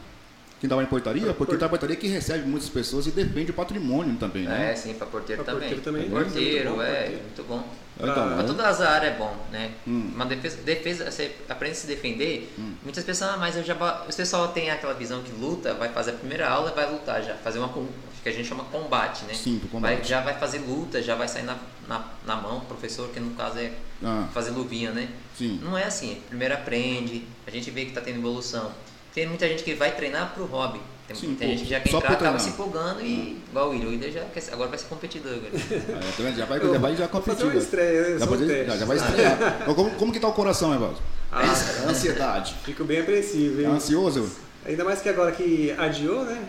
Quem 0.61 0.69
trabalha 0.69 0.85
em 0.87 0.91
portaria, 0.91 1.33
porque 1.33 1.65
a 1.65 1.69
portaria 1.71 1.97
que 1.97 2.07
recebe 2.07 2.47
muitas 2.47 2.69
pessoas 2.69 3.07
e 3.07 3.11
defende 3.11 3.51
o 3.51 3.55
patrimônio 3.55 4.17
também, 4.17 4.45
né? 4.45 4.73
É, 4.73 4.77
sim, 4.77 4.93
pra 4.93 5.07
porteiro 5.07 5.43
Pra 5.43 5.55
também. 5.55 5.71
porteiro 5.71 5.83
também, 5.83 6.11
Porteiro, 6.11 6.59
é 6.59 6.65
muito 6.65 6.77
bom, 6.77 6.83
é, 6.83 6.95
porteiro. 7.01 7.23
muito 7.25 7.43
bom. 7.45 7.69
Então, 7.99 8.15
Pra 8.35 8.43
é. 8.43 8.47
todas 8.47 8.67
as 8.67 8.81
áreas 8.83 9.15
é 9.15 9.17
bom, 9.17 9.35
né? 9.51 9.71
Hum. 9.89 10.13
Uma 10.15 10.27
defesa, 10.27 10.59
defesa, 10.59 11.11
você 11.11 11.35
aprende 11.49 11.73
a 11.73 11.77
se 11.77 11.87
defender. 11.87 12.53
Muitas 12.83 13.03
pessoas, 13.05 13.31
ah, 13.33 13.37
mas 13.39 13.57
eu 13.57 13.65
já. 13.65 13.75
O 14.09 14.15
pessoal 14.15 14.49
tem 14.49 14.71
aquela 14.71 14.93
visão 14.95 15.23
que 15.23 15.33
luta, 15.33 15.73
vai 15.75 15.89
fazer 15.89 16.11
a 16.11 16.15
primeira 16.15 16.47
aula 16.49 16.71
e 16.71 16.75
vai 16.75 16.91
lutar 16.91 17.23
já. 17.23 17.35
Fazer 17.37 17.59
uma. 17.59 17.69
que 18.23 18.29
a 18.29 18.33
gente 18.33 18.47
chama 18.47 18.65
combate, 18.65 19.25
né? 19.25 19.33
Sim, 19.35 19.61
combate. 19.71 19.95
Vai, 19.97 20.05
já 20.05 20.21
vai 20.21 20.39
fazer 20.39 20.59
luta, 20.59 21.03
já 21.03 21.15
vai 21.15 21.27
sair 21.29 21.43
na, 21.45 21.57
na, 21.89 22.05
na 22.27 22.37
mão, 22.37 22.61
professor, 22.61 23.09
que 23.09 23.19
no 23.21 23.31
caso 23.31 23.59
é 23.59 23.73
Ah, 24.05 24.29
fazer 24.35 24.51
luvinha, 24.51 24.91
né? 24.93 25.09
sim. 25.37 25.59
Não 25.63 25.77
é 25.77 25.85
assim. 25.85 26.21
Primeiro 26.29 26.53
aprende, 26.53 27.25
a 27.47 27.51
gente 27.51 27.71
vê 27.71 27.87
que 27.87 27.93
tá 27.93 28.01
tendo 28.03 28.19
evolução. 28.19 28.73
Tem 29.15 29.27
muita 29.27 29.49
gente 29.49 29.63
que 29.63 29.75
vai 29.75 29.95
treinar 29.95 30.33
pro 30.35 30.45
hobby. 30.47 30.81
Tem, 31.07 31.17
Sim, 31.17 31.35
tem 31.35 31.49
pô, 31.49 31.55
gente 31.55 31.65
que 31.65 31.71
já 31.71 31.81
quer 31.81 31.91
só 31.91 31.97
entrar, 31.99 32.09
pra 32.17 32.17
acaba 32.29 32.39
treinar. 32.39 32.41
se 32.41 32.49
empolgando 32.63 33.01
e. 33.05 33.43
Igual 33.51 33.67
o 33.67 33.71
William. 33.71 33.87
O 33.87 33.91
William 33.91 34.11
já 34.13 34.25
quer, 34.27 34.43
agora 34.53 34.69
vai 34.69 34.79
ser 34.79 34.87
competidor. 34.87 35.33
Agora. 35.33 35.51
É, 36.31 36.33
já 36.33 36.45
vai, 36.47 36.61
já 36.61 36.79
vai 36.79 36.97
já 36.97 37.09
fazer 37.09 37.43
competir. 37.43 37.57
estreia, 37.57 38.03
né? 38.03 38.19
Já, 38.19 38.65
já, 38.67 38.77
já 38.77 38.85
vai 38.87 38.97
estrear. 38.97 39.59
Então, 39.63 39.75
como, 39.75 39.91
como 39.93 40.13
que 40.13 40.21
tá 40.21 40.29
o 40.29 40.33
coração, 40.33 40.73
Evaldo? 40.75 40.99
Ah, 41.33 41.41
A 41.41 41.89
ansiedade. 41.91 42.55
fico 42.65 42.85
bem 42.85 43.01
apreensivo, 43.01 43.61
hein? 43.61 43.67
ansioso? 43.67 44.31
Ainda 44.65 44.85
mais 44.85 45.01
que 45.01 45.09
agora 45.09 45.33
que 45.33 45.75
adiou, 45.79 46.25
né? 46.25 46.41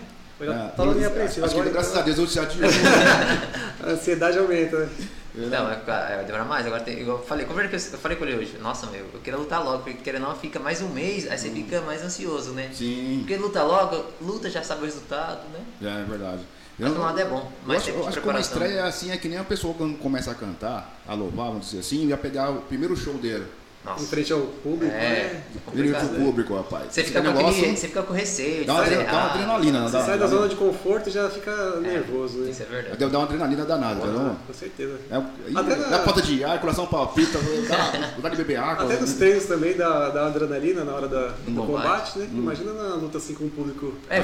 Eu 0.41 0.53
já 0.53 0.53
É, 0.53 0.67
tava 0.69 0.93
meio 0.93 1.07
apreensivo. 1.07 1.45
Acho 1.45 1.55
que 1.55 1.61
Agora, 1.61 1.73
graças 1.73 1.97
a 1.97 2.01
Deus 2.01 2.17
eu 2.17 2.27
já 2.27 2.45
tive. 2.45 2.65
a 3.83 3.89
ansiedade 3.89 4.37
aumenta, 4.37 4.77
né? 4.79 4.89
Não, 5.33 5.71
é, 5.71 5.75
vai 5.85 6.25
demorar 6.25 6.43
mais. 6.45 6.65
Agora 6.65 6.81
tem, 6.81 6.99
igual 6.99 7.19
eu 7.19 7.23
falei, 7.23 7.45
como 7.45 7.61
é 7.61 7.67
que 7.67 7.75
eu, 7.75 7.79
eu 7.79 7.97
falei 7.97 8.17
com 8.17 8.25
ele 8.25 8.37
hoje, 8.37 8.57
nossa 8.61 8.87
meu, 8.87 9.05
eu 9.13 9.19
queria 9.21 9.39
lutar 9.39 9.63
logo, 9.63 9.83
porque 9.83 9.93
querendo 10.01 10.23
ou 10.23 10.29
não, 10.29 10.35
fica 10.35 10.59
mais 10.59 10.81
um 10.81 10.89
mês, 10.89 11.29
aí 11.29 11.37
você 11.37 11.49
fica 11.49 11.79
mais 11.81 12.03
ansioso, 12.03 12.51
né? 12.51 12.69
Sim, 12.73 13.19
Porque 13.19 13.37
luta 13.37 13.63
logo, 13.63 14.03
luta, 14.21 14.49
já 14.49 14.61
sabe 14.61 14.81
o 14.81 14.85
resultado, 14.85 15.41
né? 15.53 15.59
é 15.81 16.03
verdade. 16.03 16.41
Mas 16.77 16.91
de 16.93 16.97
um 16.97 17.01
lado 17.01 17.19
é 17.19 17.25
bom, 17.25 17.49
Eu 17.61 17.67
mais 17.67 17.81
acho, 17.81 17.91
tempo 17.91 18.03
eu 18.03 18.07
acho 18.07 18.21
que 18.21 18.27
uma 18.27 18.39
estreia 18.39 18.85
assim 18.85 19.11
é 19.11 19.17
que 19.17 19.29
nem 19.29 19.37
a 19.37 19.43
pessoa 19.43 19.73
quando 19.73 19.97
começa 19.99 20.31
a 20.31 20.35
cantar, 20.35 20.99
a 21.07 21.13
louvar, 21.13 21.47
vamos 21.47 21.67
dizer 21.67 21.79
assim, 21.79 22.07
ia 22.07 22.17
pegar 22.17 22.49
o 22.49 22.61
primeiro 22.61 22.97
show 22.97 23.13
dele. 23.13 23.45
Em 23.84 23.89
Nossa, 23.89 24.05
frente 24.05 24.32
ao 24.32 24.41
público, 24.41 24.93
é, 24.93 24.99
né? 24.99 25.43
Ele 25.73 25.91
complicado. 25.91 26.09
pro 26.09 26.23
público, 26.25 26.55
rapaz. 26.55 26.86
Você 26.93 27.03
fica, 27.03 27.19
com 27.19 27.27
negócio 27.29 27.49
aquele, 27.61 27.77
você 27.77 27.88
fica 27.88 28.03
com 28.03 28.13
receio 28.13 28.63
dá 28.63 28.73
uma, 28.75 28.84
fazer 28.84 28.95
dá 29.05 29.11
uma 29.11 29.25
adrenalina, 29.32 29.79
não 29.79 29.88
Você 29.88 29.97
dá? 29.97 30.05
sai 30.05 30.19
da 30.19 30.27
zona 30.27 30.47
de 30.47 30.55
conforto 30.55 31.09
e 31.09 31.11
já 31.11 31.27
fica 31.32 31.79
nervoso, 31.79 32.38
né? 32.41 32.51
Isso 32.51 32.61
é 32.61 32.65
verdade. 32.65 32.97
Deve 32.97 33.11
dar 33.11 33.17
uma 33.17 33.25
adrenalina 33.25 33.65
danada, 33.65 34.01
Ah, 34.03 34.07
entendeu? 34.07 34.36
com 34.45 34.53
certeza. 34.53 34.99
É, 35.09 35.15
Até 35.57 35.75
na- 35.75 35.88
dá 35.88 35.99
falta 36.03 36.21
de 36.21 36.43
ar, 36.43 36.61
coração 36.61 36.86
palpita, 36.86 37.39
dá 37.39 38.09
vontade 38.17 38.36
de 38.36 38.43
beber 38.43 38.57
água. 38.59 38.86
Até 38.86 38.99
nos 39.01 39.13
treinos 39.13 39.45
também 39.45 39.73
dá, 39.75 40.09
dá 40.09 40.27
adrenalina 40.27 40.84
na 40.84 40.91
hora 40.93 41.07
da, 41.07 41.27
do 41.29 41.51
combate. 41.55 42.11
combate, 42.11 42.19
né? 42.19 42.29
Imagina 42.34 42.73
na 42.73 42.95
luta 42.95 43.17
assim 43.17 43.34
com 43.34 43.45
o 43.45 43.49
público 43.49 43.95
É, 44.11 44.19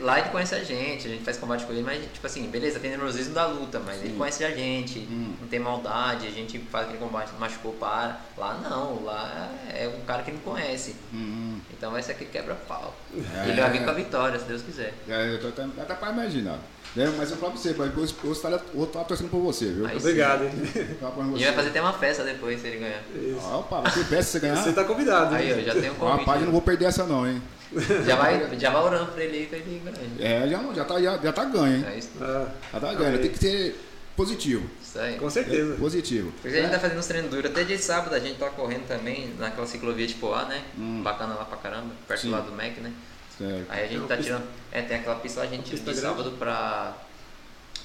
lá 0.00 0.20
ele 0.20 0.28
conhece 0.28 0.54
a 0.54 0.62
gente, 0.62 1.08
a 1.08 1.10
gente 1.10 1.24
faz 1.24 1.36
combate 1.38 1.64
com 1.64 1.72
ele, 1.72 1.82
mas 1.82 2.00
tipo 2.12 2.24
assim, 2.24 2.42
beleza, 2.46 2.78
tem 2.78 2.90
nervosismo 2.90 3.34
da 3.34 3.46
luta, 3.46 3.80
mas 3.84 4.00
ele 4.00 4.14
conhece 4.16 4.44
a 4.44 4.50
gente, 4.52 5.00
Hum. 5.10 5.32
não 5.40 5.48
tem 5.48 5.58
maldade, 5.58 6.28
a 6.28 6.30
gente 6.30 6.56
faz 6.70 6.84
aquele 6.84 6.98
combate, 7.00 7.30
machucou, 7.40 7.72
para. 7.72 8.20
Lá 8.38 8.58
não, 8.62 8.91
lá 9.00 9.50
é 9.72 9.88
um 9.88 10.04
cara 10.04 10.22
que 10.22 10.32
não 10.32 10.38
conhece. 10.40 10.94
Hum, 11.12 11.58
Então 11.72 11.90
vai 11.92 12.02
ser 12.02 12.12
aquele 12.12 12.30
quebra-pau. 12.30 12.94
É. 13.14 13.48
Ele 13.48 13.60
vai 13.60 13.70
vir 13.70 13.84
com 13.84 13.90
a 13.90 13.94
vitória, 13.94 14.38
se 14.38 14.44
Deus 14.46 14.62
quiser. 14.62 14.92
é, 15.08 15.34
eu 15.34 15.40
tô 15.40 15.48
até, 15.48 15.62
até 15.80 15.94
pra 15.94 16.10
imaginar. 16.10 16.58
É, 16.94 17.06
mas 17.16 17.30
eu 17.30 17.38
falo 17.38 17.52
pra 17.52 17.60
você, 17.60 17.74
mas 17.78 17.86
eu 17.88 18.32
estar 18.32 18.50
estar 18.84 19.04
torcendo 19.04 19.30
por 19.30 19.40
você, 19.40 19.64
viu? 19.70 19.86
Aí 19.86 19.96
Obrigado, 19.96 20.44
hein? 20.44 20.52
E 20.54 20.66
você. 21.30 21.44
vai 21.46 21.54
fazer 21.54 21.68
até 21.70 21.80
uma 21.80 21.94
festa 21.94 22.22
depois 22.22 22.60
se 22.60 22.66
ele 22.66 22.78
ganhar. 22.80 23.00
Isso. 23.14 23.40
Ah, 23.50 23.56
Opa, 23.58 23.80
vai 23.80 23.92
ter 23.92 24.04
festa 24.04 24.22
se 24.24 24.30
você 24.32 24.40
ganhar. 24.40 24.56
Você 24.56 24.72
tá 24.74 24.84
convidado, 24.84 25.34
Aí, 25.34 25.52
hein? 25.52 25.56
ó, 25.58 25.62
já 25.64 25.80
tem 25.80 25.90
um 25.90 25.94
Ó, 25.98 26.08
Rapaz, 26.10 26.18
eu 26.18 26.24
não 26.26 26.28
convite. 26.32 26.50
vou 26.52 26.60
perder 26.62 26.84
essa 26.84 27.04
não, 27.06 27.26
hein? 27.26 27.42
Já 28.04 28.16
vai, 28.16 28.58
já 28.60 28.68
vai 28.70 28.82
orando 28.82 29.12
pra 29.12 29.24
ele 29.24 29.38
aí 29.38 29.46
pra 29.46 29.56
ele 29.58 29.82
ganhar. 29.82 30.44
É, 30.44 30.46
já, 30.48 30.62
já, 30.74 30.84
tá, 30.84 31.00
já, 31.00 31.16
já 31.16 31.32
tá 31.32 31.44
ganho, 31.46 31.76
hein? 31.78 31.84
É 31.90 31.96
isso, 31.96 32.10
Ah, 32.20 32.46
Já 32.74 32.80
tá 32.80 32.92
ganho, 32.92 33.18
tem 33.18 33.30
que 33.30 33.38
ser 33.38 33.80
positivo. 34.16 34.68
isso 34.82 34.98
aí. 34.98 35.16
com 35.18 35.28
certeza. 35.30 35.74
Positivo. 35.76 36.32
Porque 36.42 36.56
a 36.56 36.62
gente 36.62 36.70
tá 36.70 36.78
fazendo 36.80 36.98
uns 36.98 37.06
treinos 37.06 37.30
duros. 37.30 37.50
Até 37.50 37.64
de 37.64 37.78
sábado 37.78 38.14
a 38.14 38.18
gente 38.18 38.38
tá 38.38 38.50
correndo 38.50 38.86
também 38.86 39.32
naquela 39.38 39.66
ciclovia 39.66 40.06
de 40.06 40.14
Poá, 40.14 40.44
né? 40.44 40.62
Hum. 40.78 41.02
Bacana 41.02 41.34
lá 41.34 41.44
pra 41.44 41.56
caramba, 41.58 41.94
perto 42.06 42.20
Sim. 42.20 42.28
do 42.28 42.32
lado 42.34 42.50
do 42.50 42.56
Mac, 42.56 42.76
né? 42.78 42.92
Certo. 43.38 43.66
Aí 43.70 43.84
a 43.84 43.88
gente 43.88 44.00
tá 44.06 44.16
pista- 44.16 44.22
tirando. 44.22 44.44
É, 44.70 44.82
tem 44.82 44.96
aquela 44.98 45.16
pista 45.16 45.40
lá, 45.40 45.46
a 45.46 45.48
gente 45.48 45.64
tira 45.64 45.76
de 45.78 45.82
grande. 45.84 46.00
sábado 46.00 46.30
pra, 46.38 46.96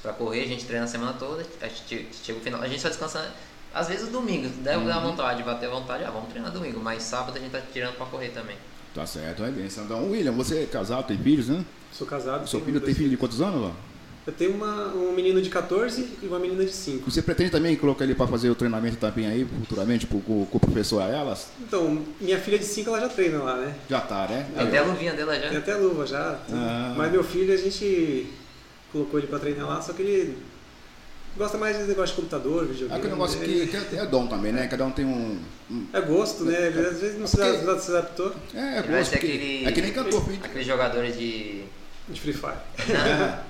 pra 0.02 0.14
correr, 0.14 0.44
a 0.44 0.48
gente 0.48 0.66
treina 0.66 0.86
a 0.86 0.88
semana 0.88 1.14
toda, 1.14 1.44
a 1.62 1.68
gente 1.68 2.08
chega 2.24 2.38
o 2.40 2.42
final. 2.42 2.62
A 2.62 2.68
gente 2.68 2.82
só 2.82 2.90
descansa, 2.90 3.32
às 3.74 3.88
vezes 3.88 4.08
o 4.10 4.12
domingo, 4.12 4.50
deve 4.62 4.86
dar 4.86 4.98
Uhum. 5.04 5.12
vontade, 5.12 5.42
bater 5.44 5.70
vontade, 5.70 6.04
ah, 6.04 6.12
vamos 6.12 6.30
treinar 6.30 6.52
domingo, 6.52 6.80
mas 6.82 7.04
sábado 7.04 7.38
a 7.38 7.40
gente 7.40 7.52
tá 7.52 7.62
tirando 7.72 7.96
pra 7.96 8.06
correr 8.06 8.30
também. 8.30 8.58
Tá 8.94 9.06
certo, 9.06 9.44
é 9.44 9.52
bem. 9.52 9.66
Então, 9.68 10.10
William, 10.12 10.32
você 10.34 10.64
é 10.64 10.66
casado, 10.66 11.06
tem 11.08 11.18
filhos, 11.18 11.48
né? 11.48 11.64
Sou 11.92 12.06
casado. 12.06 12.48
Seu 12.50 12.60
filho 12.62 12.82
tem 12.82 12.94
filho 12.94 13.10
de 13.10 13.18
quantos 13.18 13.42
anos, 13.42 13.62
lá? 13.62 13.72
Eu 14.28 14.34
tenho 14.34 14.52
uma, 14.54 14.88
um 14.94 15.14
menino 15.14 15.42
de 15.42 15.50
14 15.50 16.06
e 16.22 16.26
uma 16.28 16.38
menina 16.38 16.66
de 16.66 16.74
5. 16.74 17.10
Você 17.10 17.22
pretende 17.22 17.50
também 17.50 17.78
colocar 17.78 18.04
ele 18.04 18.14
para 18.14 18.28
fazer 18.28 18.50
o 18.50 18.56
treinamento 18.56 18.98
também 18.98 19.26
aí, 19.26 19.46
futuramente, 19.46 20.06
com, 20.06 20.20
com, 20.20 20.46
o 20.52 20.60
professor 20.60 21.02
Elas? 21.02 21.48
Então, 21.62 22.04
minha 22.20 22.38
filha 22.38 22.60
de 22.60 22.66
5 22.66 22.90
ela 22.90 23.00
já 23.00 23.08
treina 23.08 23.42
lá, 23.42 23.56
né? 23.56 23.74
Já 23.90 24.02
tá, 24.02 24.28
né? 24.28 24.46
Tem 24.54 24.68
até 24.68 24.78
a 24.80 24.84
luvinha 24.84 25.14
dela 25.14 25.34
já. 25.40 25.48
Tem 25.48 25.58
até 25.58 25.76
luva 25.76 26.06
já. 26.06 26.40
Ah. 26.52 26.94
Mas 26.98 27.10
meu 27.10 27.24
filho 27.24 27.54
a 27.54 27.58
gente 27.58 28.28
colocou 28.92 29.18
ele 29.18 29.28
pra 29.28 29.40
treinar 29.40 29.66
lá, 29.66 29.82
só 29.82 29.94
que 29.94 30.02
ele 30.02 30.38
gosta 31.38 31.58
mais 31.58 31.78
de 31.78 31.84
negócio 31.84 32.14
de 32.14 32.22
computador, 32.22 32.64
É 32.64 32.68
videogame. 32.68 33.00
aquele 33.00 33.14
negócio 33.14 33.40
que, 33.40 33.68
que 33.68 33.96
é 33.96 34.06
dom 34.08 34.28
também, 34.28 34.52
né? 34.52 34.68
Cada 34.68 34.84
um 34.84 34.92
tem 34.92 35.06
um. 35.06 35.40
um- 35.72 35.88
É 35.94 36.02
gosto, 36.02 36.44
né? 36.44 36.68
Às 36.68 37.00
vezes 37.00 37.18
não 37.18 37.28
se, 37.28 37.38
Porque- 37.38 37.62
não 37.62 37.80
se 37.80 37.92
adaptou 37.92 38.34
é, 38.54 38.80
é 38.80 38.82
gosto. 38.82 39.12
porque- 39.12 39.64
É 39.66 39.72
que 39.72 39.82
nem 39.82 39.94
cantor, 39.94 40.26
filho. 40.26 40.40
Aqueles 40.44 40.68
jogadores 40.68 41.18
de. 41.18 41.64
De 42.10 42.22
Free 42.22 42.34
Fire. 42.34 42.54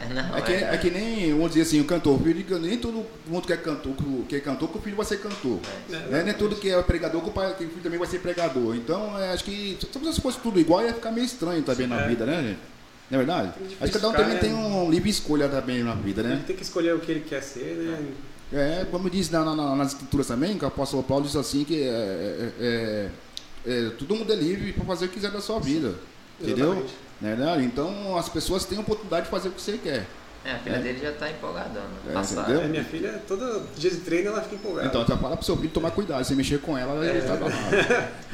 Não, 0.10 0.16
não, 0.30 0.38
É 0.38 0.42
que, 0.42 0.52
é 0.54 0.78
que 0.78 0.90
nem, 0.90 1.32
vamos 1.32 1.50
dizer 1.50 1.62
assim, 1.62 1.80
o 1.80 1.86
cantor, 1.86 2.20
filho, 2.22 2.60
nem 2.60 2.78
todo 2.78 3.06
mundo 3.28 3.46
que 3.46 3.54
é 3.54 3.58
cantor, 3.58 3.94
que 4.28 4.36
é 4.36 4.40
cantor, 4.40 4.70
que 4.70 4.78
o 4.78 4.82
filho 4.82 4.96
vai 4.96 5.06
ser 5.06 5.18
cantor. 5.20 5.60
Né? 5.90 6.24
Nem 6.24 6.34
tudo 6.34 6.56
que 6.56 6.70
é 6.70 6.82
pregador, 6.82 7.22
que 7.22 7.30
o, 7.30 7.32
pai, 7.32 7.54
que 7.56 7.66
o 7.66 7.70
filho 7.70 7.82
também 7.84 8.00
vai 8.00 8.08
ser 8.08 8.20
pregador. 8.20 8.76
Então, 8.76 9.18
é, 9.20 9.32
acho 9.32 9.44
que 9.44 9.78
se 9.80 10.14
se 10.14 10.22
fosse 10.22 10.40
tudo 10.40 10.60
igual, 10.60 10.84
ia 10.84 10.94
ficar 10.94 11.12
meio 11.12 11.26
estranho 11.26 11.62
também 11.62 11.86
na 11.88 12.02
É. 12.02 12.08
vida, 12.08 12.26
né, 12.26 12.42
gente? 12.42 12.60
Não 13.10 13.20
é 13.20 13.24
verdade? 13.24 13.52
difícil 13.58 13.78
Acho 13.80 13.92
que 13.94 14.00
cada 14.00 14.10
um 14.10 14.14
também 14.14 14.38
tem 14.38 14.54
um 14.54 14.90
livre 14.92 15.10
escolha 15.10 15.48
também 15.48 15.82
na 15.84 15.94
vida, 15.94 16.22
Ele 16.22 16.30
né? 16.30 16.44
tem 16.46 16.56
que 16.56 16.64
escolher 16.64 16.94
o 16.96 17.00
que 17.00 17.12
ele 17.12 17.22
quer 17.22 17.42
ser, 17.42 17.76
né? 17.78 18.06
É, 18.52 18.86
como 18.90 19.10
diz 19.10 19.30
na, 19.30 19.44
na- 19.46 19.76
nas 19.76 19.90
escrituras 19.90 20.28
também, 20.28 20.58
que 20.58 20.66
o 20.66 20.68
apóstolo 20.68 21.04
Paulo 21.04 21.26
diz 21.26 21.36
assim 21.36 21.64
que 21.64 21.84
é, 21.84 21.88
é, 21.88 22.52
é- 22.60 23.10
é, 23.66 23.90
todo 23.92 24.16
mundo 24.16 24.32
é 24.32 24.36
livre 24.36 24.72
para 24.74 24.84
fazer 24.86 25.06
o 25.06 25.08
que 25.10 25.16
quiser 25.16 25.32
da 25.32 25.42
sua 25.42 25.60
vida. 25.60 25.96
Entendeu? 26.42 26.68
Exatamente. 26.72 26.94
Né, 27.22 27.36
né? 27.36 27.62
Então 27.64 28.18
as 28.18 28.30
pessoas 28.30 28.64
têm 28.66 28.78
a 28.78 28.82
oportunidade 28.82 29.26
de 29.26 29.32
fazer 29.32 29.50
o 29.50 29.52
que 29.52 29.62
você 29.62 29.78
quer. 29.78 30.06
É, 30.46 30.52
a 30.52 30.60
filha 30.60 30.76
É. 30.76 30.80
dele 30.80 31.00
já 31.02 31.12
tá 31.12 31.30
empolgadona. 31.30 31.90
É? 32.08 32.64
É, 32.64 32.68
minha 32.68 32.84
filha, 32.84 33.22
todo 33.28 33.68
dia 33.76 33.90
de 33.90 33.98
treino 33.98 34.30
ela 34.30 34.42
fica 34.42 34.56
empolgada. 34.56 34.88
Então, 34.88 35.06
já 35.06 35.18
fala 35.18 35.36
pro 35.36 35.46
seu 35.46 35.58
filho 35.58 35.70
tomar 35.72 35.92
cuidado. 35.92 36.24
Se 36.24 36.34
mexer 36.36 36.60
com 36.62 36.78
ela, 36.78 37.06
ele 37.06 37.22
tá 37.22 37.34
abalado. 37.36 37.58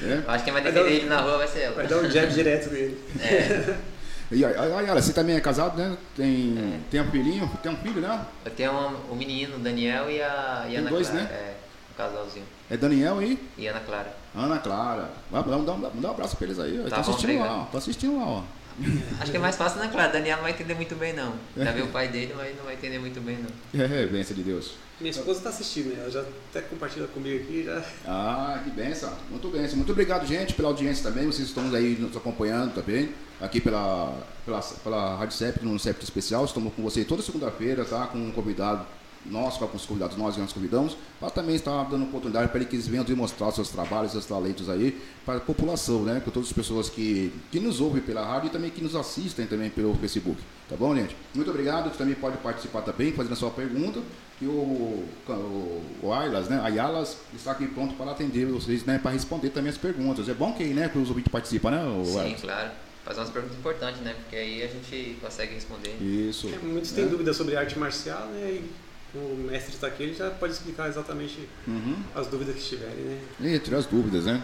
É. 0.02 0.24
Acho 0.28 0.38
que 0.40 0.44
quem 0.44 0.54
vai 0.54 0.62
Vai 0.62 0.72
defender 0.72 0.74
dar 0.74 0.82
um- 0.84 0.88
ele 0.88 1.06
na 1.10 1.22
rua 1.22 1.38
vai 1.40 1.48
ser 1.48 1.60
ela. 1.62 1.76
Vai 1.76 1.88
dar 1.88 1.98
um 1.98 2.10
jab 2.10 2.32
direto 2.34 2.70
nele. 2.72 3.00
É, 3.20 3.76
E 4.32 4.44
aí, 4.44 4.54
você 5.02 5.14
também 5.14 5.36
é 5.36 5.40
casado, 5.42 5.78
né? 5.78 5.96
Tem, 6.16 6.56
É. 6.58 6.80
tem 6.90 7.02
um 7.02 7.12
filhinho? 7.12 7.50
Tem 7.62 7.72
um 7.72 7.76
filho, 7.78 8.02
né? 8.02 8.26
eu 8.46 8.52
tenho 8.52 8.72
um- 8.72 9.12
o 9.12 9.16
menino, 9.16 9.58
o 9.58 9.60
Daniel 9.60 10.10
e 10.10 10.22
a, 10.22 10.64
e 10.66 10.68
a 10.68 10.70
Tem 10.70 10.78
Ana 10.78 10.90
dois, 10.90 11.10
Clara. 11.10 11.24
né? 11.26 11.30
É, 11.32 11.54
um 11.92 11.96
casalzinho. 11.98 12.46
É 12.70 12.78
Daniel 12.78 13.22
e 13.22 13.40
E 13.58 13.68
Ana 13.68 13.80
Clara. 13.82 14.14
Ana 14.36 14.58
Clara. 14.60 15.10
Vai, 15.32 15.44
Dá 15.44 15.58
um, 15.58 15.64
dá 15.66 15.74
um, 15.74 15.82
dá 16.02 16.08
um 16.08 16.12
abraço 16.12 16.36
pra 16.36 16.46
eles 16.48 16.60
aí. 16.60 16.84
Tá 16.90 16.98
assistindo 16.98 17.40
lá, 17.40 17.58
ó. 17.62 17.66
Tô 17.66 17.78
assistindo 17.78 18.18
lá, 18.18 18.26
ó. 18.26 18.42
Acho 19.20 19.32
que 19.32 19.38
é 19.38 19.40
mais 19.40 19.56
fácil 19.56 19.82
Ana 19.82 19.92
Clara. 19.92 20.12
Daniel 20.12 20.38
não 20.38 20.44
vai 20.44 20.52
entender 20.52 20.74
muito 20.74 20.96
bem, 20.96 21.14
não. 21.14 21.34
Já 21.56 21.72
viu 21.72 21.86
o 21.86 21.90
pai 21.90 22.08
dele, 22.08 22.34
mas 22.36 22.56
não 22.58 22.66
vai 22.66 22.74
entender 22.74 23.00
muito 23.00 23.20
bem, 23.22 23.38
não. 23.38 23.82
É, 23.82 24.06
bênção 24.06 24.36
de 24.36 24.44
Deus. 24.44 24.76
Minha 25.00 25.12
esposa 25.12 25.40
está 25.40 25.50
assistindo, 25.50 25.94
né? 25.94 26.02
ela 26.02 26.10
já 26.10 26.24
até 26.50 26.62
compartilha 26.62 27.08
comigo 27.08 27.44
aqui. 27.44 27.64
Já... 27.64 27.84
Ah, 28.06 28.62
que 28.64 28.70
benção. 28.70 29.14
Muito 29.30 29.50
benção. 29.50 29.76
Muito 29.78 29.92
obrigado, 29.92 30.26
gente, 30.26 30.54
pela 30.54 30.70
audiência 30.70 31.04
também. 31.04 31.26
Vocês 31.26 31.48
estão 31.48 31.64
aí 31.74 31.98
nos 32.00 32.16
acompanhando 32.16 32.74
também. 32.74 33.10
Aqui 33.42 33.60
pela, 33.60 34.16
pela, 34.46 34.62
pela 34.62 35.18
Rádio 35.18 35.36
CEP, 35.36 35.66
no 35.66 35.78
CEP 35.80 36.04
Especial. 36.04 36.46
Estamos 36.46 36.74
com 36.74 36.82
você 36.84 37.04
toda 37.04 37.22
segunda-feira, 37.22 37.84
tá? 37.84 38.08
Com 38.08 38.18
um 38.18 38.32
convidado 38.32 38.86
nosso, 39.26 39.60
com 39.60 39.78
os 39.78 39.86
convidados 39.86 40.18
nós 40.18 40.36
que 40.36 40.42
nós 40.42 40.54
convidamos. 40.54 40.98
Para 41.20 41.30
também 41.30 41.56
estar 41.56 41.84
dando 41.86 42.04
oportunidade 42.04 42.52
para 42.52 42.64
que 42.66 42.76
eles 42.76 42.88
venham 42.88 43.04
demonstrar 43.04 43.50
os 43.50 43.56
seus 43.56 43.70
trabalhos, 43.70 44.12
seus 44.12 44.26
talentos 44.26 44.70
aí 44.70 45.00
para 45.26 45.38
a 45.38 45.40
população, 45.40 46.04
né? 46.04 46.22
Com 46.24 46.32
todas 46.32 46.50
as 46.50 46.54
pessoas 46.54 46.90
que, 46.90 47.32
que 47.52 47.60
nos 47.60 47.80
ouvem 47.80 48.02
pela 48.02 48.26
rádio 48.26 48.48
e 48.48 48.50
também 48.50 48.70
que 48.70 48.82
nos 48.82 48.96
assistem 48.96 49.46
também 49.46 49.70
pelo 49.70 49.94
Facebook. 49.96 50.42
Tá 50.70 50.76
bom, 50.76 50.96
gente? 50.96 51.16
Muito 51.34 51.50
obrigado. 51.50 51.90
Você 51.90 51.98
também 51.98 52.16
pode 52.16 52.38
participar 52.38 52.82
também, 52.82 53.12
fazendo 53.14 53.34
a 53.34 53.36
sua 53.36 53.52
pergunta. 53.52 54.02
E 54.42 54.46
o, 54.46 54.50
o, 54.50 55.84
o 56.02 56.14
Aylas, 56.14 56.50
né? 56.50 56.60
Ayalas 56.62 57.18
está 57.34 57.52
aqui 57.52 57.68
pronto 57.68 57.94
para 57.96 58.12
atender 58.12 58.46
vocês, 58.48 58.84
né? 58.84 58.98
Para 58.98 59.12
responder 59.12 59.50
também 59.50 59.70
as 59.70 59.78
perguntas. 59.78 60.28
É 60.28 60.34
bom 60.34 60.54
que, 60.54 60.64
né, 60.66 60.90
que 60.90 60.98
os 60.98 61.10
ouvintes 61.10 61.32
participam, 61.32 61.72
né? 61.72 61.84
o 61.86 62.04
Sim, 62.04 62.20
Aylas? 62.20 62.42
claro. 62.42 62.72
Fazer 63.06 63.20
umas 63.20 63.30
perguntas 63.30 63.58
importantes, 63.58 64.02
né? 64.02 64.14
Porque 64.14 64.36
aí 64.36 64.64
a 64.64 64.68
gente 64.68 65.18
consegue 65.22 65.54
responder. 65.54 65.96
Isso. 66.02 66.48
É, 66.48 66.58
Muitos 66.66 66.92
têm 66.92 67.08
dúvidas 67.08 67.36
sobre 67.36 67.56
arte 67.56 67.78
marcial, 67.78 68.28
né? 68.28 68.52
E 68.52 68.72
o 69.16 69.48
mestre 69.50 69.74
está 69.76 69.88
aqui, 69.88 70.04
ele 70.04 70.14
já 70.16 70.30
pode 70.32 70.54
explicar 70.54 70.88
exatamente 70.90 71.48
Uhum. 71.68 72.02
as 72.16 72.28
dúvidas 72.28 72.56
que 72.56 72.62
tiverem, 72.62 72.96
né? 72.96 73.22
E 73.42 73.60
tirar 73.60 73.78
as 73.78 73.86
dúvidas, 73.86 74.26
né? 74.26 74.42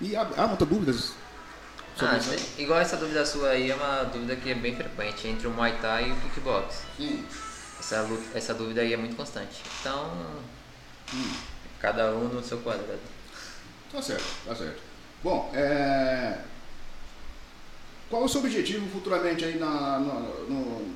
E 0.00 0.14
há, 0.16 0.22
há 0.36 0.46
muitas 0.46 0.68
dúvidas 0.68 1.12
Ah, 2.00 2.16
isso, 2.16 2.30
né? 2.30 2.36
igual 2.58 2.80
essa 2.80 2.96
dúvida 2.96 3.24
sua 3.24 3.50
aí 3.50 3.70
é 3.70 3.74
uma 3.74 4.02
dúvida 4.04 4.34
que 4.36 4.50
é 4.50 4.54
bem 4.54 4.74
frequente 4.74 5.28
entre 5.28 5.46
o 5.46 5.50
Muay 5.50 5.76
Thai 5.80 6.08
e 6.08 6.12
o 6.12 6.16
kickbox. 6.16 6.82
Sim. 6.96 7.24
Essa, 7.78 8.08
essa 8.34 8.54
dúvida 8.54 8.80
aí 8.80 8.92
é 8.92 8.96
muito 8.96 9.14
constante. 9.16 9.62
Então, 9.80 10.10
cada 11.80 12.12
um 12.14 12.28
no 12.28 12.42
seu 12.42 12.58
quadrado. 12.58 12.98
Tá 13.92 14.00
certo, 14.02 14.24
tá 14.46 14.54
certo. 14.54 14.80
Bom, 15.22 15.50
é... 15.54 16.38
qual 18.10 18.22
é 18.22 18.24
o 18.24 18.28
seu 18.28 18.40
objetivo 18.40 18.88
futuramente 18.90 19.44
aí 19.44 19.58
na, 19.58 19.98
na- 20.00 20.20
no, 20.48 20.94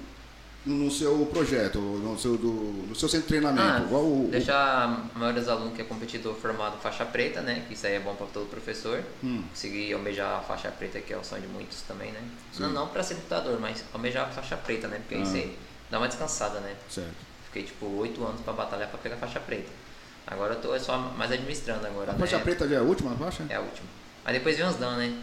no 0.66 0.90
seu 0.90 1.24
projeto, 1.26 1.78
no 1.78 2.18
seu, 2.18 2.36
do, 2.36 2.48
no 2.88 2.94
seu 2.94 3.08
centro 3.08 3.26
de 3.26 3.28
treinamento? 3.28 3.94
Ah, 3.94 3.98
o, 3.98 4.28
deixar 4.30 4.84
a 5.14 5.18
maioria 5.18 5.40
dos 5.40 5.48
alunos 5.48 5.74
que 5.74 5.80
é 5.80 5.84
competidor 5.84 6.34
formado 6.34 6.76
faixa 6.78 7.04
preta, 7.06 7.40
né? 7.40 7.64
Que 7.66 7.74
isso 7.74 7.86
aí 7.86 7.94
é 7.94 8.00
bom 8.00 8.14
para 8.14 8.26
todo 8.26 8.46
professor. 8.50 9.02
Hum. 9.24 9.42
Conseguir 9.50 9.92
almejar 9.94 10.38
a 10.38 10.40
faixa 10.40 10.70
preta, 10.70 11.00
que 11.00 11.12
é 11.12 11.16
o 11.16 11.24
sonho 11.24 11.42
de 11.42 11.48
muitos 11.48 11.82
também, 11.82 12.12
né? 12.12 12.20
Sim. 12.52 12.64
Não, 12.64 12.70
não 12.72 12.88
para 12.88 13.02
ser 13.02 13.14
lutador, 13.14 13.58
mas 13.60 13.82
almejar 13.94 14.28
a 14.28 14.30
faixa 14.30 14.56
preta, 14.56 14.88
né? 14.88 15.00
Porque 15.08 15.14
Ah. 15.14 15.32
aí 15.34 15.56
dá 15.90 15.98
uma 15.98 16.08
descansada, 16.08 16.60
né? 16.60 16.74
Certo. 16.90 17.14
Fiquei 17.46 17.62
tipo 17.62 17.86
oito 17.96 18.22
anos 18.24 18.40
para 18.42 18.52
batalhar 18.52 18.88
para 18.88 18.98
pegar 18.98 19.14
a 19.14 19.18
faixa 19.18 19.40
preta. 19.40 19.70
Agora 20.26 20.54
eu 20.54 20.60
tô 20.60 20.74
é 20.74 20.78
só 20.78 20.98
mais 20.98 21.32
administrando 21.32 21.86
agora, 21.86 22.10
A 22.10 22.12
né? 22.14 22.18
faixa 22.18 22.38
preta 22.40 22.68
já 22.68 22.76
é 22.76 22.78
a 22.78 22.82
última 22.82 23.14
faixa? 23.16 23.44
É 23.48 23.54
a 23.54 23.60
última. 23.60 23.88
Aí 24.24 24.34
depois 24.34 24.56
vem 24.58 24.66
os 24.66 24.76
Dan, 24.76 24.96
né? 24.96 25.16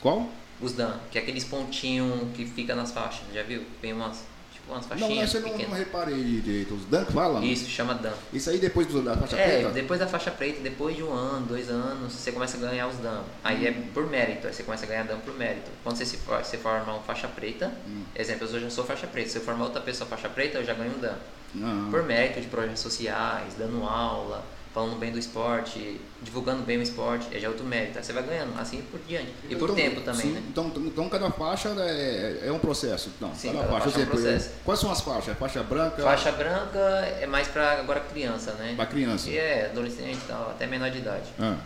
Qual? 0.00 0.28
Os 0.60 0.72
Dan, 0.72 0.94
que 1.12 1.18
é 1.18 1.22
aqueles 1.22 1.44
pontinhos 1.44 2.28
que 2.34 2.44
fica 2.44 2.74
nas 2.74 2.90
faixas, 2.90 3.22
já 3.32 3.42
viu? 3.44 3.64
Vem 3.80 3.92
umas, 3.92 4.24
umas 4.72 4.82
Não, 4.88 4.98
faixinhas 4.98 5.28
essa 5.34 5.38
eu 5.38 5.42
não, 5.52 5.58
não 5.68 5.76
reparei 5.76 6.22
direito. 6.40 6.74
Os 6.74 6.84
Dan 6.86 7.04
que 7.04 7.12
fala? 7.12 7.44
Isso, 7.44 7.68
chama 7.68 7.94
Dan. 7.94 8.12
Isso 8.32 8.50
aí 8.50 8.58
depois 8.58 8.86
do- 8.86 9.02
da 9.02 9.16
faixa 9.16 9.36
É, 9.36 9.44
preta? 9.58 9.70
depois 9.70 10.00
da 10.00 10.06
faixa 10.06 10.30
preta, 10.30 10.60
depois 10.60 10.96
de 10.96 11.02
um 11.02 11.12
ano, 11.12 11.46
dois 11.46 11.68
anos, 11.70 12.12
você 12.12 12.32
começa 12.32 12.56
a 12.56 12.60
ganhar 12.60 12.88
os 12.88 12.96
Dan. 12.96 13.22
Aí 13.44 13.66
é 13.66 13.72
por 13.94 14.06
mérito, 14.08 14.46
aí 14.46 14.52
você 14.52 14.62
começa 14.62 14.84
a 14.84 14.88
ganhar 14.88 15.04
Dan 15.04 15.18
por 15.18 15.34
mérito. 15.34 15.70
Quando 15.84 15.96
você 15.96 16.04
se 16.06 16.16
for, 16.18 16.42
você 16.44 16.56
forma 16.58 16.96
um 16.96 17.02
faixa 17.02 17.28
preta, 17.28 17.72
Hum. 17.86 18.02
exemplo, 18.14 18.48
eu 18.48 18.60
já 18.60 18.70
sou 18.70 18.84
faixa 18.84 19.06
preta, 19.06 19.28
se 19.28 19.36
eu 19.38 19.42
formar 19.42 19.64
outra 19.64 19.80
pessoa 19.80 20.08
faixa 20.08 20.28
preta, 20.28 20.58
eu 20.58 20.64
já 20.64 20.74
ganho 20.74 20.92
um 20.96 21.00
Dan. 21.00 21.14
Não. 21.54 21.90
Por 21.90 22.02
mérito 22.04 22.40
de 22.40 22.46
projetos 22.46 22.80
sociais, 22.80 23.54
dando 23.58 23.84
aula, 23.84 24.42
falando 24.72 24.98
bem 24.98 25.12
do 25.12 25.18
esporte, 25.18 26.00
divulgando 26.22 26.62
bem 26.62 26.78
o 26.78 26.82
esporte, 26.82 27.26
é 27.30 27.38
já 27.38 27.48
outro 27.48 27.64
mérito. 27.64 27.98
Aí 27.98 28.04
você 28.04 28.12
vai 28.12 28.22
ganhando, 28.22 28.58
assim 28.58 28.80
por 28.90 28.98
diante. 29.06 29.28
E 29.48 29.54
por 29.54 29.64
Então, 29.70 29.74
tempo 29.76 30.00
também, 30.00 30.22
sim, 30.22 30.32
né? 30.32 30.42
Então, 30.48 30.72
então 30.76 31.08
cada 31.10 31.30
faixa 31.30 31.68
é, 31.78 32.44
é 32.46 32.52
um 32.52 32.58
processo. 32.58 33.10
Não, 33.20 33.34
Sim, 33.34 33.48
cada, 33.52 33.58
cada 33.66 33.72
faixa. 33.72 33.84
faixa 33.90 34.00
é 34.00 34.02
um 34.02 34.06
processo. 34.06 34.50
Quais 34.64 34.80
são 34.80 34.90
as 34.90 35.00
faixas? 35.02 35.36
Faixa 35.38 35.62
branca 35.62 36.02
Faixa 36.02 36.32
branca 36.32 36.78
é 37.20 37.26
mais 37.26 37.48
pra 37.48 37.72
agora 37.72 38.00
criança, 38.00 38.52
né? 38.54 38.72
para 38.76 38.86
criança. 38.86 39.28
E 39.28 39.36
é 39.36 39.66
adolescente 39.70 40.16
e 40.16 40.26
tal, 40.28 40.50
até 40.50 40.66
menor 40.66 40.90
de 40.90 40.98
idade. 40.98 41.28
Ah, 41.38 41.56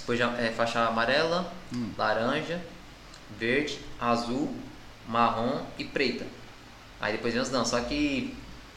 Depois 0.00 0.18
já 0.18 0.30
é 0.38 0.50
faixa 0.50 0.86
amarela, 0.86 1.52
Hum. 1.74 1.90
laranja, 1.98 2.60
verde, 3.38 3.78
azul, 4.00 4.54
marrom 5.08 5.62
e 5.78 5.84
preta. 5.84 6.24
Aí 7.00 7.12
depois 7.12 7.32
vem 7.34 7.42
os 7.42 7.50
não, 7.50 7.64
só 7.64 7.80
que 7.80 8.34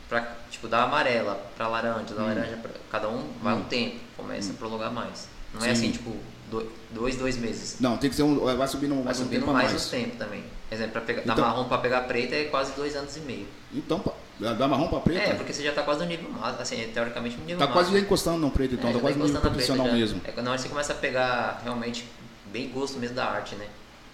pra, 0.10 0.36
tipo, 0.50 0.68
da 0.68 0.84
amarela 0.84 1.36
pra 1.58 1.68
laranja, 1.68 2.14
da 2.14 2.22
Hum. 2.24 2.26
laranja 2.28 2.58
pra 2.58 2.72
cada 2.92 3.10
um 3.10 3.24
vai 3.42 3.54
Hum. 3.54 3.60
um 3.60 3.64
tempo, 3.64 3.96
começa 4.18 4.52
a 4.52 4.56
prolongar 4.56 4.92
mais. 4.92 5.28
Não 5.54 5.62
é 5.62 5.66
Sim. 5.66 5.72
assim, 5.72 5.92
tipo, 5.92 6.16
do- 6.50 6.70
dois, 6.92 7.16
dois 7.16 7.38
meses. 7.38 7.78
Não, 7.80 7.98
tem 7.98 8.10
que 8.10 8.16
ser 8.16 8.24
um. 8.24 8.40
Vai 8.40 8.68
subindo 8.68 8.96
Vai 8.96 9.04
mais 9.06 9.20
um 9.20 9.24
subindo 9.24 9.40
tempo 9.40 9.52
a 9.52 9.54
mais, 9.54 9.70
mais. 9.72 9.82
os 9.84 9.90
tempos 9.90 10.18
também. 10.18 10.44
Exemplo, 10.72 10.92
pra 10.94 11.02
pegar, 11.02 11.22
da 11.24 11.34
Então- 11.34 11.46
marrom 11.46 11.66
pra 11.66 11.78
pegar 11.78 12.02
preta 12.02 12.36
é 12.36 12.46
quase 12.46 12.74
dois 12.74 12.96
anos 12.96 13.16
e 13.16 13.20
meio. 13.22 13.48
Então, 13.74 14.04
da 14.40 14.54
da 14.54 14.68
marrom 14.68 14.88
para 14.88 15.00
preta? 15.00 15.22
É, 15.30 15.34
porque 15.36 15.54
você 15.54 15.64
já 15.64 15.72
tá 15.72 15.84
quase 15.84 16.02
no 16.02 16.06
nível 16.08 16.30
máximo, 16.32 16.62
assim, 16.62 16.92
teoricamente 16.94 17.38
no 17.38 17.44
nível 17.46 17.60
Tá 17.60 17.66
máximo. 17.68 17.84
quase 17.86 17.94
já 17.94 18.00
encostando 18.06 18.38
no 18.40 18.52
preto, 18.52 18.74
então, 18.74 18.90
É, 18.90 18.94
tá 18.94 18.98
já 18.98 19.02
quase 19.02 19.18
no 19.18 19.26
nível 19.26 19.40
preta 19.42 19.54
profissional 19.54 19.88
já. 19.88 19.94
mesmo. 19.94 20.22
É 20.26 20.32
quando 20.32 20.46
na 20.46 20.52
hora 20.52 20.60
você 20.62 20.68
começa 20.70 20.92
a 20.94 20.96
pegar 20.96 21.62
realmente 21.64 22.06
bem 22.52 22.68
gosto 22.70 22.98
mesmo 23.00 23.16
da 23.16 23.26
arte, 23.26 23.56
né? 23.56 23.68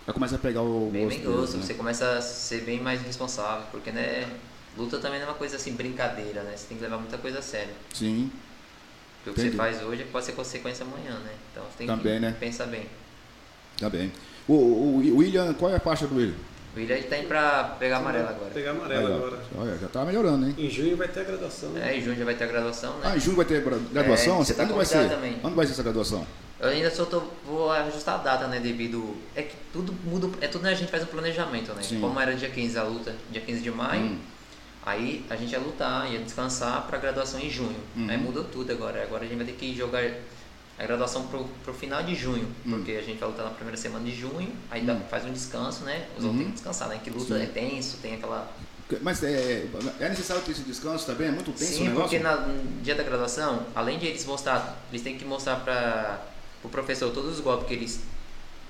Vai 0.05 0.13
começar 0.13 0.35
a 0.35 0.39
pegar 0.39 0.61
o 0.61 0.89
Bem, 0.91 1.05
gosto. 1.05 1.17
bem 1.19 1.31
gosto, 1.31 1.57
né? 1.57 1.63
você 1.63 1.73
começa 1.73 2.11
a 2.17 2.21
ser 2.21 2.61
bem 2.61 2.79
mais 2.79 3.01
responsável, 3.01 3.63
porque 3.71 3.91
né, 3.91 4.27
luta 4.77 4.97
também 4.99 5.19
não 5.19 5.27
é 5.27 5.29
uma 5.29 5.35
coisa 5.37 5.55
assim, 5.57 5.73
brincadeira, 5.73 6.43
né? 6.43 6.53
Você 6.55 6.65
tem 6.67 6.77
que 6.77 6.83
levar 6.83 6.97
muita 6.97 7.17
coisa 7.17 7.39
a 7.39 7.41
sério. 7.41 7.73
Sim. 7.93 8.31
Porque 9.23 9.29
o 9.29 9.33
que 9.43 9.49
você 9.51 9.55
faz 9.55 9.81
hoje 9.83 10.03
pode 10.11 10.25
ser 10.25 10.31
consequência 10.31 10.85
amanhã, 10.85 11.19
né? 11.19 11.31
Então 11.51 11.63
você 11.65 11.77
tem 11.79 11.87
Também, 11.87 12.15
que 12.15 12.19
né? 12.19 12.35
pensar 12.39 12.65
bem. 12.65 12.87
Tá 13.79 13.89
bem. 13.89 14.11
O, 14.47 14.53
o, 14.53 14.95
o 14.97 15.17
William, 15.17 15.53
qual 15.53 15.71
é 15.71 15.75
a 15.75 15.79
faixa 15.79 16.07
do 16.07 16.15
William? 16.15 16.35
O 16.75 16.79
William 16.79 16.95
ele 16.95 17.07
tá 17.07 17.17
indo 17.17 17.27
pra 17.27 17.75
pegar 17.79 17.97
amarelo 17.97 18.29
agora. 18.29 18.49
Pegar 18.51 18.71
amarelo 18.71 19.13
agora. 19.15 19.39
Olha, 19.57 19.77
já 19.77 19.87
tá 19.87 20.05
melhorando, 20.05 20.47
hein? 20.47 20.55
Em 20.57 20.69
junho 20.69 20.95
vai 20.97 21.07
ter 21.07 21.19
a 21.19 21.23
graduação. 21.23 21.69
né? 21.71 21.91
É, 21.93 21.97
em 21.97 22.01
junho 22.01 22.15
já 22.15 22.25
vai 22.25 22.33
ter 22.33 22.45
a 22.45 22.47
graduação, 22.47 22.93
né? 22.97 22.99
Ah, 23.11 23.15
em 23.15 23.19
julho 23.19 23.37
vai 23.37 23.45
ter 23.45 23.61
gra- 23.61 23.77
graduação? 23.91 24.35
É, 24.41 24.45
você 24.45 24.53
tá 24.53 24.63
Onde 24.63 24.73
vai 24.73 24.85
ser? 24.85 25.09
também. 25.09 25.37
Onde 25.43 25.55
vai 25.55 25.65
ser 25.67 25.73
essa 25.73 25.83
graduação? 25.83 26.25
Eu 26.59 26.69
ainda 26.69 26.89
só 26.91 27.05
tô, 27.05 27.21
vou 27.45 27.71
ajustar 27.71 28.15
a 28.15 28.23
data, 28.23 28.47
né? 28.47 28.59
Devido. 28.59 29.15
É 29.35 29.41
que 29.43 29.55
tudo 29.73 29.93
muda. 30.05 30.29
É 30.41 30.47
tudo 30.47 30.63
né, 30.63 30.71
a 30.71 30.75
gente 30.75 30.89
faz 30.89 31.03
um 31.03 31.07
planejamento, 31.07 31.73
né? 31.73 31.81
Sim. 31.83 31.99
Como 31.99 32.19
era 32.19 32.33
dia 32.35 32.49
15 32.49 32.77
a 32.77 32.83
luta, 32.83 33.15
dia 33.31 33.41
15 33.41 33.61
de 33.61 33.71
maio, 33.71 34.01
Hum. 34.03 34.17
Aí 34.83 35.25
a 35.29 35.35
gente 35.35 35.51
ia 35.51 35.59
lutar, 35.59 36.11
ia 36.11 36.19
descansar 36.19 36.85
pra 36.87 36.97
graduação 36.97 37.39
em 37.39 37.49
junho. 37.49 37.79
Uhum. 37.95 38.09
Aí 38.09 38.17
mudou 38.17 38.43
tudo 38.45 38.71
agora. 38.71 39.03
Agora 39.03 39.23
a 39.23 39.27
gente 39.27 39.37
vai 39.37 39.45
ter 39.45 39.53
que 39.53 39.75
jogar 39.75 40.03
a 40.77 40.83
graduação 40.83 41.27
pro, 41.27 41.45
pro 41.63 41.73
final 41.73 42.01
de 42.03 42.15
junho, 42.15 42.47
Hum. 42.65 42.71
porque 42.71 42.91
a 42.93 43.01
gente 43.01 43.19
vai 43.19 43.29
lutar 43.29 43.45
na 43.45 43.51
primeira 43.51 43.77
semana 43.77 44.03
de 44.03 44.15
junho, 44.15 44.51
aí 44.69 44.81
dá- 44.81 44.93
Hum. 44.93 45.01
faz 45.09 45.25
um 45.25 45.31
descanso, 45.31 45.83
né? 45.83 46.07
Os 46.17 46.23
Uhum. 46.23 46.29
outros 46.29 46.37
têm 46.43 46.45
que 46.47 46.53
descansar, 46.53 46.87
né? 46.89 46.99
Que 47.03 47.09
luta 47.09 47.35
Sim. 47.37 47.43
é 47.43 47.45
tenso, 47.45 47.97
tem 47.97 48.15
aquela. 48.15 48.51
Mas 49.01 49.23
é, 49.23 49.67
é 50.01 50.09
necessário 50.09 50.43
ter 50.43 50.51
esse 50.51 50.63
descanso 50.63 51.05
também? 51.05 51.29
É 51.29 51.31
muito 51.31 51.51
tenso 51.53 51.71
o 51.71 51.75
Sim, 51.77 51.83
negócio? 51.85 52.09
porque 52.09 52.19
na- 52.19 52.35
no 52.35 52.81
dia 52.81 52.93
da 52.95 53.03
graduação, 53.03 53.65
além 53.73 53.97
de 53.97 54.05
eles 54.05 54.25
mostrar, 54.25 54.77
eles 54.89 55.01
têm 55.01 55.17
que 55.17 55.23
mostrar 55.23 55.57
para 55.57 56.19
o 56.61 56.67
professor 56.67 57.09
todos 57.11 57.35
os 57.35 57.39
golpes 57.39 57.67
que 57.67 57.73
eles 57.73 58.01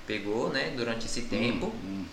pegou, 0.06 0.48
né, 0.50 0.72
durante 0.76 1.06
esse 1.06 1.22
tempo. 1.22 1.66
Hum, 1.66 2.04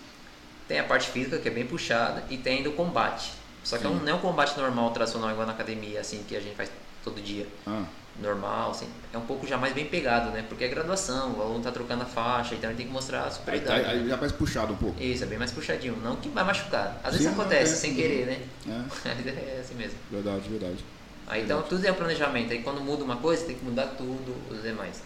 Tem 0.66 0.78
a 0.78 0.84
parte 0.84 1.10
física 1.10 1.36
que 1.38 1.48
é 1.48 1.50
bem 1.50 1.66
puxada 1.66 2.24
e 2.30 2.36
tem 2.38 2.58
ainda 2.58 2.68
o 2.68 2.72
combate. 2.74 3.32
Só 3.62 3.78
que 3.78 3.86
é 3.86 3.88
um- 3.88 3.98
Sim. 3.98 4.04
não 4.04 4.12
é 4.12 4.14
um 4.14 4.20
combate 4.20 4.58
normal, 4.58 4.90
tradicional 4.92 5.30
igual 5.30 5.46
na 5.46 5.52
academia, 5.52 6.00
assim 6.00 6.22
que 6.24 6.36
a 6.36 6.40
gente 6.40 6.56
faz 6.56 6.70
todo 7.04 7.20
dia. 7.20 7.46
Ah, 7.66 7.84
Normal, 8.20 8.72
assim, 8.72 8.88
é 9.12 9.16
um 9.16 9.22
pouco 9.24 9.46
já 9.46 9.56
mais 9.56 9.72
bem 9.72 9.86
pegado, 9.86 10.30
né? 10.30 10.44
Porque 10.46 10.64
é 10.64 10.68
graduação, 10.68 11.38
o 11.38 11.40
aluno 11.40 11.62
tá 11.62 11.70
trocando 11.70 12.02
a 12.02 12.06
faixa, 12.06 12.54
então 12.54 12.68
ele 12.68 12.76
tem 12.76 12.86
que 12.86 12.92
mostrar 12.92 13.20
a 13.20 13.26
aí, 13.26 13.32
superioridade. 13.32 13.84
aí 13.86 14.00
né? 14.02 14.08
já 14.08 14.18
faz 14.18 14.32
puxado 14.32 14.74
um 14.74 14.76
pouco. 14.76 15.00
Isso, 15.00 15.24
é 15.24 15.26
bem 15.26 15.38
mais 15.38 15.52
puxadinho. 15.52 15.96
Não 15.96 16.16
que 16.16 16.28
vai 16.28 16.44
machucar. 16.44 17.00
Às 17.02 17.12
vezes 17.14 17.28
Sim, 17.28 17.32
acontece, 17.32 17.72
é. 17.72 17.76
sem 17.76 17.94
querer, 17.94 18.26
né? 18.26 18.48
É, 18.66 18.82
Mas 19.06 19.26
é 19.26 19.60
assim 19.60 19.74
mesmo. 19.74 19.98
verdade, 20.10 20.48
verdade. 20.50 20.84
Aí 21.26 21.44
então 21.44 21.62
tudo 21.62 21.86
é 21.86 21.92
planejamento. 21.92 22.52
Aí 22.52 22.62
quando 22.62 22.80
muda 22.80 23.04
uma 23.04 23.16
coisa, 23.16 23.46
tem 23.46 23.56
que 23.56 23.64
mudar 23.64 23.86
tudo 23.96 24.34
os 24.50 24.60
demais. 24.62 25.02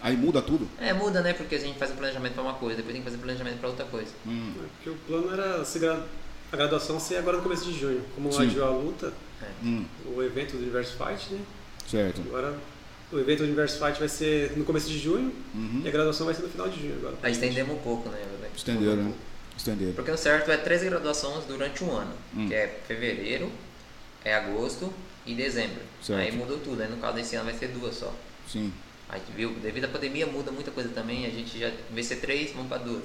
Aí 0.00 0.16
muda 0.16 0.40
tudo? 0.40 0.68
É, 0.78 0.92
muda, 0.92 1.20
né? 1.20 1.32
Porque 1.34 1.56
a 1.56 1.58
gente 1.58 1.78
faz 1.78 1.90
o 1.90 1.94
planejamento 1.94 2.34
para 2.34 2.42
uma 2.42 2.54
coisa, 2.54 2.76
depois 2.76 2.92
tem 2.94 3.02
que 3.02 3.08
fazer 3.08 3.16
o 3.18 3.20
planejamento 3.24 3.58
para 3.58 3.68
outra 3.68 3.84
coisa. 3.86 4.12
Hum, 4.26 4.52
Porque 4.54 4.88
o 4.90 4.96
plano 4.96 5.32
era 5.32 5.64
se 5.64 5.78
gra... 5.80 6.06
a 6.54 6.56
graduação 6.56 6.98
ser 7.00 7.16
agora 7.16 7.36
no 7.38 7.42
começo 7.42 7.64
de 7.64 7.78
junho. 7.78 8.02
Como 8.14 8.32
Sim. 8.32 8.42
adiou 8.42 8.66
a 8.66 8.70
luta, 8.70 9.12
Hum, 9.62 9.84
o 10.16 10.22
evento 10.22 10.52
do 10.52 10.58
Universo 10.62 10.96
Fight, 10.96 11.32
né? 11.34 11.40
certo. 11.86 12.20
Agora 12.22 12.54
o 13.12 13.18
evento 13.18 13.38
do 13.40 13.44
Universo 13.44 13.78
Fight 13.84 13.98
vai 13.98 14.08
ser 14.08 14.56
no 14.56 14.64
começo 14.64 14.88
de 14.88 14.98
junho 14.98 15.32
Uhum. 15.54 15.82
e 15.84 15.88
a 15.88 15.90
graduação 15.90 16.24
vai 16.26 16.34
ser 16.34 16.42
no 16.42 16.48
final 16.48 16.68
de 16.68 16.80
junho 16.80 16.94
agora. 16.96 17.16
Aí 17.22 17.32
estendemos 17.32 17.76
um 17.76 17.80
pouco, 17.80 18.08
né? 18.08 18.18
Estenderam, 18.56 18.96
né? 19.02 19.12
Estenderam. 19.56 19.92
Porque 19.92 20.10
o 20.10 20.16
certo 20.16 20.50
é 20.50 20.56
três 20.56 20.82
graduações 20.82 21.44
durante 21.44 21.84
um 21.84 21.90
ano, 21.92 22.12
Hum. 22.34 22.48
que 22.48 22.54
é 22.54 22.80
fevereiro, 22.88 23.50
é 24.24 24.34
agosto 24.34 24.92
e 25.26 25.34
dezembro. 25.34 25.80
Certo. 26.02 26.20
Aí 26.20 26.32
mudou 26.32 26.58
tudo, 26.58 26.80
aí 26.82 26.88
no 26.88 26.96
caso 26.96 27.16
desse 27.16 27.36
ano 27.36 27.44
vai 27.50 27.54
ser 27.58 27.68
duas 27.68 27.94
só. 27.96 28.12
Sim. 28.48 28.72
Aí 29.08 29.20
viu, 29.36 29.50
devido 29.62 29.84
à 29.84 29.88
pandemia 29.88 30.26
muda 30.26 30.50
muita 30.50 30.70
coisa 30.70 30.88
também, 30.90 31.26
a 31.26 31.30
gente 31.30 31.58
já 31.58 31.68
em 31.68 31.94
vez 31.94 32.08
de 32.08 32.14
ser 32.14 32.20
três, 32.20 32.52
vamos 32.52 32.68
para 32.68 32.78
duas. 32.78 33.04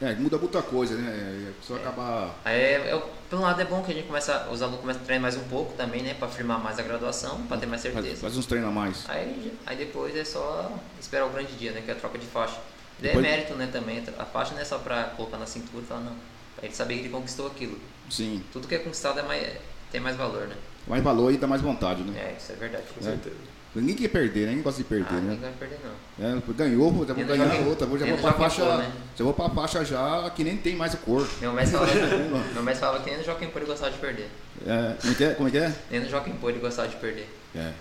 É, 0.00 0.14
muda 0.14 0.38
muita 0.38 0.62
coisa, 0.62 0.94
né? 0.96 1.10
É, 1.46 1.50
A 1.50 1.52
pessoa 1.60 1.78
acaba. 1.78 2.34
Aí, 2.44 2.54
é, 2.58 2.72
é, 2.94 3.02
por 3.28 3.38
um 3.38 3.42
lado 3.42 3.60
é 3.60 3.64
bom 3.66 3.82
que 3.82 3.92
a 3.92 3.94
gente 3.94 4.06
começa, 4.06 4.48
os 4.50 4.62
alunos 4.62 4.80
começam 4.80 5.02
a 5.02 5.04
treinar 5.04 5.22
mais 5.22 5.36
um 5.36 5.46
pouco 5.48 5.74
também, 5.74 6.02
né? 6.02 6.14
Para 6.14 6.28
firmar 6.28 6.58
mais 6.58 6.78
a 6.78 6.82
graduação, 6.82 7.42
para 7.46 7.58
ter 7.58 7.66
mais 7.66 7.82
Faz, 7.82 7.94
certeza. 7.94 8.20
faz 8.22 8.36
uns 8.36 8.46
treinos 8.46 8.70
a 8.70 8.72
mais. 8.72 9.04
Aí, 9.08 9.52
aí 9.66 9.76
depois 9.76 10.16
é 10.16 10.24
só 10.24 10.72
esperar 10.98 11.26
o 11.26 11.30
grande 11.30 11.52
dia, 11.52 11.72
né? 11.72 11.82
Que 11.84 11.90
é 11.90 11.94
a 11.94 11.96
troca 11.96 12.16
de 12.18 12.26
faixa. 12.26 12.58
Depois- 12.98 13.24
é 13.24 13.28
mérito, 13.28 13.54
né? 13.54 13.68
Também. 13.70 14.02
A 14.18 14.24
faixa 14.24 14.54
não 14.54 14.60
é 14.60 14.64
só 14.64 14.78
pra 14.78 15.04
colocar 15.16 15.36
na 15.36 15.46
cintura 15.46 15.82
e 15.82 15.86
falar, 15.86 16.00
não. 16.00 16.14
Pra 16.56 16.64
ele 16.66 16.74
saber 16.74 16.94
que 16.94 17.00
ele 17.00 17.08
conquistou 17.10 17.46
aquilo. 17.46 17.78
Sim. 18.08 18.42
Tudo 18.52 18.66
que 18.66 18.74
é 18.74 18.78
conquistado 18.78 19.20
é 19.20 19.22
mais, 19.22 19.46
tem 19.92 20.00
mais 20.00 20.16
valor, 20.16 20.48
né? 20.48 20.56
Mais 20.86 21.02
valor 21.02 21.30
e 21.32 21.36
dá 21.36 21.46
mais 21.46 21.60
vontade, 21.60 22.02
né? 22.02 22.18
É, 22.18 22.36
isso 22.38 22.52
é 22.52 22.54
verdade. 22.56 22.84
Com 22.94 23.02
certeza. 23.02 23.36
Ninguém 23.74 23.94
quer 23.94 24.08
perder, 24.08 24.40
né? 24.40 24.46
Ninguém 24.48 24.62
gosta 24.62 24.82
de 24.82 24.88
perder, 24.88 25.06
Ah, 25.10 25.20
né? 25.20 25.20
ninguém 25.20 25.38
vai 25.40 25.52
perder, 25.52 25.78
não. 25.84 26.26
É, 26.26 26.42
ganhou, 26.56 27.06
já 27.06 27.14
vou 27.14 27.24
ganhar 27.24 27.66
outra, 27.66 27.86
vou, 27.86 27.98
já 27.98 28.06
vou 28.06 28.18
pra 28.18 28.32
faixa. 28.32 28.64
Pô, 28.64 28.76
né? 28.76 28.92
Já 29.16 29.24
vou 29.24 29.32
pra 29.32 29.48
faixa 29.50 29.84
já 29.84 30.30
que 30.30 30.42
nem 30.42 30.56
tem 30.56 30.74
mais 30.74 30.94
a 30.94 30.98
cor. 30.98 31.28
Meu 31.40 31.52
mestre 31.52 31.78
falava, 31.78 31.94
meu 32.52 32.62
mestre 32.64 32.80
falava 32.80 33.04
que 33.04 33.10
nem 33.10 33.18
no 33.18 33.24
Jockey 33.24 33.46
Pô 33.46 33.58
ele 33.60 33.66
gostava 33.66 33.92
de 33.92 33.98
perder. 33.98 34.28
É, 34.66 34.96
como 35.00 35.12
é 35.12 35.14
que 35.16 35.24
é? 35.24 35.34
Como 35.34 35.48
é 35.48 35.50
que 35.52 35.58
é? 35.58 35.74
Nem 35.90 36.00
no 36.00 36.08
Jockey 36.10 36.32
Pô 36.32 36.48
ele 36.50 36.58
gostava 36.58 36.88
de 36.88 36.96
perder. 36.96 37.28
É. 37.54 37.72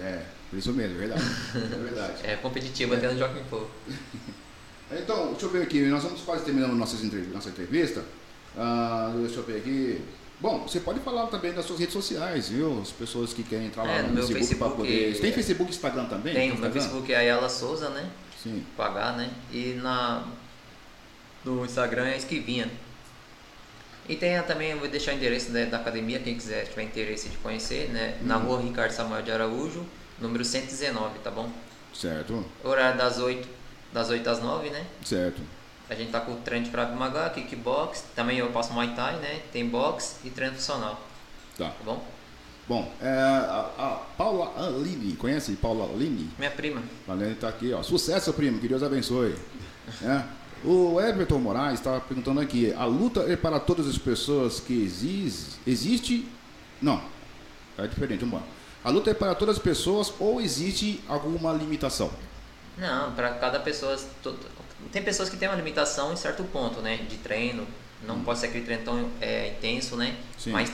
É, 0.00 0.22
por 0.50 0.58
isso 0.58 0.72
mesmo, 0.72 0.96
é 0.96 0.98
verdade. 0.98 1.22
É 1.54 1.78
verdade. 1.78 2.12
É 2.24 2.36
competitivo 2.36 2.94
até 2.94 3.12
no 3.12 3.18
Jockey 3.18 3.42
Pô. 3.48 3.62
Então, 4.94 5.28
deixa 5.30 5.46
eu 5.46 5.50
ver 5.50 5.62
aqui, 5.62 5.80
nós 5.86 6.02
vamos 6.02 6.20
quase 6.20 6.44
terminando 6.44 6.74
nossas 6.74 7.02
entrev 7.02 7.26
nossa 7.32 7.48
entrevista. 7.48 8.04
Ah, 8.56 9.10
deixa 9.16 9.36
eu 9.36 9.42
ver 9.42 9.56
aqui. 9.56 10.02
Bom, 10.42 10.62
você 10.66 10.80
pode 10.80 10.98
falar 11.00 11.28
também 11.28 11.52
das 11.52 11.64
suas 11.64 11.78
redes 11.78 11.92
sociais, 11.92 12.48
viu? 12.48 12.80
As 12.82 12.90
pessoas 12.90 13.32
que 13.32 13.44
querem 13.44 13.66
entrar 13.68 13.84
lá 13.84 13.92
É, 13.92 14.02
no, 14.02 14.08
meu 14.12 14.26
Facebook, 14.26 14.54
para 14.56 14.66
Facebook, 14.70 14.76
poder. 14.92 15.20
Tem 15.20 15.30
é- 15.30 15.32
Facebook 15.32 15.70
e 15.70 15.74
Instagram 15.74 16.04
também? 16.06 16.34
Tem, 16.34 16.50
o 16.50 16.58
meu? 16.58 16.72
Facebook 16.72 17.12
é 17.12 17.16
Ayala 17.16 17.48
Souza, 17.48 17.88
né? 17.90 18.10
Sim. 18.42 18.66
H, 18.76 19.12
né? 19.12 19.30
E 19.52 19.78
na, 19.80 20.24
no 21.44 21.64
Instagram 21.64 22.06
é 22.08 22.16
Esquivinha. 22.16 22.68
E 24.08 24.16
tem 24.16 24.42
também, 24.42 24.72
eu 24.72 24.80
vou 24.80 24.88
deixar 24.88 25.12
o 25.12 25.14
endereço 25.14 25.52
né, 25.52 25.64
da 25.66 25.76
academia, 25.76 26.18
quem 26.18 26.34
quiser, 26.34 26.66
tiver 26.66 26.82
interesse 26.82 27.28
de 27.28 27.36
conhecer, 27.36 27.88
né? 27.90 28.18
Na 28.22 28.36
Uhum. 28.38 28.46
rua 28.46 28.62
Ricardo 28.62 28.90
Samuel 28.90 29.22
de 29.22 29.30
Araújo, 29.30 29.86
número 30.20 30.44
119, 30.44 31.20
tá 31.20 31.30
bom? 31.30 31.48
Certo, 31.94 32.44
Horário 32.64 32.98
das 32.98 33.18
8, 33.18 33.46
das 33.92 34.10
8 34.10 34.28
às 34.28 34.42
9, 34.42 34.70
né? 34.70 34.84
certo. 35.04 35.40
A 35.90 35.94
gente 35.94 36.10
tá 36.10 36.20
com 36.20 36.32
o 36.32 36.36
treino 36.36 36.64
de 36.64 36.70
Krav 36.70 36.94
Maga, 36.96 37.28
kickbox, 37.30 38.04
também 38.14 38.38
eu 38.38 38.48
passo 38.50 38.72
Muay 38.72 38.94
Thai, 38.94 39.16
né? 39.16 39.40
Tem 39.52 39.68
box 39.68 40.16
e 40.24 40.30
treino 40.30 40.54
funcional, 40.54 41.00
Tá. 41.58 41.66
tá 41.68 41.74
bom? 41.84 42.02
Bom, 42.68 42.90
é, 43.02 43.08
a, 43.10 43.70
a 43.76 43.88
Paula 44.16 44.52
Aline, 44.56 45.14
conhece 45.16 45.52
Paula 45.56 45.84
Aline? 45.92 46.30
Minha 46.38 46.50
prima. 46.50 46.82
Valente 47.06 47.40
tá 47.40 47.48
aqui, 47.48 47.72
ó. 47.72 47.82
Sucesso, 47.82 48.32
primo, 48.32 48.60
que 48.60 48.68
Deus 48.68 48.82
abençoe. 48.82 49.34
É. 50.02 50.22
O 50.64 51.00
Everton 51.00 51.40
Moraes 51.40 51.80
estava 51.80 52.00
perguntando 52.00 52.38
aqui: 52.40 52.72
a 52.74 52.84
luta 52.84 53.22
é 53.22 53.34
para 53.34 53.58
todas 53.58 53.88
as 53.88 53.98
pessoas 53.98 54.60
que 54.60 54.72
existe. 54.84 55.58
Existe. 55.66 56.28
Não, 56.80 57.02
é 57.76 57.84
diferente, 57.88 58.20
vamos 58.20 58.40
lá. 58.40 58.46
A 58.84 58.90
luta 58.90 59.10
é 59.10 59.14
para 59.14 59.34
todas 59.34 59.56
as 59.56 59.62
pessoas 59.62 60.14
ou 60.20 60.40
existe 60.40 61.02
alguma 61.08 61.52
limitação? 61.52 62.10
Não, 62.78 63.12
para 63.12 63.30
cada 63.34 63.58
pessoa. 63.58 63.96
Tem 64.90 65.02
pessoas 65.02 65.28
que 65.28 65.36
têm 65.36 65.48
uma 65.48 65.56
limitação 65.56 66.12
em 66.12 66.16
certo 66.16 66.42
ponto, 66.44 66.80
né? 66.80 66.96
De 67.08 67.16
treino. 67.18 67.66
Não 68.02 68.20
pode 68.20 68.40
ser 68.40 68.46
aquele 68.46 68.64
treino 68.64 68.82
tão 68.84 69.10
é, 69.20 69.48
intenso, 69.48 69.96
né? 69.96 70.16
Sim. 70.38 70.50
Mas 70.50 70.72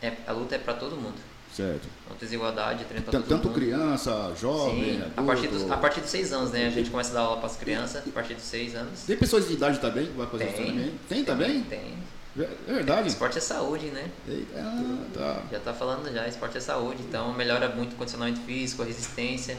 é, 0.00 0.12
a 0.26 0.32
luta 0.32 0.54
é 0.54 0.58
para 0.58 0.74
todo 0.74 0.96
mundo. 0.96 1.16
Certo. 1.54 1.88
Tem 2.08 2.16
desigualdade, 2.20 2.84
treino 2.84 3.04
para 3.04 3.12
Tanto, 3.12 3.26
todo 3.28 3.36
tanto 3.36 3.48
mundo. 3.48 3.58
criança, 3.58 4.32
jovem, 4.40 4.84
Sim, 4.84 4.96
adulto. 5.02 5.20
a 5.20 5.22
partir, 5.24 5.48
dos, 5.48 5.70
a 5.70 5.76
partir 5.76 6.00
dos 6.00 6.10
seis 6.10 6.32
anos, 6.32 6.50
né? 6.52 6.66
A 6.66 6.70
gente 6.70 6.90
começa 6.90 7.10
a 7.10 7.14
dar 7.14 7.20
aula 7.20 7.36
para 7.38 7.46
as 7.46 7.56
crianças, 7.56 8.06
a 8.06 8.10
partir 8.12 8.34
dos 8.34 8.44
seis 8.44 8.74
anos. 8.74 9.00
Tem 9.00 9.16
pessoas 9.16 9.48
de 9.48 9.54
idade 9.54 9.78
também 9.80 10.06
que 10.06 10.12
vai 10.12 10.26
fazer 10.26 10.44
isso 10.44 10.56
também? 10.56 10.94
Tem 11.08 11.24
também? 11.24 11.62
Tem. 11.64 11.94
É 12.38 12.72
verdade. 12.72 13.08
Esporte 13.08 13.38
é 13.38 13.40
saúde, 13.40 13.86
né? 13.86 14.08
Ah, 14.56 15.04
tá. 15.12 15.42
Já 15.50 15.58
tá 15.58 15.74
falando 15.74 16.10
já, 16.12 16.26
esporte 16.28 16.56
é 16.56 16.60
saúde, 16.60 17.02
então 17.02 17.32
melhora 17.34 17.68
muito 17.68 17.94
o 17.94 17.96
condicionamento 17.96 18.40
físico, 18.42 18.82
a 18.82 18.84
resistência, 18.84 19.58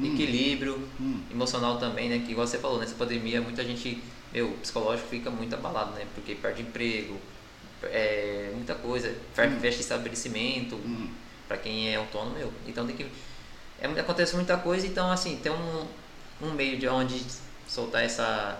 equilíbrio, 0.00 0.88
Hum. 1.00 1.20
emocional 1.30 1.78
também, 1.78 2.08
né? 2.08 2.22
Que 2.24 2.32
igual 2.32 2.46
você 2.46 2.58
falou, 2.58 2.78
nessa 2.78 2.94
pandemia 2.94 3.40
muita 3.40 3.64
gente, 3.64 4.02
meu, 4.32 4.50
psicológico 4.62 5.08
fica 5.08 5.30
muito 5.30 5.54
abalado, 5.54 5.92
né? 5.92 6.06
Porque 6.14 6.34
perde 6.34 6.62
emprego, 6.62 7.18
é, 7.84 8.50
muita 8.54 8.74
coisa, 8.74 9.14
fe- 9.34 9.50
fecha 9.60 9.80
estabelecimento, 9.80 10.74
Hum. 10.76 11.08
pra 11.48 11.56
quem 11.56 11.88
é 11.88 11.96
autônomo, 11.96 12.36
meu. 12.38 12.52
Então 12.66 12.86
tem 12.86 12.96
que. 12.96 13.06
É, 13.80 13.86
acontece 14.00 14.34
muita 14.36 14.56
coisa, 14.56 14.86
então 14.86 15.10
assim, 15.10 15.36
tem 15.36 15.52
um, 15.52 15.86
um 16.42 16.50
meio 16.52 16.78
de 16.78 16.88
onde 16.88 17.22
soltar 17.68 18.02
essa. 18.04 18.58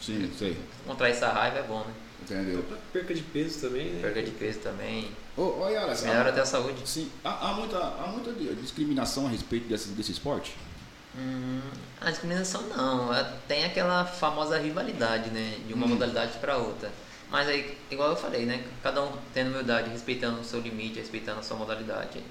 Sim, 0.00 0.30
sei. 0.38 0.56
contrair 0.86 1.12
essa 1.14 1.28
raiva 1.28 1.58
é 1.58 1.62
bom, 1.62 1.80
né? 1.80 1.92
Entendeu? 2.22 2.64
Perca 2.92 3.14
de 3.14 3.22
peso 3.22 3.60
também, 3.60 3.86
né? 3.86 4.00
Perda 4.02 4.22
de 4.22 4.30
peso 4.32 4.58
também. 4.60 5.08
Ô, 5.36 5.60
ô 5.62 5.68
Yara, 5.68 5.94
Melhora 6.02 6.30
até 6.30 6.40
a 6.40 6.44
saúde. 6.46 6.80
Sim, 6.84 7.10
há, 7.24 7.48
há 7.50 7.54
muita, 7.54 7.78
há 7.78 8.06
muita 8.12 8.32
di- 8.32 8.54
discriminação 8.56 9.26
a 9.26 9.30
respeito 9.30 9.68
desse, 9.68 9.88
desse 9.90 10.12
esporte? 10.12 10.54
Hum, 11.18 11.60
a 12.00 12.10
discriminação 12.10 12.62
não, 12.68 13.12
é- 13.12 13.24
tem 13.48 13.64
aquela 13.64 14.04
famosa 14.04 14.56
rivalidade, 14.58 15.30
né? 15.30 15.58
De 15.66 15.74
uma 15.74 15.86
Hum. 15.86 15.90
modalidade 15.90 16.38
para 16.38 16.56
outra. 16.56 16.90
Mas 17.30 17.48
aí, 17.48 17.76
igual 17.90 18.10
eu 18.10 18.16
falei, 18.16 18.46
né? 18.46 18.64
Cada 18.82 19.02
um 19.02 19.12
tendo 19.34 19.50
humildade, 19.50 19.90
respeitando 19.90 20.40
o 20.40 20.44
seu 20.44 20.60
limite, 20.60 20.98
respeitando 20.98 21.40
a 21.40 21.42
sua 21.42 21.56
modalidade. 21.56 22.22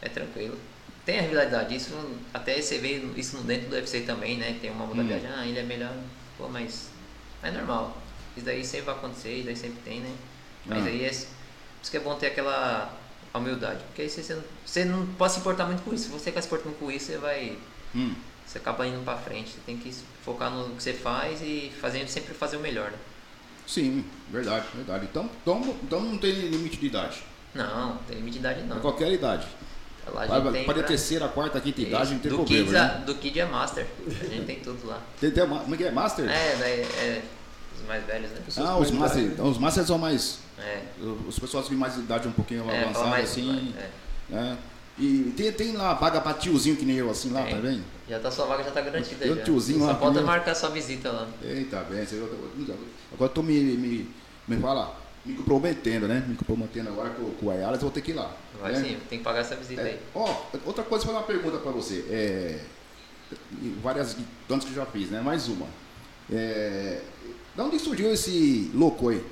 É 0.00 0.08
tranquilo. 0.08 0.56
Tem 1.04 1.18
a 1.18 1.22
rivalidade, 1.22 1.74
isso 1.74 1.92
até 2.32 2.60
você 2.60 2.78
vê 2.78 3.02
isso 3.16 3.38
dentro 3.38 3.68
do 3.68 3.74
UFC 3.74 4.02
também, 4.02 4.36
né? 4.38 4.56
Tem 4.60 4.70
uma 4.70 4.86
modalidade, 4.86 5.26
Hum. 5.26 5.30
ah, 5.36 5.46
ele 5.46 5.58
é 5.58 5.62
melhor, 5.62 5.92
pô, 6.36 6.48
mas 6.48 6.90
é 7.42 7.50
normal. 7.50 8.00
Isso 8.36 8.46
daí 8.46 8.64
sempre 8.64 8.86
vai 8.86 8.94
acontecer, 8.94 9.34
isso 9.34 9.46
daí 9.46 9.56
sempre 9.56 9.80
tem, 9.84 10.00
né? 10.00 10.14
Mas 10.66 10.84
Ah. 10.84 10.88
aí 10.88 11.04
é. 11.04 11.08
Por 11.08 11.82
isso 11.82 11.90
que 11.90 11.96
é 11.96 12.00
bom 12.00 12.14
ter 12.16 12.26
aquela 12.28 12.92
humildade. 13.34 13.82
Porque 13.84 14.02
aí 14.02 14.10
você, 14.10 14.22
você, 14.22 14.34
não, 14.34 14.44
você 14.64 14.84
não 14.84 15.06
pode 15.14 15.32
se 15.32 15.40
importar 15.40 15.64
muito 15.66 15.82
com 15.82 15.92
isso. 15.94 16.04
Se 16.04 16.10
você 16.10 16.30
quer 16.32 16.40
se 16.40 16.46
importar 16.46 16.64
muito 16.66 16.78
com 16.78 16.90
isso, 16.90 17.06
você 17.06 17.18
vai. 17.18 17.58
Hum. 17.94 18.14
Você 18.46 18.58
acaba 18.58 18.86
indo 18.86 19.02
pra 19.04 19.16
frente. 19.16 19.50
Você 19.50 19.60
tem 19.66 19.76
que 19.76 19.94
focar 20.24 20.50
no 20.50 20.74
que 20.74 20.82
você 20.82 20.92
faz 20.94 21.40
e 21.42 21.70
fazendo 21.80 22.08
sempre 22.08 22.32
fazer 22.34 22.56
o 22.56 22.60
melhor, 22.60 22.90
né? 22.90 22.96
Sim, 23.66 24.04
verdade, 24.30 24.64
verdade. 24.74 25.06
Então, 25.10 25.28
então, 25.42 25.76
então 25.82 26.00
não 26.00 26.16
tem 26.18 26.32
limite 26.32 26.78
de 26.78 26.86
idade. 26.86 27.22
Não, 27.54 27.98
tem 28.08 28.16
limite 28.16 28.34
de 28.34 28.38
idade 28.38 28.60
É 28.60 28.64
não. 28.64 28.80
qualquer 28.80 29.12
idade. 29.12 29.46
Lá 30.06 30.26
gente 30.26 30.52
tem 30.52 30.64
Pode 30.64 30.78
pra- 30.78 30.88
terceira, 30.88 31.28
quarta, 31.28 31.60
quinta 31.60 31.82
idade, 31.82 32.12
não 32.14 32.20
tem 32.20 32.30
do 32.30 32.36
problema. 32.38 32.64
Kids 32.64 32.74
a- 32.80 32.84
né? 32.98 33.04
do 33.04 33.14
Kid 33.16 33.40
é 33.40 33.44
Master. 33.44 33.86
A 34.06 34.24
gente 34.24 34.46
tem 34.46 34.60
tudo 34.60 34.86
lá. 34.86 35.02
Tem, 35.20 35.30
tem, 35.30 35.46
como 35.46 35.74
é 35.74 35.76
que 35.76 35.84
é? 35.84 35.90
Master? 35.90 36.30
É, 36.30 36.56
daí 36.56 36.80
é 36.80 37.22
os 37.78 37.86
mais 37.86 38.04
velhos, 38.06 38.30
né? 38.30 38.40
Pessoas 38.42 38.66
ah, 38.66 38.78
os 38.78 38.88
idade, 38.88 39.20
então, 39.20 39.50
os 39.50 39.58
Masters 39.58 39.86
são 39.86 39.98
mais. 39.98 40.38
É. 40.58 40.82
Os 41.26 41.38
pessoas 41.38 41.68
de 41.68 41.74
mais 41.74 41.94
idade 41.98 42.26
um 42.26 42.32
pouquinho 42.32 42.62
É, 42.62 42.64
fala 42.64 42.80
avançada, 42.84 43.06
mais. 43.08 43.30
assim. 43.30 43.74
é. 43.76 43.90
né? 44.34 44.58
E 44.98 45.32
tem, 45.36 45.52
tem 45.52 45.72
lá 45.72 45.94
vaga 45.94 46.20
pra 46.20 46.34
tiozinho 46.34 46.76
que 46.76 46.84
nem 46.84 46.96
eu, 46.96 47.08
assim, 47.08 47.30
lá, 47.30 47.42
Tem. 47.42 47.54
tá 47.54 47.60
vendo? 47.60 47.84
Já 48.08 48.18
tá 48.18 48.30
sua 48.30 48.46
vaga 48.46 48.64
já 48.64 48.70
tá 48.72 48.80
garantida. 48.80 49.24
Eu, 49.24 49.36
já. 49.36 49.44
tiozinho 49.44 49.78
Só 49.78 49.86
lá, 49.86 49.94
falta 49.94 50.22
marcar 50.22 50.54
sua 50.54 50.70
visita 50.70 51.12
lá. 51.12 51.28
Eita, 51.42 51.80
bem. 51.84 52.00
Agora 52.00 52.76
eu 53.20 53.28
tô 53.28 53.42
me, 53.42 53.60
me, 53.60 54.10
me 54.48 54.56
fala, 54.56 54.96
me 55.24 55.34
comprometendo, 55.34 56.08
né? 56.08 56.24
Me 56.26 56.34
comprometendo 56.34 56.88
agora 56.88 57.10
com, 57.10 57.30
com 57.30 57.46
o 57.46 57.50
Ayalas, 57.50 57.76
eu 57.76 57.82
vou 57.82 57.90
ter 57.90 58.00
que 58.00 58.10
ir 58.10 58.14
lá. 58.14 58.34
Vai 58.60 58.72
né? 58.72 58.82
sim, 58.82 58.96
tem 59.08 59.18
que 59.18 59.24
pagar 59.24 59.40
essa 59.40 59.54
visita 59.54 59.82
É, 59.82 59.84
aí. 59.84 60.00
ó, 60.14 60.34
outra 60.66 60.82
coisa, 60.82 61.04
vou 61.04 61.14
fazer 61.14 61.16
uma 61.16 61.22
pergunta 61.22 61.58
pra 61.58 61.70
você. 61.70 62.04
É, 62.10 62.60
várias, 63.82 64.16
tantas 64.48 64.64
que 64.64 64.70
eu 64.70 64.76
já 64.76 64.86
fiz, 64.86 65.10
né? 65.10 65.20
Mais 65.20 65.46
uma. 65.46 65.66
É, 66.30 67.02
da 67.54 67.64
onde 67.64 67.78
surgiu 67.78 68.12
esse 68.12 68.70
louco 68.74 69.10
aí? 69.10 69.24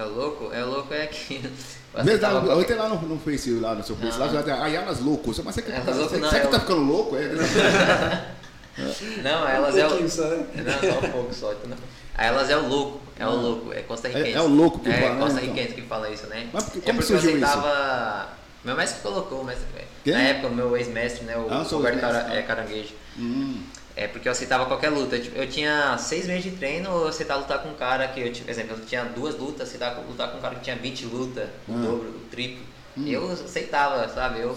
É 0.00 0.04
o 0.04 0.08
louco? 0.08 0.50
É 0.52 0.64
o 0.64 0.70
louco 0.70 0.94
é 0.94 1.02
aqui. 1.02 1.42
Você 1.92 2.18
tava- 2.18 2.46
eu 2.46 2.64
tenho 2.64 2.78
lá 2.78 2.88
no, 2.88 3.00
no 3.02 3.18
Face, 3.18 3.50
lá 3.58 3.74
no 3.74 3.82
seu 3.82 3.96
Face, 3.96 4.16
lá 4.18 4.28
já 4.28 4.42
tem 4.44 4.54
Ayalas 4.54 5.00
loucos. 5.00 5.38
Mas 5.40 5.56
você, 5.56 5.62
Ayalas 5.72 5.84
você, 5.86 5.92
louco 6.00 6.18
não, 6.18 6.30
você 6.30 6.36
é 6.36 6.40
que 6.40 6.46
o- 6.46 6.50
tá 6.50 6.60
ficando 6.60 6.80
louco? 6.82 7.16
É, 7.16 7.28
Não, 9.22 9.46
elas 9.48 9.74
Um 9.74 9.78
é 9.78 9.86
o. 9.88 10.00
né? 10.00 10.46
Não, 10.54 10.90
só 10.92 11.06
um 11.06 11.10
pouco 11.10 11.34
só. 11.34 11.54
Aí 12.14 12.28
elas 12.28 12.48
é 12.48 12.56
o 12.56 12.66
louco, 12.68 13.00
é 13.18 13.26
o 13.26 13.30
louco, 13.30 13.72
é 13.72 13.82
Costa 13.82 14.08
Riquense. 14.08 14.30
É- 14.30 14.34
é 14.34 14.40
o 14.40 14.46
louco 14.46 14.78
que 14.78 14.88
é, 14.88 14.92
fala, 15.00 15.14
né, 15.14 15.20
Costa 15.20 15.40
então? 15.42 15.54
Riquense 15.54 15.74
que 15.74 15.82
fala 15.82 16.08
isso, 16.10 16.26
né? 16.28 16.48
Mas 16.52 16.64
que- 16.68 16.78
é 16.78 16.82
como 16.82 16.94
porque 16.98 17.12
surgiu 17.12 17.30
você 17.32 17.36
isso? 17.38 17.46
tava. 17.46 18.28
Meu 18.64 18.76
mestre 18.76 18.96
que 18.98 19.02
colocou, 19.02 19.42
mas 19.44 19.58
Quem? 20.04 20.12
na 20.12 20.20
época, 20.20 20.46
o 20.48 20.54
meu 20.54 20.76
ex-mestre, 20.76 21.24
né? 21.24 21.36
O 21.36 21.46
Ah, 21.50 21.62
o 21.62 21.64
Roberto 21.76 22.00
Cara- 22.00 22.20
tá. 22.24 22.34
é, 22.34 22.42
Caranguejo. 22.42 22.94
hum, 23.18 23.62
É 24.02 24.08
porque 24.08 24.26
eu 24.28 24.32
aceitava 24.32 24.64
qualquer 24.66 24.88
luta. 24.88 25.18
Tipo, 25.18 25.36
Eu 25.38 25.46
tinha 25.48 25.96
seis 25.98 26.26
meses 26.26 26.42
de 26.44 26.52
treino, 26.52 26.88
eu 26.88 27.08
aceitava 27.08 27.40
lutar 27.40 27.58
com 27.62 27.68
um 27.68 27.74
cara 27.74 28.08
que, 28.08 28.20
eu, 28.20 28.32
tipo, 28.32 28.46
por 28.46 28.50
exemplo, 28.50 28.76
eu 28.78 28.86
tinha 28.86 29.04
duas 29.04 29.36
lutas, 29.36 29.68
aceitava 29.68 30.00
lutar 30.00 30.30
com 30.30 30.38
um 30.38 30.40
cara 30.40 30.54
que 30.54 30.62
tinha 30.62 30.76
20 30.76 31.04
lutas, 31.06 31.48
o 31.68 31.74
Ah. 31.74 31.76
dobro, 31.82 32.08
o 32.08 32.20
triplo. 32.30 32.64
Hum. 32.96 33.06
Eu 33.06 33.30
aceitava, 33.30 34.08
sabe? 34.08 34.40
Eu 34.40 34.56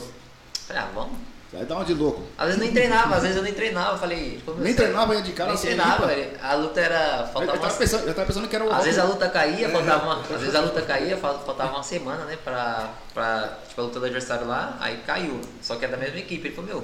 falei, 0.67 0.81
ah, 0.81 0.89
vamos. 0.95 1.17
Vai 1.51 1.65
dar 1.65 1.75
uma 1.75 1.85
de 1.85 1.93
louco. 1.93 2.23
Às 2.35 2.47
vezes 2.47 2.61
nem 2.61 2.71
treinava, 2.73 3.15
às 3.15 3.21
vezes 3.21 3.37
eu 3.37 3.43
nem 3.43 3.53
treinava. 3.53 3.95
Falei, 3.97 4.41
Nem 4.57 4.73
treinava, 4.73 5.13
ia 5.13 5.21
de 5.21 5.33
cara 5.33 5.49
Nem 5.49 5.57
sem 5.57 5.75
treinava, 5.75 6.07
velho. 6.07 6.31
a 6.41 6.53
luta 6.55 6.79
era. 6.81 7.19
Eu, 7.19 7.27
Faltava 7.27 7.43
eu, 7.43 7.61
tava 7.61 7.73
uma 7.73 7.77
pensando, 7.79 8.07
eu 8.07 8.13
tava 8.15 8.27
pensando 8.27 8.47
que 8.47 8.55
era 8.55 8.65
o 8.65 8.73
às 8.73 8.83
vezes 8.85 8.97
a 8.99 9.03
luta 9.03 9.29
caía, 9.29 9.69
faltava 9.69 10.03
uma, 10.03 10.19
às 10.21 10.27
vezes 10.41 10.55
a 10.55 10.61
luta 10.61 10.81
caía, 10.81 11.15
fal- 11.17 11.43
faltava 11.45 11.73
uma 11.73 11.83
semana, 11.83 12.25
né, 12.25 12.39
pra, 12.43 12.89
pra 13.13 13.59
tipo, 13.67 13.79
a 13.81 13.83
luta 13.83 13.99
do 13.99 14.05
adversário 14.07 14.47
lá, 14.47 14.75
aí 14.79 14.97
caiu. 15.05 15.39
Só 15.61 15.75
que 15.75 15.85
é 15.85 15.87
da 15.89 15.97
mesma 15.97 16.17
equipe. 16.17 16.47
Ele 16.47 16.55
falou, 16.55 16.69
meu, 16.71 16.83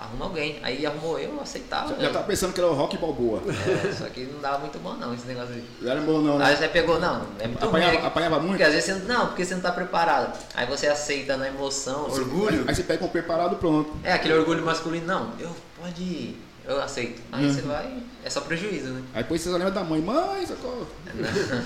arruma 0.00 0.26
alguém. 0.26 0.58
Aí 0.62 0.84
arrumou 0.86 1.18
eu, 1.18 1.34
eu 1.34 1.40
aceitava. 1.40 1.88
Já, 1.88 1.94
já 1.94 2.00
velho. 2.00 2.12
tava 2.12 2.24
pensando 2.26 2.52
que 2.52 2.60
era 2.60 2.68
o 2.70 2.74
rock 2.74 2.96
balboa. 2.98 3.42
É, 3.88 3.92
só 3.92 4.04
que 4.06 4.20
não 4.24 4.40
dava 4.40 4.58
muito 4.58 4.78
bom 4.78 4.94
não, 4.94 5.12
esse 5.14 5.26
negócio 5.26 5.54
aí. 5.54 5.64
Não 5.80 5.90
era 5.92 6.00
bom 6.00 6.20
não, 6.20 6.38
né? 6.38 6.44
Aí 6.46 6.56
você 6.56 6.68
pegou, 6.68 6.98
não, 7.00 7.26
é 7.38 7.46
muito 7.48 7.64
Apanhava- 7.64 7.96
ruim. 7.96 8.06
apanhava 8.06 8.36
muito? 8.38 8.50
Porque 8.50 8.62
às 8.64 8.72
vezes 8.72 8.84
você 8.94 9.12
não, 9.12 9.26
porque 9.28 9.44
você 9.44 9.54
não 9.54 9.62
tá 9.62 9.72
preparado. 9.72 10.38
Aí 10.54 10.66
você 10.66 10.86
aceita 10.86 11.36
na 11.36 11.48
emoção, 11.48 12.04
orgulho. 12.10 12.64
Aí 12.66 12.74
você 12.74 12.82
pega 12.82 13.04
um 13.04 13.08
preparado 13.08 13.56
pronto. 13.56 13.90
É, 14.04 14.12
aquele 14.12 14.34
orgulho 14.34 14.64
masculino, 14.64 15.06
não, 15.06 15.32
eu 15.38 15.50
pode 15.80 16.02
ir, 16.02 16.42
eu 16.66 16.80
aceito. 16.80 17.20
Aí 17.32 17.44
Uhum. 17.46 17.52
você 17.52 17.60
vai, 17.62 18.02
é 18.24 18.30
só 18.30 18.40
prejuízo, 18.40 18.88
né? 18.90 19.02
Aí 19.14 19.22
depois 19.22 19.40
você 19.40 19.50
só 19.50 19.56
lembra 19.56 19.72
da 19.72 19.82
mãe, 19.84 20.00
mãe, 20.00 20.46
socorro. 20.46 20.86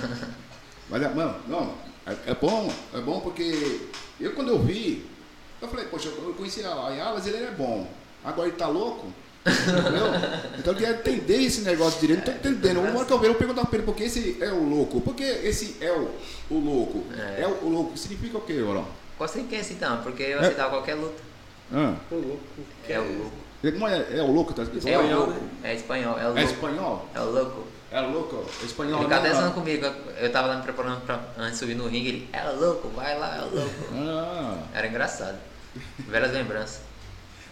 Mas, 0.88 1.02
é, 1.02 1.08
mano, 1.08 1.34
não, 1.48 1.74
é, 2.06 2.30
é 2.30 2.34
bom, 2.34 2.72
é 2.94 3.00
bom 3.00 3.20
porque 3.20 3.80
eu 4.20 4.32
quando 4.34 4.48
eu 4.50 4.58
vi, 4.60 5.04
eu 5.60 5.68
falei, 5.68 5.86
poxa, 5.86 6.08
eu 6.08 6.32
conheci 6.34 6.62
a 6.64 6.88
Yalas, 6.90 7.26
ele 7.26 7.38
é 7.38 7.50
bom. 7.50 7.88
Agora 8.26 8.48
ele 8.48 8.56
tá 8.56 8.66
louco. 8.66 9.06
Entendeu? 9.46 10.06
Então 10.58 10.72
eu 10.72 10.78
queria 10.78 10.94
entender 10.96 11.42
esse 11.42 11.60
negócio 11.60 12.00
direito, 12.00 12.28
não 12.28 12.36
tô 12.38 12.48
entendendo. 12.48 12.80
Uma 12.80 12.96
hora 12.96 13.04
que 13.06 13.12
eu 13.12 13.18
ver, 13.20 13.28
eu 13.28 13.34
perguntar 13.36 13.64
pra 13.66 13.76
ele, 13.78 13.86
por 13.86 13.94
que 13.94 14.02
esse 14.02 14.36
é 14.42 14.50
o 14.52 14.68
louco? 14.68 15.00
Por 15.00 15.14
que 15.14 15.22
esse 15.22 15.76
é 15.80 15.92
o, 15.92 16.10
o 16.50 16.58
louco? 16.58 17.04
É. 17.16 17.42
É, 17.42 17.46
o, 17.46 17.64
o 17.66 17.68
louco, 17.68 17.96
significa 17.96 18.38
o 18.38 18.40
quê, 18.40 18.60
Orão? 18.60 18.84
Gostei 19.18 19.44
quem 19.44 19.60
então, 19.60 20.02
porque 20.02 20.24
eu 20.24 20.38
É. 20.38 20.40
aceitava 20.40 20.70
qualquer 20.70 20.94
luta. 20.94 21.22
Ah, 21.72 21.94
Ô, 22.10 22.16
louco. 22.16 22.40
que 22.84 22.92
É 22.92 22.98
o 22.98 23.04
louco. 23.18 23.32
como 23.72 23.88
é, 23.88 24.06
é 24.18 24.22
o 24.22 24.32
louco, 24.32 24.52
tá 24.52 24.62
escrito? 24.64 24.86
É 24.88 24.98
o 24.98 25.02
Espanhol, 25.02 25.26
louco. 25.26 25.40
né? 25.40 25.48
É 25.62 25.74
espanhol, 25.76 26.18
é 26.18 26.22
o 26.22 26.24
É 26.24 26.26
louco. 26.26 26.40
espanhol? 26.40 27.08
É 27.14 27.20
o 27.20 27.30
louco. 27.30 27.66
É 27.92 28.00
louco? 28.00 28.44
Espanhol 28.64 29.04
Ele 29.04 29.14
até 29.14 29.30
zoando 29.30 29.46
não. 29.46 29.52
comigo. 29.54 29.86
Eu 30.20 30.32
tava 30.32 30.48
lá 30.48 30.56
me 30.56 30.62
preparando 30.64 31.00
pra, 31.02 31.20
antes 31.38 31.52
de 31.52 31.58
subir 31.58 31.76
no 31.76 31.86
ringue, 31.86 32.08
ele, 32.08 32.28
é 32.32 32.42
louco, 32.50 32.88
vai 32.88 33.16
lá, 33.16 33.36
é 33.36 33.40
louco. 33.42 33.70
Ah, 33.94 34.58
Era 34.74 34.88
engraçado. 34.88 35.38
Velhas 36.00 36.32
lembranças. 36.32 36.80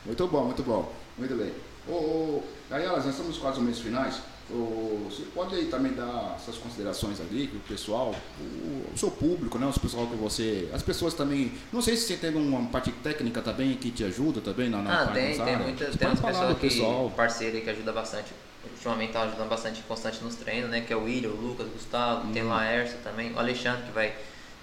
Muito 0.04 0.26
bom, 0.28 0.44
muito 0.44 0.62
bom. 0.62 0.92
Muito 1.18 1.34
bem. 1.36 1.52
Ô, 1.88 1.92
ô, 1.92 2.42
Ayalas, 2.70 3.04
nós 3.04 3.14
estamos 3.14 3.38
quase 3.38 3.58
nos 3.58 3.66
meses 3.66 3.82
finais. 3.82 4.20
Ô, 4.50 5.06
você 5.08 5.22
pode 5.34 5.54
aí 5.54 5.66
também 5.66 5.92
dar 5.94 6.38
suas 6.44 6.58
considerações 6.58 7.18
ali, 7.20 7.46
que 7.46 7.56
o 7.56 7.60
pessoal, 7.60 8.14
o, 8.40 8.92
o 8.94 8.98
seu 8.98 9.10
público, 9.10 9.58
né? 9.58 9.66
Os 9.66 9.78
pessoal 9.78 10.06
que 10.06 10.16
você. 10.16 10.68
As 10.72 10.82
pessoas 10.82 11.14
também. 11.14 11.52
Não 11.72 11.80
sei 11.80 11.96
se 11.96 12.06
você 12.06 12.16
tem 12.16 12.34
uma 12.34 12.66
parte 12.68 12.90
técnica 12.92 13.40
também 13.40 13.74
que 13.76 13.90
te 13.90 14.04
ajuda 14.04 14.40
também 14.40 14.68
na, 14.68 14.82
na 14.82 15.02
Ah, 15.02 15.06
tem, 15.08 15.38
tem 15.38 15.56
muitas, 15.56 15.96
tem 15.96 16.08
umas 16.08 16.20
pessoas 16.20 16.54
que, 16.58 16.68
pessoal. 16.68 17.10
parceiro 17.16 17.56
aí 17.56 17.62
que 17.62 17.70
ajuda 17.70 17.92
bastante. 17.92 18.32
Ultimamente 18.70 19.12
tá 19.12 19.22
ajudando 19.22 19.48
bastante 19.48 19.82
constante 19.82 20.22
nos 20.22 20.34
treinos, 20.34 20.68
né? 20.70 20.82
Que 20.82 20.92
é 20.92 20.96
o 20.96 21.04
William, 21.04 21.30
o 21.30 21.36
Lucas, 21.36 21.66
o 21.66 21.70
Gustavo, 21.70 22.30
tem 22.32 22.42
o 22.42 22.46
Hum. 22.46 22.50
Laércio 22.50 22.98
também, 23.02 23.32
o 23.32 23.38
Alexandre 23.38 23.82
que 23.82 23.92
vai, 23.92 24.14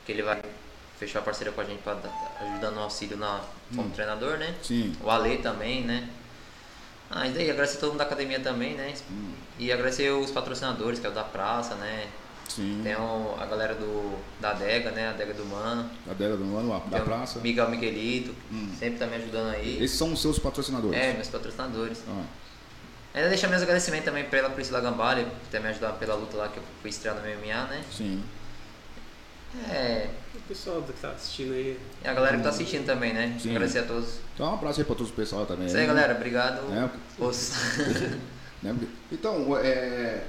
que 0.06 0.12
ele 0.12 0.22
vai 0.24 0.40
fechar 1.02 1.18
a 1.20 1.22
parceria 1.24 1.52
com 1.52 1.60
a 1.62 1.64
gente 1.64 1.82
para 1.82 1.98
ajudar 2.52 2.70
no 2.70 2.82
auxílio 2.82 3.18
na, 3.18 3.42
como 3.76 3.88
Hum. 3.88 3.92
treinador, 3.92 4.38
né? 4.38 4.54
Sim. 4.62 4.96
O 5.04 5.10
Ale 5.10 5.38
também, 5.40 5.84
né? 5.84 6.08
Ah, 7.10 7.28
e 7.28 7.32
daí 7.32 7.50
agradecer 7.50 7.80
todo 7.80 7.90
mundo 7.90 7.98
da 7.98 8.04
academia 8.06 8.40
também, 8.40 8.76
né? 8.76 8.94
Hum. 9.10 9.32
E 9.58 9.72
agradecer 9.72 10.12
os 10.12 10.30
patrocinadores, 10.30 11.00
que 11.00 11.08
é 11.08 11.10
o 11.10 11.14
da 11.14 11.24
praça, 11.24 11.74
né? 11.76 12.08
Sim. 12.48 12.82
Tem 12.84 12.96
o- 12.96 13.36
a 13.40 13.46
galera 13.48 13.74
do, 13.74 14.16
da 14.40 14.52
adega, 14.52 14.92
né? 14.92 15.08
A 15.08 15.10
adega 15.12 15.34
do 15.34 15.44
Mano. 15.46 15.90
A 16.10 16.14
dela 16.14 16.38
do 16.38 16.44
ano, 16.56 16.72
a- 16.74 16.80
da 16.80 17.00
praça. 17.00 17.40
Miguel 17.40 17.70
Miguelito, 17.72 18.36
Hum. 18.52 18.72
sempre 18.78 19.00
tá 19.00 19.08
me 19.08 19.16
ajudando 19.16 19.56
aí. 19.56 19.84
Esses 19.84 19.98
são 19.98 20.14
os 20.14 20.22
seus 20.22 20.38
patrocinadores. 20.38 21.00
É, 21.00 21.14
meus 21.14 21.28
patrocinadores. 21.30 22.04
Ah, 22.08 22.24
Ainda 23.14 23.28
deixar 23.28 23.48
meus 23.50 23.62
agradecimentos 23.62 24.06
também 24.06 24.24
pela 24.26 24.50
Priscila 24.52 24.80
Gambale, 24.80 25.26
por 25.26 25.50
ter 25.52 25.60
me 25.60 25.68
ajudado 25.68 25.98
pela 25.98 26.14
luta 26.16 26.38
lá 26.38 26.48
que 26.48 26.58
eu 26.58 26.64
fui 26.82 26.90
estrear 26.92 27.16
no 27.16 27.22
MMA, 27.22 27.64
né? 27.66 27.84
sim. 27.92 28.24
É, 29.70 30.08
pessoal 30.52 30.82
que 30.82 30.94
tá 31.02 31.12
assistindo 31.12 31.54
aí. 31.54 31.80
e 32.04 32.08
a 32.08 32.14
galera 32.14 32.38
que 32.38 32.44
tá 32.44 32.50
assistindo 32.50 32.86
também, 32.86 33.14
né? 33.14 33.38
Sim. 33.40 33.52
Agradecer 33.52 33.80
a 33.80 33.84
todos. 33.84 34.16
Então 34.36 34.52
um 34.52 34.54
abraço 34.54 34.82
aí 34.82 34.86
pra 34.86 34.96
todos 34.96 35.12
o 35.12 35.16
pessoal 35.16 35.46
também. 35.46 35.68
Isso 35.68 35.78
aí, 35.78 35.88
galera. 35.88 36.14
Obrigado. 36.14 36.62
É. 36.74 36.90
Né? 38.62 38.76
Então, 39.12 39.58
é, 39.58 40.22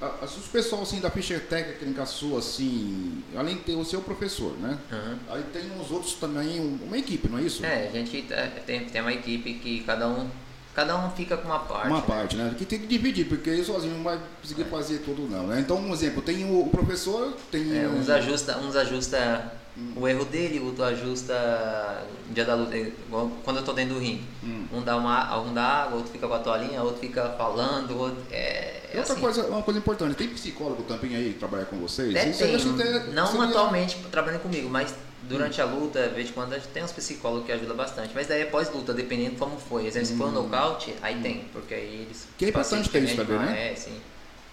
a, 0.00 0.06
a, 0.06 0.24
os 0.24 0.46
pessoal 0.52 0.82
assim, 0.82 1.00
da 1.00 1.10
ficha 1.10 1.40
técnica 1.40 2.06
sua, 2.06 2.38
assim, 2.38 3.24
além 3.36 3.56
de 3.56 3.62
ter 3.62 3.74
o 3.74 3.84
seu 3.84 4.00
professor, 4.00 4.56
né? 4.58 4.78
Aham. 4.92 5.18
Aí 5.28 5.42
tem 5.52 5.62
os 5.80 5.90
outros 5.90 6.12
também, 6.14 6.60
um- 6.60 6.78
uma 6.86 6.96
equipe, 6.96 7.28
não 7.28 7.38
é 7.38 7.42
isso? 7.42 7.66
É, 7.66 7.88
a 7.88 7.90
gente 7.90 8.24
é, 8.32 8.46
tem, 8.64 8.84
tem 8.84 9.00
uma 9.00 9.12
equipe 9.12 9.54
que 9.54 9.82
cada 9.82 10.06
um, 10.06 10.30
cada 10.72 10.96
um 10.96 11.10
fica 11.10 11.36
com 11.36 11.48
uma 11.48 11.58
parte. 11.58 11.88
Uma 11.88 11.98
né? 11.98 12.04
parte, 12.06 12.36
né? 12.36 12.54
Que 12.56 12.64
tem 12.64 12.78
que 12.78 12.86
dividir, 12.86 13.26
porque 13.26 13.50
ele 13.50 13.64
sozinho 13.64 13.96
não 13.96 14.04
vai 14.04 14.20
conseguir 14.40 14.62
fazer 14.66 14.98
tudo 14.98 15.28
não, 15.28 15.48
né? 15.48 15.58
Então, 15.58 15.76
um 15.78 15.92
exemplo, 15.92 16.22
tem 16.22 16.44
o, 16.48 16.68
professor, 16.68 17.36
tem... 17.50 17.76
É, 17.76 17.88
um- 17.88 17.98
uns 17.98 18.08
ajusta, 18.08 18.58
uns 18.58 18.76
ajusta 18.76 19.52
o 19.96 20.06
erro 20.06 20.24
dele, 20.26 20.58
o 20.58 20.66
outro 20.66 20.84
ajusta 20.84 22.06
no 22.28 22.34
dia 22.34 22.44
da 22.44 22.54
luta, 22.54 22.76
igual 22.76 23.30
quando 23.42 23.58
eu 23.58 23.64
tô 23.64 23.72
dentro 23.72 23.94
do 23.94 24.00
ringue. 24.00 24.24
Hum. 24.44 24.66
Um 24.72 24.82
dá 24.82 24.96
uma, 24.96 25.40
um 25.40 25.54
dá 25.54 25.62
água, 25.62 25.96
outro 25.96 26.12
fica 26.12 26.28
com 26.28 26.34
a 26.34 26.38
toalhinha, 26.38 26.82
outro 26.82 27.00
fica 27.00 27.30
falando, 27.38 27.98
outro, 27.98 28.22
é, 28.30 28.82
é 28.92 28.98
outra 28.98 29.12
assim. 29.12 29.22
coisa, 29.22 29.46
uma 29.46 29.62
coisa 29.62 29.80
importante, 29.80 30.14
tem 30.14 30.28
psicólogo 30.28 30.82
também 30.82 31.16
aí 31.16 31.32
que 31.32 31.38
trabalha 31.38 31.64
com 31.64 31.78
vocês? 31.78 32.14
Aí 32.14 32.32
tem, 32.32 32.54
até 32.54 33.12
não 33.12 33.40
atualmente 33.40 33.96
trabalhando 34.10 34.42
comigo, 34.42 34.68
mas 34.68 34.94
durante 35.22 35.60
a 35.60 35.64
luta, 35.64 36.08
de 36.08 36.14
vez 36.14 36.28
em 36.28 36.32
quando, 36.32 36.52
a 36.52 36.58
gente 36.58 36.68
tem 36.68 36.82
uns 36.82 36.92
psicólogos 36.92 37.46
que 37.46 37.52
ajudam 37.52 37.76
bastante. 37.76 38.10
Mas 38.14 38.26
daí 38.26 38.42
é 38.42 38.44
pós-luta, 38.44 38.92
dependendo 38.92 39.30
de 39.30 39.36
como 39.36 39.58
foi. 39.58 39.86
Exemplo, 39.86 40.08
se 40.08 40.16
for 40.16 40.28
um 40.28 40.32
nocaute, 40.32 40.94
aí 41.00 41.20
tem, 41.22 41.44
porque 41.52 41.74
aí 41.74 42.02
eles. 42.02 42.26
Que 42.36 42.46
é 42.46 42.48
importante 42.48 42.90
ter 42.90 43.02
isso 43.04 43.16
também, 43.16 43.38
né? 43.38 43.72
É, 43.72 43.74
sim. 43.74 43.96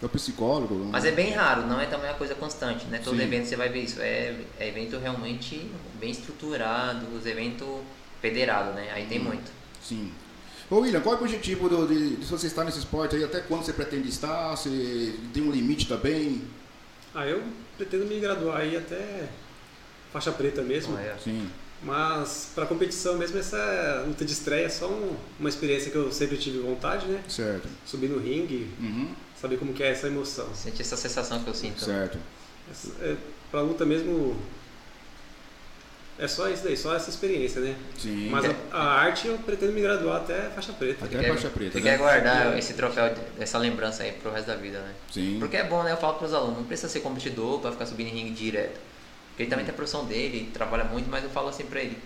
É 0.02 0.06
o 0.06 0.10
psicólogo. 0.10 0.76
Mas 0.92 1.04
é 1.04 1.12
bem 1.12 1.32
raro, 1.32 1.66
não 1.68 1.80
é 1.80 1.86
também 1.86 2.10
uma 2.10 2.16
coisa 2.18 2.34
constante, 2.34 2.86
né? 2.86 3.02
Todo 3.04 3.18
Sim. 3.18 3.24
evento 3.24 3.48
você 3.48 3.56
vai 3.58 3.68
ver 3.70 3.82
isso. 3.84 4.00
É, 4.00 4.34
é 4.60 4.68
evento 4.70 4.98
realmente 4.98 5.70
bem 6.00 6.10
estruturado, 6.12 7.06
os 7.16 7.26
eventos 7.26 7.68
federados, 8.22 8.74
né? 8.76 8.92
Aí 8.94 9.04
Hum. 9.06 9.10
tem 9.10 9.20
muito. 9.20 9.52
Sim. 9.84 10.12
Ô 10.70 10.78
William, 10.80 11.02
qual 11.02 11.16
é 11.16 11.18
o 11.18 11.22
objetivo 11.22 11.68
do- 11.68 11.88
de, 11.88 12.16
de 12.18 12.26
você 12.26 12.48
estar 12.48 12.64
nesse 12.64 12.80
esporte 12.80 13.16
aí? 13.16 13.24
Até 13.24 13.42
quando 13.42 13.64
você 13.66 13.74
pretende 13.74 14.08
estar? 14.08 14.52
Você 14.56 15.16
tem 15.34 15.44
um 15.44 15.52
limite 15.52 15.88
também? 15.88 16.44
Ah, 17.14 17.26
eu 17.26 17.44
pretendo 17.76 18.06
me 18.06 18.20
graduar 18.20 18.62
aí 18.62 18.78
até 18.78 19.28
faixa 20.14 20.32
preta 20.32 20.62
mesmo. 20.62 20.96
Olha, 20.96 21.16
Sim. 21.22 21.50
Mas 21.82 22.52
para 22.54 22.66
competição 22.66 23.18
mesmo, 23.18 23.40
essa 23.40 24.04
luta 24.06 24.26
de 24.26 24.34
estreia 24.34 24.66
é 24.66 24.70
só 24.70 24.88
um- 24.90 25.16
uma 25.40 25.48
experiência 25.50 25.90
que 25.90 25.96
eu 25.98 26.12
sempre 26.12 26.38
tive 26.38 26.60
vontade, 26.60 27.06
né? 27.08 27.24
Certo. 27.28 27.68
Subir 27.86 28.10
no 28.10 28.20
ringue, 28.20 28.70
Uhum. 28.80 29.14
Saber 29.40 29.58
como 29.58 29.74
que 29.74 29.84
é 29.84 29.92
essa 29.92 30.08
emoção. 30.08 30.48
Senti 30.54 30.82
essa 30.82 30.98
sensação 30.98 31.44
que 31.44 31.50
eu 31.50 31.54
sinto. 31.54 31.84
Certo. 31.84 32.18
Essa- 32.70 32.92
é, 33.02 33.16
pra 33.52 33.62
luta 33.62 33.86
mesmo, 33.86 34.36
é 36.18 36.28
só 36.28 36.50
isso 36.50 36.64
daí, 36.66 36.76
só 36.76 36.94
essa 36.96 37.10
experiência, 37.10 37.62
né? 37.62 37.76
Sim. 37.98 38.30
Mas 38.30 38.44
a, 38.46 38.54
a 38.78 38.84
arte 39.00 39.28
eu 39.28 39.38
pretendo 39.38 39.72
me 39.72 39.82
graduar 39.82 40.18
até 40.18 40.50
faixa 40.50 40.74
preta. 40.74 41.06
Até 41.06 41.18
Quer- 41.18 41.30
faixa 41.30 41.50
preta, 41.50 41.72
Você 41.72 41.80
né? 41.84 41.92
quer 41.92 41.98
guardar 41.98 42.58
esse 42.58 42.74
troféu, 42.74 43.16
essa 43.40 43.58
lembrança 43.58 44.04
aí 44.04 44.12
pro 44.12 44.30
resto 44.32 44.48
da 44.48 44.56
vida, 44.56 44.80
né? 44.80 44.94
Sim. 45.12 45.38
Porque 45.40 45.56
é 45.56 45.64
bom, 45.64 45.82
né? 45.82 45.94
Eu 45.94 45.98
falo 45.98 46.16
pros 46.18 46.34
alunos, 46.34 46.58
não 46.58 46.66
precisa 46.66 46.90
ser 46.90 47.00
competidor 47.00 47.60
pra 47.62 47.72
ficar 47.72 47.86
subindo 47.86 48.08
em 48.08 48.16
ringue 48.16 48.32
direto. 48.32 48.78
Porque 49.30 49.44
ele 49.44 49.50
também 49.50 49.64
tem 49.64 49.74
a 49.74 49.76
profissão 49.76 50.04
dele, 50.06 50.50
trabalha 50.54 50.84
muito, 50.84 51.10
mas 51.10 51.24
eu 51.24 51.30
falo 51.30 51.48
assim 51.48 51.64
pra 51.66 51.80
ele, 51.80 51.98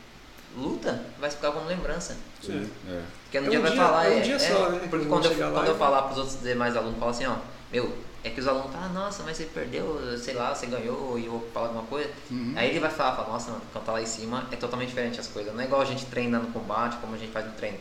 luta, 0.55 1.03
vai 1.19 1.29
ficar 1.29 1.51
como 1.51 1.67
lembrança. 1.67 2.15
Sim. 2.41 2.69
É. 2.89 3.01
Porque 3.23 3.39
no 3.39 3.47
É 3.47 3.49
dia 3.49 3.59
um 3.59 3.61
vai 3.61 3.71
dia- 3.71 3.81
falar, 3.81 4.05
é 4.11 4.17
um 4.17 4.21
dia 4.21 4.39
só, 4.39 4.69
né? 4.69 4.87
Porque 4.89 5.05
Quando 5.05 5.25
eu, 5.25 5.51
quando 5.51 5.67
eu 5.67 5.75
falar 5.77 6.01
pros 6.03 6.17
outros 6.17 6.41
demais 6.41 6.75
alunos, 6.77 6.99
fala 6.99 7.11
assim, 7.11 7.25
ó, 7.25 7.35
meu, 7.71 7.97
é 8.23 8.29
que 8.29 8.39
os 8.39 8.47
alunos 8.47 8.71
falam, 8.71 8.87
ah, 8.87 8.93
nossa, 8.93 9.23
mas 9.23 9.35
você 9.37 9.45
perdeu, 9.45 9.99
sei 10.17 10.33
lá, 10.33 10.53
você 10.53 10.65
ganhou 10.67 11.17
e 11.19 11.25
eu 11.25 11.31
vou 11.31 11.49
falar 11.53 11.67
alguma 11.67 11.83
coisa. 11.83 12.09
Uhum. 12.31 12.53
Aí 12.55 12.69
ele 12.69 12.79
vai 12.79 12.89
falar, 12.89 13.15
fala, 13.15 13.29
nossa, 13.33 13.51
mano, 13.51 13.63
quando 13.71 13.85
tá 13.85 13.91
lá 13.91 14.01
em 14.01 14.05
cima 14.05 14.45
é 14.51 14.55
totalmente 14.55 14.89
diferente 14.89 15.19
as 15.19 15.27
coisas. 15.27 15.53
Não 15.53 15.61
é 15.61 15.65
igual 15.65 15.81
a 15.81 15.85
gente 15.85 16.05
treina 16.05 16.39
no 16.39 16.47
combate, 16.51 16.97
como 16.97 17.15
a 17.15 17.17
gente 17.17 17.31
faz 17.31 17.45
no 17.45 17.51
treino. 17.53 17.77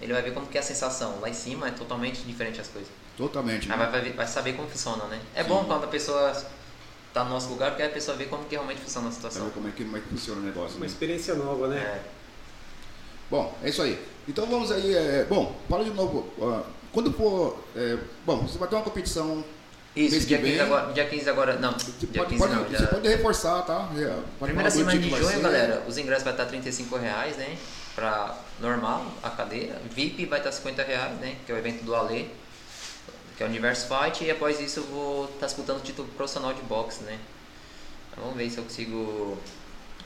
Ele 0.00 0.12
vai 0.12 0.22
ver 0.22 0.32
como 0.34 0.46
que 0.46 0.56
é 0.58 0.60
a 0.60 0.64
sensação. 0.64 1.20
Lá 1.20 1.28
em 1.28 1.34
cima 1.34 1.68
é 1.68 1.70
totalmente 1.70 2.22
diferente 2.22 2.60
as 2.60 2.66
coisas. 2.68 2.90
Totalmente. 3.16 3.70
Aí 3.70 3.78
né? 3.78 3.86
vai, 3.86 4.00
vai, 4.02 4.12
vai 4.12 4.26
saber 4.26 4.54
como 4.54 4.68
funciona, 4.68 5.04
né? 5.04 5.20
É 5.34 5.42
Sim. 5.44 5.48
bom 5.50 5.64
quando 5.64 5.84
a 5.84 5.86
pessoa 5.86 6.34
tá 7.14 7.24
no 7.24 7.30
nosso 7.30 7.48
lugar, 7.48 7.70
porque 7.70 7.82
a 7.84 7.88
pessoa 7.88 8.16
vê 8.16 8.24
como 8.26 8.44
que 8.44 8.54
realmente 8.56 8.80
funciona 8.80 9.08
a 9.08 9.12
situação. 9.12 9.48
como 9.50 9.68
é, 9.68 9.70
que, 9.70 9.84
como 9.84 9.96
é 9.96 10.00
que 10.00 10.08
funciona 10.08 10.40
o 10.40 10.44
negócio. 10.44 10.76
Uma 10.76 10.80
né? 10.80 10.86
experiência 10.86 11.34
nova, 11.34 11.68
né? 11.68 11.78
É. 11.78 12.00
Bom, 13.30 13.56
é 13.62 13.68
isso 13.70 13.80
aí. 13.82 13.98
Então 14.28 14.46
vamos 14.46 14.70
aí. 14.70 14.94
é, 14.94 15.24
bom, 15.28 15.54
fala 15.68 15.84
de 15.84 15.90
novo. 15.90 16.28
ó, 16.40 16.62
quando 16.92 17.12
for. 17.12 17.58
é, 17.76 17.96
bom, 18.26 18.38
você 18.38 18.58
vai 18.58 18.68
ter 18.68 18.74
uma 18.74 18.82
competição. 18.84 19.42
Isso, 19.96 20.10
Mês 20.10 20.26
dia 20.26 20.38
que 20.38 20.42
15 20.44 20.56
vem- 20.58 20.66
agora, 20.66 20.92
dia 20.92 21.04
15 21.08 21.30
agora, 21.30 21.56
não, 21.56 21.72
Você 21.72 21.92
dia 22.06 22.08
pode, 22.20 22.30
15 22.34 22.38
pode- 22.42 22.54
não, 22.54 22.64
você 22.68 22.76
já- 22.78 22.86
pode 22.88 23.08
reforçar, 23.08 23.62
tá? 23.62 23.88
É, 23.96 24.06
pode 24.40 24.52
Primeira 24.52 24.68
semana 24.68 24.98
de 24.98 25.08
junho, 25.08 25.24
ser. 25.24 25.38
galera, 25.40 25.84
os 25.86 25.96
ingressos 25.96 26.24
vai 26.24 26.32
estar 26.32 26.46
35 26.46 26.96
reais, 26.96 27.36
né? 27.36 27.56
para 27.94 28.36
normal, 28.60 29.06
a 29.22 29.30
cadeira. 29.30 29.80
VIP 29.92 30.26
vai 30.26 30.40
estar 30.40 30.50
50 30.50 30.82
reais, 30.82 31.16
né? 31.20 31.36
Que 31.46 31.52
é 31.52 31.54
o 31.54 31.58
evento 31.58 31.84
do 31.84 31.94
Ale, 31.94 32.28
que 33.36 33.42
é 33.42 33.46
o 33.46 33.48
Universo 33.48 33.88
Fight. 33.88 34.24
E 34.24 34.30
após 34.30 34.60
isso 34.60 34.80
eu 34.80 34.84
vou 34.84 35.24
estar 35.26 35.46
disputando 35.46 35.78
o 35.78 35.80
título 35.80 36.08
profissional 36.08 36.52
de 36.52 36.62
boxe, 36.62 37.02
né? 37.04 37.18
Então, 38.10 38.24
vamos 38.24 38.36
ver 38.36 38.50
se 38.50 38.58
eu 38.58 38.64
consigo 38.64 39.38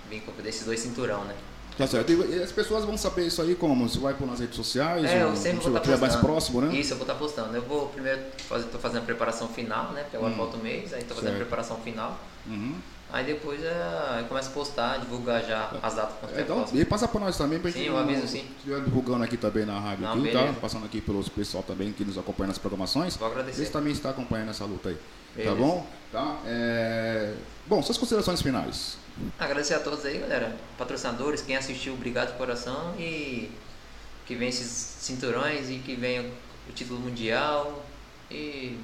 vir 0.09 0.23
com 0.23 0.33
desses 0.43 0.65
dois 0.65 0.81
cinturão, 0.81 1.25
né? 1.25 1.35
Tá 1.79 1.87
certo. 1.87 2.11
E 2.11 2.43
as 2.43 2.51
pessoas 2.51 2.85
vão 2.85 2.99
saber 2.99 3.27
isso 3.27 3.41
aí 3.41 3.55
como? 3.55 3.89
Você 3.89 4.01
vai 4.01 4.13
pôr 4.13 4.27
nas 4.27 4.41
redes 4.41 4.57
sociais? 4.57 5.05
É, 5.05 5.23
eu 5.23 5.37
sempre 5.37 5.61
vou 5.61 5.77
estar 5.77 5.81
postando. 5.81 6.01
mais 6.01 6.17
próximo, 6.17 6.61
né? 6.61 6.75
Isso, 6.75 6.93
eu 6.93 6.97
vou 6.97 7.07
estar 7.07 7.15
postando. 7.15 7.55
Eu 7.55 7.63
vou 7.63 7.87
primeiro, 7.89 8.21
fazer, 8.49 8.65
tô 8.65 8.79
fazendo 8.81 9.03
a 9.03 9.05
preparação 9.05 9.49
final, 9.49 9.93
né? 9.93 10.03
Porque 10.03 10.17
agora 10.17 10.33
hum. 10.33 10.37
falta 10.37 10.57
um 10.57 10.61
mês, 10.61 10.93
aí 10.93 11.05
tô 11.05 11.15
fazendo 11.15 11.35
a 11.35 11.37
preparação 11.37 11.77
final. 11.77 12.19
Uhum. 12.47 12.75
Aí 13.11 13.25
depois 13.25 13.63
é, 13.63 14.19
eu 14.21 14.25
começo 14.27 14.51
a 14.51 14.53
postar, 14.53 14.99
divulgar 14.99 15.43
já 15.43 15.73
as 15.83 15.95
datas 15.95 16.31
é, 16.37 16.43
então, 16.43 16.67
E 16.75 16.85
passa 16.85 17.09
para 17.09 17.21
nós 17.21 17.39
também, 17.39 17.59
pra 17.59 17.71
sim, 17.71 17.79
gente. 17.79 17.89
Sim, 17.89 17.95
eu 17.95 17.99
aviso 17.99 18.29
sim. 18.29 18.47
Estiver 18.59 18.83
divulgando 18.83 19.25
aqui 19.25 19.39
também 19.39 19.65
na 19.65 19.81
rádio, 19.81 20.05
Não, 20.05 20.13
aqui, 20.13 20.31
tá? 20.31 20.55
Passando 20.61 20.85
aqui 20.85 21.01
pelo 21.01 21.25
pessoal 21.31 21.63
também 21.63 21.91
que 21.91 22.05
nos 22.05 22.19
acompanha 22.19 22.49
nas 22.49 22.59
programações. 22.59 23.17
Vou 23.17 23.29
agradecer. 23.29 23.61
Eles 23.61 23.71
também 23.71 23.93
está 23.95 24.11
acompanhando 24.11 24.51
essa 24.51 24.67
luta 24.67 24.91
aí. 24.91 24.95
Tá 24.95 25.01
beleza. 25.37 25.57
Tá 25.57 25.63
bom? 25.63 25.87
Tá? 26.13 26.39
É... 26.45 27.35
Bom, 27.67 27.83
suas 27.83 27.97
considerações 27.97 28.43
finais. 28.43 28.99
Agradecer 29.39 29.75
a 29.75 29.81
todos 29.81 30.05
aí, 30.05 30.19
galera. 30.19 30.55
Patrocinadores, 30.77 31.41
quem 31.41 31.57
assistiu, 31.57 31.95
obrigado 31.95 32.33
de 32.33 32.39
coração. 32.39 32.95
E 32.99 33.51
que 34.27 34.35
vem 34.35 34.51
esses 34.51 34.69
cinturões 34.69 35.71
e 35.71 35.79
que 35.79 35.95
venha 35.95 36.31
o 36.69 36.73
título 36.73 37.01
mundial. 37.01 37.87
E 38.31 38.79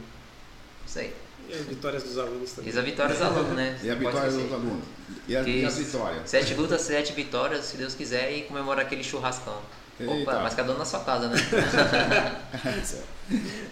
isso 0.86 0.98
aí. 0.98 1.14
E 1.48 1.54
as 1.54 1.66
vitórias 1.66 2.02
dos 2.02 2.18
alunos 2.18 2.52
também. 2.52 2.72
E 2.72 2.78
as 2.78 2.84
vitórias 2.84 3.18
dos 3.18 3.26
alunos, 3.26 3.56
né? 3.56 3.80
e 3.82 3.90
a 3.90 3.94
vitória 3.94 4.30
dos 4.30 4.52
alunos. 4.52 4.84
E, 5.28 5.36
a, 5.36 5.42
e 5.42 5.64
as 5.64 5.78
vitórias. 5.78 6.30
Sete 6.30 6.54
lutas, 6.54 6.80
sete 6.80 7.12
vitórias, 7.12 7.64
se 7.64 7.76
Deus 7.76 7.94
quiser, 7.94 8.32
e 8.32 8.42
comemorar 8.42 8.84
aquele 8.84 9.04
churrascão. 9.04 9.60
Eita. 9.98 10.12
Opa, 10.12 10.40
mas 10.40 10.54
cada 10.54 10.72
um 10.72 10.78
na 10.78 10.84
sua 10.84 11.00
casa, 11.00 11.28
né? 11.28 11.36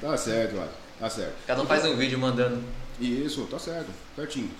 tá 0.01 0.17
certo, 0.17 0.55
mano. 0.55 0.71
Tá 0.99 1.11
certo. 1.11 1.35
Cada 1.47 1.63
um 1.63 1.67
faz 1.67 1.85
um 1.85 1.97
vídeo 1.97 2.19
mandando. 2.19 2.63
Isso, 3.01 3.47
tá 3.51 3.59
certo. 3.59 3.91
Certinho. 4.15 4.51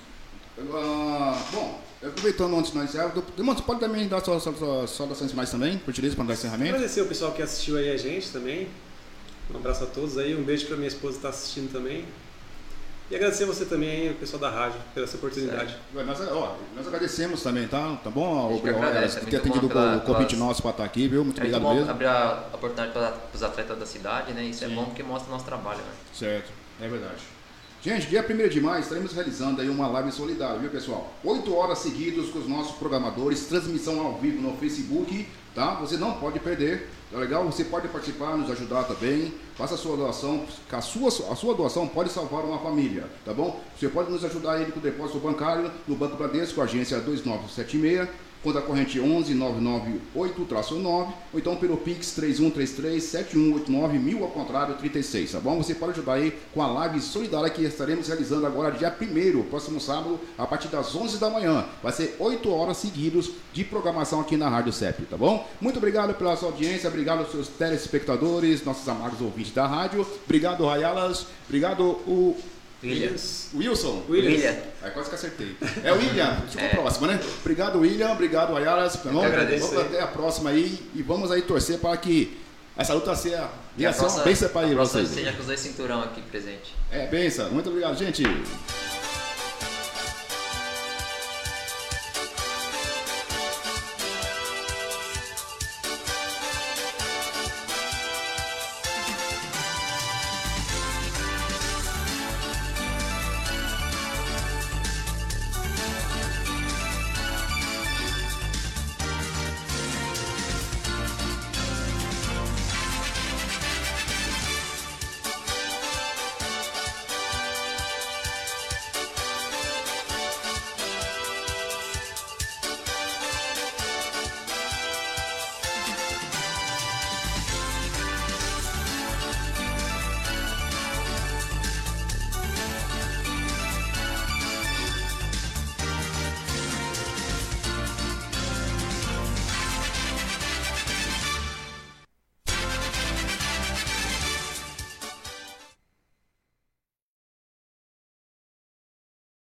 Uh, 0.59 1.35
bom, 1.53 1.81
aproveitando 2.05 2.57
antes 2.57 2.73
de 2.73 2.79
nós 2.79 2.89
encerrar, 2.91 3.09
você 3.09 3.63
pode 3.63 3.81
também 3.81 4.09
dar 4.09 4.23
suas 4.23 4.43
saudações 4.91 5.33
mais 5.33 5.51
também, 5.51 5.79
por 5.79 5.91
utilizar 5.91 6.17
para 6.17 6.27
dar 6.27 6.35
encerramento? 6.35 6.75
Agradecer 6.75 7.01
o 7.01 7.07
pessoal 7.07 7.33
que 7.33 7.41
assistiu 7.43 7.77
aí 7.77 7.91
a 7.91 7.97
gente 7.97 8.31
também. 8.31 8.69
Um 9.53 9.57
abraço 9.57 9.85
a 9.85 9.87
todos 9.87 10.19
aí, 10.19 10.35
um 10.35 10.43
beijo 10.43 10.67
para 10.67 10.77
minha 10.77 10.89
esposa 10.89 11.13
que 11.13 11.19
está 11.19 11.29
assistindo 11.29 11.73
também. 11.73 12.05
E 13.13 13.15
agradecer 13.15 13.45
você 13.45 13.67
também, 13.67 14.11
o 14.11 14.15
pessoal 14.15 14.41
da 14.41 14.49
rádio, 14.49 14.81
pela 14.95 15.05
essa 15.05 15.19
oportunidade. 15.19 15.77
Nós, 15.93 16.19
ó, 16.31 16.57
nós 16.75 16.87
agradecemos 16.87 17.43
também, 17.43 17.69
tá? 17.69 18.01
Tá 18.03 18.09
bom? 18.09 18.57
Obrigado 18.57 19.21
por 19.21 19.29
ter 19.29 19.37
atendido 19.37 19.67
o 19.67 20.01
convite 20.01 20.35
nosso 20.35 20.63
para 20.63 20.71
estar 20.71 20.85
aqui, 20.85 21.09
viu? 21.09 21.23
Muito 21.23 21.37
é 21.37 21.43
obrigado 21.43 21.61
muito 21.61 21.77
mesmo. 21.77 21.91
abrir 21.91 22.07
a 22.07 22.49
oportunidade 22.55 22.93
para 22.93 23.21
os 23.35 23.43
atletas 23.43 23.79
da 23.79 23.85
cidade, 23.85 24.33
né? 24.33 24.43
Isso 24.45 24.65
é 24.65 24.67
Sim. 24.67 24.73
é 24.73 24.77
bom 24.77 24.87
porque 24.87 25.03
mostra 25.03 25.29
o 25.29 25.33
nosso 25.33 25.45
trabalho, 25.45 25.81
né? 25.81 25.93
Certo, 26.15 26.51
é 26.81 26.89
verdade. 26.89 27.23
Gente, 27.83 28.07
dia 28.07 28.25
1 28.27 28.49
de 28.49 28.61
maio 28.63 28.81
estaremos 28.81 29.13
realizando 29.13 29.61
aí 29.61 29.69
uma 29.69 29.89
live 29.89 30.11
solidária, 30.11 30.59
viu 30.59 30.71
pessoal? 30.71 31.13
Oito 31.23 31.55
horas 31.55 31.81
seguidas 31.81 32.31
com 32.31 32.39
os 32.39 32.49
nossos 32.49 32.77
programadores, 32.77 33.45
transmissão 33.45 34.01
ao 34.01 34.17
vivo 34.17 34.41
no 34.41 34.57
Facebook, 34.57 35.29
tá? 35.55 35.75
Você 35.75 35.99
não 35.99 36.15
pode 36.15 36.41
perder, 36.41 36.89
tá 37.13 37.19
legal? 37.19 37.45
Você 37.45 37.65
pode 37.65 37.87
participar, 37.89 38.37
nos 38.37 38.51
ajudar 38.51 38.85
também, 38.85 39.35
faça 39.55 39.75
a 39.75 39.79
sua 39.79 39.97
doação, 39.97 40.45
a 40.73 40.81
sua, 40.81 41.09
a 41.09 41.37
sua 41.37 41.55
doação 41.55 41.87
pode 41.87 42.11
salvar 42.11 42.45
uma 42.45 42.59
família, 42.59 43.05
tá 43.25 43.35
bom? 43.35 43.63
Você 43.79 43.89
pode 43.89 44.11
nos 44.11 44.25
ajudar 44.25 44.55
aí 44.55 44.73
com 44.73 44.81
o 44.81 44.83
depósito 44.83 45.19
bancário 45.19 45.71
no 45.87 45.95
Banco 45.95 46.17
Bradesco, 46.17 46.61
agência 46.63 46.99
2976, 46.99 48.09
conta 48.43 48.61
corrente 48.61 49.01
11 49.01 49.35
998-9, 49.35 51.13
ou 51.33 51.39
então 51.39 51.57
pelo 51.57 51.77
Pix 51.77 52.13
3133 52.13 53.03
7189 53.03 53.99
mil 53.99 54.23
ao 54.23 54.31
contrário 54.31 54.75
36, 54.75 55.33
tá 55.33 55.41
bom? 55.41 55.57
Você 55.57 55.75
pode 55.75 55.93
ajudar 55.93 56.15
aí 56.15 56.37
com 56.53 56.63
a 56.63 56.67
live 56.67 57.01
solidária 57.01 57.51
que 57.51 57.63
estaremos 57.63 58.09
realizando 58.09 58.47
agora 58.47 58.73
dia 58.73 58.95
1 59.01 59.43
próximo 59.45 59.81
sábado, 59.81 60.19
a 60.37 60.47
partir 60.47 60.69
das 60.69 60.95
11 60.95 61.19
da 61.19 61.31
manhã. 61.31 61.65
Vai 61.83 61.93
ser 61.93 62.17
8 62.19 62.51
horas 62.51 62.77
seguidas 62.79 63.31
de 63.53 63.65
programação 63.65 64.21
aqui 64.21 64.37
na 64.37 64.49
Rádio 64.49 64.73
CEP, 64.73 65.05
tá 65.07 65.17
bom? 65.17 65.47
Muito 65.61 65.79
obrigado 65.79 66.15
pela 66.15 66.37
sua 66.37 66.49
audiência, 66.49 66.89
obrigado 66.89 67.21
aos 67.21 67.31
seus 67.31 67.49
telespectadores, 67.49 68.65
nossos 68.65 68.89
amados 68.89 69.21
ouvintes 69.21 69.53
da 69.53 69.67
rádio. 69.67 70.07
Obrigado, 70.25 70.67
Rayalas. 70.67 71.27
Obrigado, 71.47 71.83
o 71.83 72.37
William. 72.83 73.15
Wilson. 73.55 74.03
William. 74.09 74.31
William. 74.31 74.57
Aí 74.83 74.91
quase 74.91 75.09
que 75.09 75.15
acertei. 75.15 75.57
É 75.85 75.93
o 75.93 75.97
William. 75.97 76.37
Ficou 76.51 76.65
é. 76.65 76.69
próximo, 76.69 77.07
né? 77.07 77.21
Obrigado, 77.41 77.79
William. 77.79 78.11
Obrigado, 78.13 78.57
Ayaras. 78.57 78.97
Vamos 78.97 79.77
até 79.77 80.01
a 80.01 80.07
próxima 80.07 80.51
aí 80.51 80.79
e 80.95 81.03
vamos 81.03 81.31
aí 81.31 81.43
torcer 81.43 81.79
para 81.79 81.97
que 81.97 82.39
essa 82.77 82.95
luta 82.95 83.15
seja 83.15 83.49
bênção, 83.77 84.25
bênção 84.25 84.49
para 84.49 84.67
vocês. 84.67 85.09
seja 85.09 85.33
com 85.33 85.41
os 85.41 85.47
dois 85.47 85.61
cinturão 85.61 86.03
aqui 86.03 86.23
presente. 86.23 86.75
É, 86.91 87.07
benção. 87.07 87.51
Muito 87.51 87.69
obrigado, 87.69 87.97
gente. 87.97 88.25